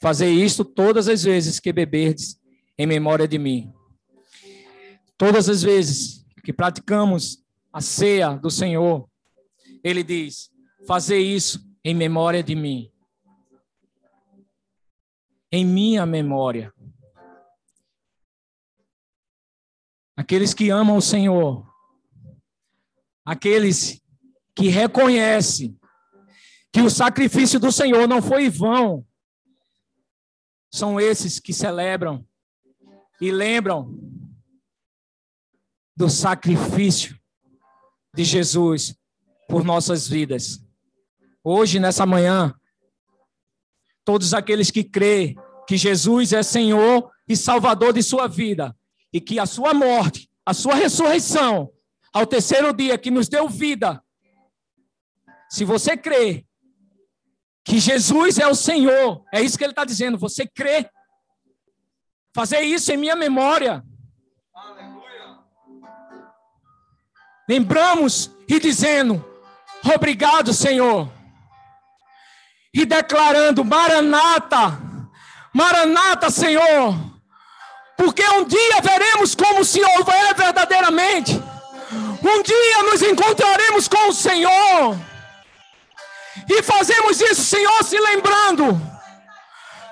Fazei 0.00 0.32
isto 0.32 0.64
todas 0.64 1.08
as 1.08 1.22
vezes 1.22 1.58
que 1.58 1.72
beberdes, 1.72 2.38
em 2.76 2.86
memória 2.86 3.26
de 3.26 3.38
mim. 3.38 3.72
Todas 5.16 5.48
as 5.48 5.62
vezes 5.62 6.26
que 6.42 6.52
praticamos 6.52 7.42
a 7.72 7.80
ceia 7.80 8.36
do 8.36 8.50
Senhor, 8.50 9.08
ele 9.82 10.02
diz: 10.02 10.50
Fazer 10.86 11.18
isso 11.18 11.60
em 11.84 11.94
memória 11.94 12.42
de 12.42 12.54
mim. 12.54 12.90
Em 15.50 15.64
minha 15.64 16.04
memória. 16.04 16.72
Aqueles 20.16 20.52
que 20.54 20.70
amam 20.70 20.96
o 20.96 21.02
Senhor, 21.02 21.66
aqueles 23.24 24.00
que 24.54 24.68
reconhecem 24.68 25.76
que 26.74 26.82
o 26.82 26.90
sacrifício 26.90 27.60
do 27.60 27.70
Senhor 27.70 28.08
não 28.08 28.20
foi 28.20 28.50
vão, 28.50 29.06
são 30.68 30.98
esses 30.98 31.38
que 31.38 31.52
celebram 31.52 32.26
e 33.20 33.30
lembram 33.30 33.96
do 35.96 36.10
sacrifício 36.10 37.16
de 38.12 38.24
Jesus 38.24 38.92
por 39.48 39.62
nossas 39.62 40.08
vidas. 40.08 40.66
Hoje, 41.44 41.78
nessa 41.78 42.04
manhã, 42.04 42.52
todos 44.04 44.34
aqueles 44.34 44.72
que 44.72 44.82
crê 44.82 45.36
que 45.68 45.76
Jesus 45.76 46.32
é 46.32 46.42
Senhor 46.42 47.08
e 47.28 47.36
Salvador 47.36 47.92
de 47.92 48.02
sua 48.02 48.26
vida 48.26 48.76
e 49.12 49.20
que 49.20 49.38
a 49.38 49.46
sua 49.46 49.72
morte, 49.72 50.28
a 50.44 50.52
sua 50.52 50.74
ressurreição, 50.74 51.72
ao 52.12 52.26
terceiro 52.26 52.72
dia 52.72 52.98
que 52.98 53.12
nos 53.12 53.28
deu 53.28 53.48
vida, 53.48 54.02
se 55.48 55.64
você 55.64 55.96
crê 55.96 56.44
que 57.64 57.78
Jesus 57.80 58.38
é 58.38 58.46
o 58.46 58.54
Senhor, 58.54 59.24
é 59.32 59.40
isso 59.40 59.56
que 59.56 59.64
ele 59.64 59.72
está 59.72 59.84
dizendo, 59.84 60.18
você 60.18 60.46
crê, 60.46 60.88
fazer 62.34 62.60
isso 62.60 62.92
em 62.92 62.96
minha 62.96 63.16
memória. 63.16 63.82
Lembramos 67.48 68.30
e 68.48 68.58
dizendo: 68.58 69.24
Obrigado, 69.94 70.52
Senhor. 70.52 71.10
E 72.72 72.84
declarando: 72.84 73.64
Maranata, 73.64 74.78
Maranata, 75.52 76.30
Senhor. 76.30 76.94
Porque 77.96 78.24
um 78.30 78.44
dia 78.44 78.80
veremos 78.82 79.34
como 79.34 79.60
o 79.60 79.64
Senhor 79.64 79.88
é 80.08 80.34
verdadeiramente. 80.34 81.32
Um 82.22 82.42
dia 82.42 82.82
nos 82.84 83.02
encontraremos 83.02 83.86
com 83.86 84.08
o 84.08 84.12
Senhor. 84.12 84.98
E 86.48 86.62
fazemos 86.62 87.20
isso, 87.20 87.42
Senhor, 87.42 87.82
se 87.84 87.98
lembrando. 87.98 88.80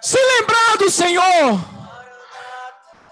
Se 0.00 0.18
lembrando, 0.18 0.90
Senhor. 0.90 1.60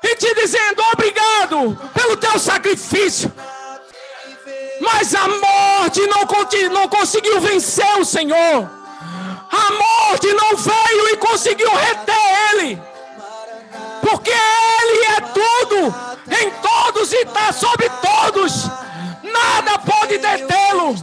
E 0.02 0.16
te 0.16 0.34
dizendo 0.34 0.82
obrigado 0.92 1.90
pelo 1.94 2.16
teu 2.16 2.38
sacrifício. 2.38 3.32
Mas 4.80 5.14
a 5.14 5.28
morte 5.28 6.00
não, 6.06 6.72
não 6.72 6.88
conseguiu 6.88 7.40
vencer 7.40 7.98
o 7.98 8.04
Senhor. 8.04 8.70
A 9.50 9.72
morte 9.72 10.26
não 10.32 10.56
veio 10.56 11.08
e 11.10 11.16
conseguiu 11.16 11.70
reter 11.70 12.14
ele. 12.52 12.82
Porque 14.00 14.30
ele 14.30 15.04
é 15.04 15.20
tudo, 15.20 15.94
em 16.40 16.50
todos 16.62 17.12
e 17.12 17.22
está 17.22 17.52
sobre 17.52 17.90
todos. 18.00 18.64
Nada 19.32 19.78
pode 19.78 20.18
detê-lo. 20.18 20.94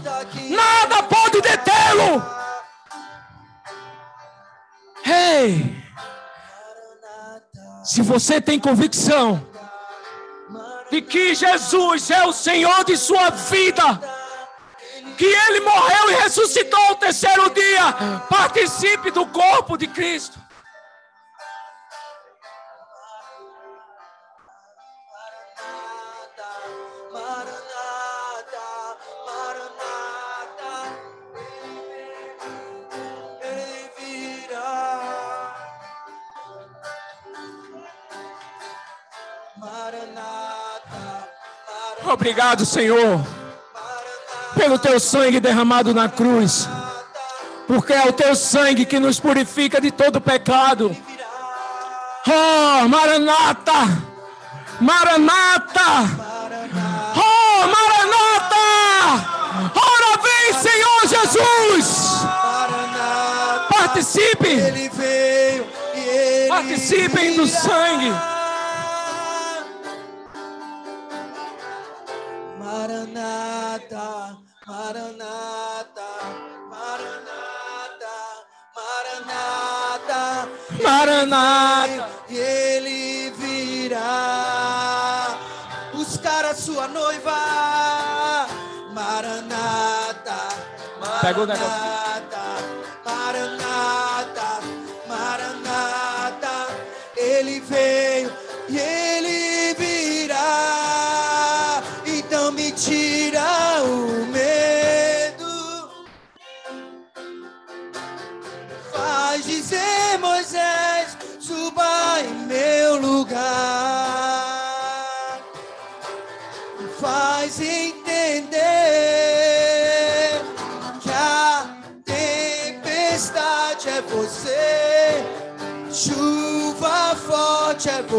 Nada 0.49 1.03
pode 1.03 1.41
detê-lo. 1.41 2.23
Ei! 5.05 5.75
Se 7.83 8.01
você 8.01 8.41
tem 8.41 8.59
convicção 8.59 9.45
de 10.91 11.01
que 11.01 11.33
Jesus 11.33 12.11
é 12.11 12.25
o 12.25 12.33
Senhor 12.33 12.83
de 12.83 12.97
sua 12.97 13.29
vida, 13.29 14.01
que 15.17 15.25
ele 15.25 15.61
morreu 15.61 16.11
e 16.11 16.15
ressuscitou 16.15 16.79
ao 16.87 16.95
terceiro 16.95 17.49
dia, 17.49 17.93
participe 18.29 19.11
do 19.11 19.25
corpo 19.25 19.77
de 19.77 19.87
Cristo. 19.87 20.37
Obrigado, 42.09 42.65
Senhor, 42.65 43.21
pelo 44.55 44.79
teu 44.79 44.97
sangue 44.97 45.41
derramado 45.41 45.93
na 45.93 46.07
cruz, 46.07 46.67
porque 47.67 47.91
é 47.91 48.07
o 48.07 48.13
teu 48.13 48.33
sangue 48.33 48.85
que 48.85 48.97
nos 48.97 49.19
purifica 49.19 49.81
de 49.81 49.91
todo 49.91 50.21
pecado. 50.21 50.95
Oh, 52.25 52.87
Maranata! 52.87 54.03
Maranata! 54.79 55.91
Oh, 57.13 57.67
Maranata! 57.67 58.57
Ora 59.75 60.21
vem, 60.23 60.53
Senhor 60.61 61.01
Jesus! 61.07 62.25
Participe! 63.69 64.61
Participem 66.47 67.35
do 67.35 67.45
sangue. 67.47 68.36
Maranata, 72.87 74.37
Maranata, 74.65 76.09
Maranata, 76.71 78.15
Maranata, 78.77 80.21
Maranata. 80.81 82.09
Ele 82.29 83.29
virá 83.31 84.17
buscar 85.93 86.45
a 86.45 86.55
sua 86.55 86.87
noiva. 86.87 88.47
Maranata, 88.93 90.47
Pegou 91.21 91.43
o 91.43 91.45
negócio. 91.45 91.96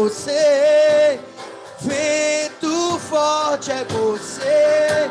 Você. 0.09 1.19
Vento 1.81 2.99
forte 2.99 3.71
é 3.71 3.83
você. 3.85 5.09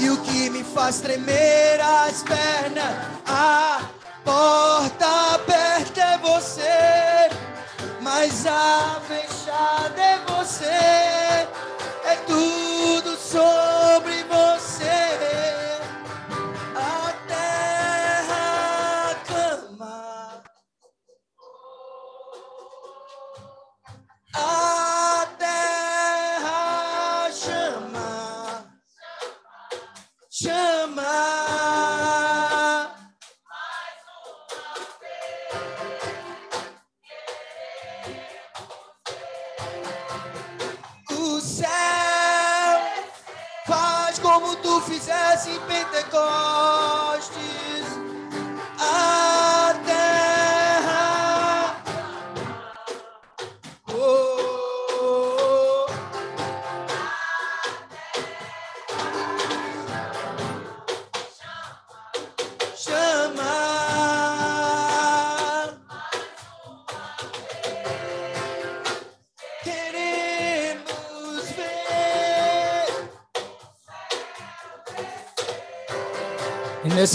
E 0.00 0.10
o 0.10 0.16
que 0.22 0.50
me 0.50 0.64
faz 0.64 1.00
tremer 1.00 1.80
as 1.80 2.22
pernas, 2.22 2.96
a 3.26 3.80
porta 4.24 5.06
aberta 5.34 6.00
é 6.00 6.18
você. 6.18 7.30
Mas 8.00 8.46
a 8.46 9.00
fechada 9.06 10.00
é 10.00 10.18
você. 10.26 10.97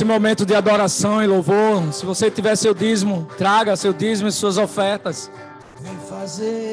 Nesse 0.03 0.05
momento 0.05 0.45
de 0.45 0.53
adoração 0.53 1.23
e 1.23 1.27
louvor, 1.27 1.93
se 1.93 2.05
você 2.05 2.29
tiver 2.29 2.57
seu 2.57 2.73
dízimo, 2.73 3.25
traga 3.37 3.75
seu 3.77 3.93
dízimo 3.93 4.27
e 4.27 4.31
suas 4.33 4.57
ofertas. 4.57 5.31
Vem 5.79 5.97
fazer 6.09 6.72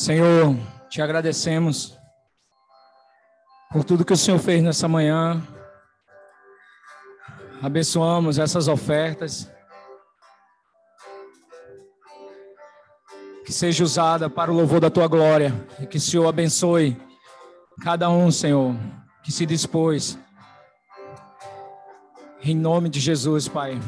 Senhor, 0.00 0.56
te 0.88 1.02
agradecemos 1.02 1.94
por 3.70 3.84
tudo 3.84 4.02
que 4.02 4.14
o 4.14 4.16
Senhor 4.16 4.38
fez 4.38 4.62
nessa 4.62 4.88
manhã. 4.88 5.46
Abençoamos 7.62 8.38
essas 8.38 8.66
ofertas. 8.66 9.52
Que 13.44 13.52
seja 13.52 13.84
usada 13.84 14.30
para 14.30 14.50
o 14.50 14.54
louvor 14.54 14.80
da 14.80 14.88
tua 14.88 15.06
glória. 15.06 15.52
E 15.78 15.86
que 15.86 15.98
o 15.98 16.00
Senhor 16.00 16.26
abençoe 16.26 16.96
cada 17.84 18.08
um, 18.08 18.30
Senhor, 18.30 18.74
que 19.22 19.30
se 19.30 19.44
dispôs. 19.44 20.18
Em 22.42 22.56
nome 22.56 22.88
de 22.88 23.00
Jesus, 23.00 23.48
Pai. 23.48 23.78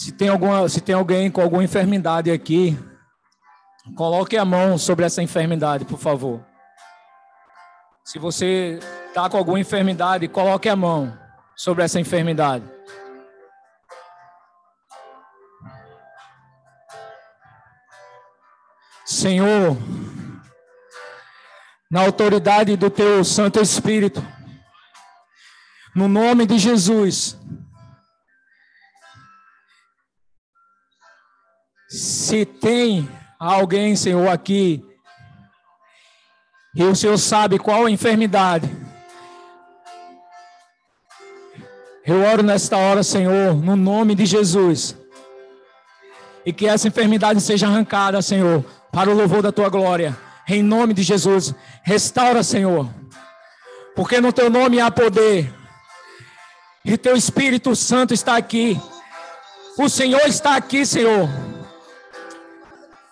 Se 0.00 0.12
tem, 0.12 0.30
alguma, 0.30 0.66
se 0.66 0.80
tem 0.80 0.94
alguém 0.94 1.30
com 1.30 1.42
alguma 1.42 1.62
enfermidade 1.62 2.30
aqui, 2.30 2.74
coloque 3.94 4.34
a 4.34 4.46
mão 4.46 4.78
sobre 4.78 5.04
essa 5.04 5.22
enfermidade, 5.22 5.84
por 5.84 5.98
favor. 5.98 6.42
Se 8.02 8.18
você 8.18 8.78
está 9.08 9.28
com 9.28 9.36
alguma 9.36 9.60
enfermidade, 9.60 10.26
coloque 10.26 10.70
a 10.70 10.74
mão 10.74 11.14
sobre 11.54 11.84
essa 11.84 12.00
enfermidade. 12.00 12.64
Senhor, 19.04 19.76
na 21.90 22.00
autoridade 22.00 22.74
do 22.74 22.88
teu 22.88 23.22
Santo 23.22 23.60
Espírito, 23.60 24.26
no 25.94 26.08
nome 26.08 26.46
de 26.46 26.58
Jesus, 26.58 27.38
Se 31.90 32.46
tem 32.46 33.10
alguém, 33.36 33.96
Senhor, 33.96 34.28
aqui, 34.28 34.80
e 36.72 36.84
o 36.84 36.94
Senhor 36.94 37.18
sabe 37.18 37.58
qual 37.58 37.86
a 37.86 37.90
enfermidade, 37.90 38.70
eu 42.06 42.22
oro 42.22 42.44
nesta 42.44 42.76
hora, 42.76 43.02
Senhor, 43.02 43.56
no 43.56 43.74
nome 43.74 44.14
de 44.14 44.24
Jesus, 44.24 44.96
e 46.46 46.52
que 46.52 46.68
essa 46.68 46.86
enfermidade 46.86 47.40
seja 47.40 47.66
arrancada, 47.66 48.22
Senhor, 48.22 48.64
para 48.92 49.10
o 49.10 49.14
louvor 49.14 49.42
da 49.42 49.50
tua 49.50 49.68
glória, 49.68 50.16
em 50.46 50.62
nome 50.62 50.94
de 50.94 51.02
Jesus. 51.02 51.52
Restaura, 51.82 52.44
Senhor, 52.44 52.88
porque 53.96 54.20
no 54.20 54.32
teu 54.32 54.48
nome 54.48 54.78
há 54.80 54.92
poder, 54.92 55.52
e 56.84 56.96
teu 56.96 57.16
Espírito 57.16 57.74
Santo 57.74 58.14
está 58.14 58.36
aqui. 58.36 58.80
O 59.76 59.88
Senhor 59.88 60.22
está 60.28 60.54
aqui, 60.54 60.86
Senhor. 60.86 61.49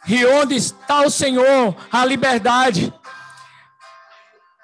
E 0.09 0.25
onde 0.25 0.57
está 0.57 1.03
o 1.03 1.11
Senhor, 1.11 1.77
a 1.93 2.05
liberdade? 2.05 2.93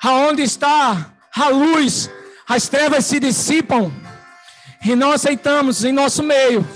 Aonde 0.02 0.42
está 0.42 1.12
a 1.36 1.48
luz? 1.48 2.10
As 2.48 2.68
trevas 2.68 3.04
se 3.04 3.20
dissipam 3.20 3.92
e 4.84 4.96
não 4.96 5.12
aceitamos 5.12 5.84
em 5.84 5.92
nosso 5.92 6.22
meio. 6.22 6.66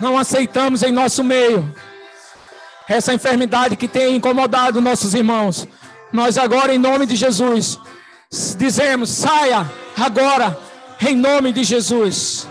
Não 0.00 0.18
aceitamos 0.18 0.82
em 0.82 0.90
nosso 0.90 1.22
meio 1.22 1.74
essa 2.88 3.14
enfermidade 3.14 3.76
que 3.76 3.88
tem 3.88 4.16
incomodado 4.16 4.80
nossos 4.80 5.14
irmãos. 5.14 5.68
Nós 6.12 6.36
agora, 6.36 6.74
em 6.74 6.78
nome 6.78 7.06
de 7.06 7.16
Jesus, 7.16 7.78
dizemos: 8.56 9.10
saia 9.10 9.70
agora, 9.96 10.58
em 11.00 11.16
nome 11.16 11.52
de 11.52 11.62
Jesus. 11.62 12.48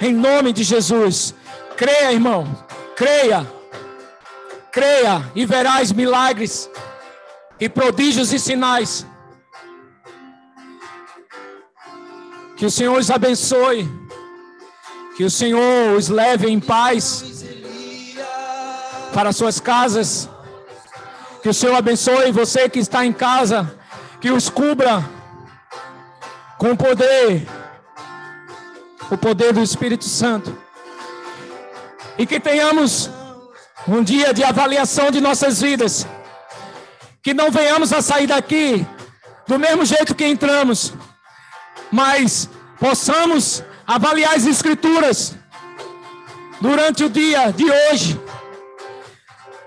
Em 0.00 0.12
nome 0.12 0.52
de 0.52 0.62
Jesus. 0.62 1.34
Creia, 1.82 2.12
irmão. 2.12 2.46
Creia. 2.94 3.44
Creia 4.70 5.28
e 5.34 5.44
verás 5.44 5.90
milagres 5.90 6.70
e 7.58 7.68
prodígios 7.68 8.32
e 8.32 8.38
sinais. 8.38 9.04
Que 12.56 12.64
o 12.66 12.70
Senhor 12.70 12.96
os 12.96 13.10
abençoe. 13.10 13.90
Que 15.16 15.24
o 15.24 15.30
Senhor 15.30 15.96
os 15.96 16.08
leve 16.08 16.48
em 16.48 16.60
paz 16.60 17.44
para 19.12 19.32
suas 19.32 19.58
casas. 19.58 20.28
Que 21.42 21.48
o 21.48 21.54
Senhor 21.54 21.74
abençoe 21.74 22.30
você 22.30 22.68
que 22.68 22.78
está 22.78 23.04
em 23.04 23.12
casa, 23.12 23.76
que 24.20 24.30
os 24.30 24.48
cubra 24.48 25.04
com 26.58 26.76
poder, 26.76 27.44
o 29.10 29.18
poder 29.18 29.52
do 29.52 29.60
Espírito 29.60 30.04
Santo. 30.04 30.56
E 32.18 32.26
que 32.26 32.38
tenhamos 32.38 33.10
um 33.88 34.02
dia 34.02 34.32
de 34.32 34.44
avaliação 34.44 35.10
de 35.10 35.20
nossas 35.20 35.60
vidas. 35.60 36.06
Que 37.22 37.32
não 37.34 37.50
venhamos 37.50 37.92
a 37.92 38.02
sair 38.02 38.26
daqui 38.26 38.86
do 39.46 39.58
mesmo 39.58 39.84
jeito 39.84 40.14
que 40.14 40.24
entramos, 40.24 40.92
mas 41.90 42.48
possamos 42.78 43.62
avaliar 43.86 44.34
as 44.34 44.46
Escrituras 44.46 45.34
durante 46.60 47.04
o 47.04 47.10
dia 47.10 47.52
de 47.52 47.64
hoje, 47.64 48.20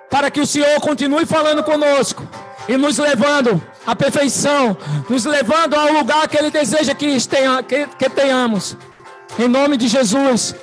para 0.09 0.31
que 0.31 0.39
o 0.39 0.47
Senhor 0.47 0.79
continue 0.79 1.25
falando 1.25 1.63
conosco 1.63 2.27
e 2.67 2.77
nos 2.77 2.97
levando 2.97 3.61
à 3.85 3.95
perfeição, 3.95 4.77
nos 5.09 5.25
levando 5.25 5.75
ao 5.75 5.91
lugar 5.91 6.27
que 6.27 6.37
Ele 6.37 6.49
deseja 6.49 6.95
que, 6.95 7.27
tenha, 7.27 7.61
que, 7.61 7.85
que 7.85 8.09
tenhamos. 8.09 8.77
Em 9.37 9.47
nome 9.47 9.75
de 9.77 9.87
Jesus, 9.87 10.55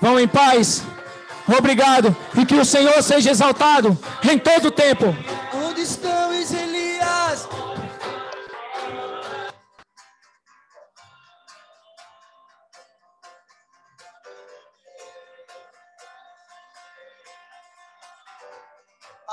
vão 0.00 0.18
em 0.18 0.26
paz. 0.26 0.82
Obrigado. 1.56 2.14
E 2.36 2.44
que 2.44 2.54
o 2.54 2.64
Senhor 2.64 3.02
seja 3.02 3.30
exaltado 3.30 3.98
em 4.30 4.38
todo 4.38 4.66
o 4.66 4.70
tempo. 4.70 5.06
Onde 5.54 5.80
estão 5.82 6.30
os 6.30 6.52
Elias? 6.52 7.48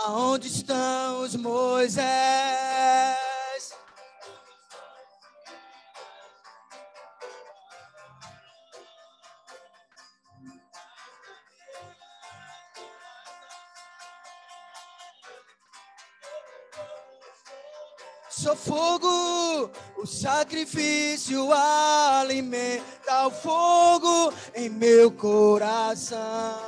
Aonde 0.05 0.47
estão 0.47 1.21
os 1.21 1.35
Moisés? 1.35 3.24
Sou 18.37 18.53
fogo, 18.53 19.71
o 19.95 20.05
sacrifício 20.05 21.53
alimenta 21.53 23.27
o 23.27 23.31
fogo 23.31 24.33
em 24.53 24.69
meu 24.69 25.09
coração. 25.09 26.59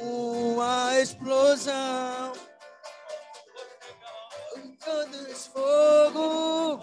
Uma 0.00 0.98
explosão. 0.98 2.32
Todo 4.84 5.30
esse 5.30 5.48
fogo 5.50 6.80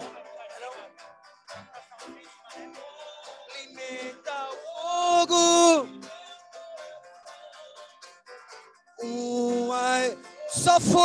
alimenta 3.50 4.48
o 4.48 4.56
fogo. 4.80 5.88
Uma 9.02 10.16
só 10.48 10.80
fogo. 10.80 10.92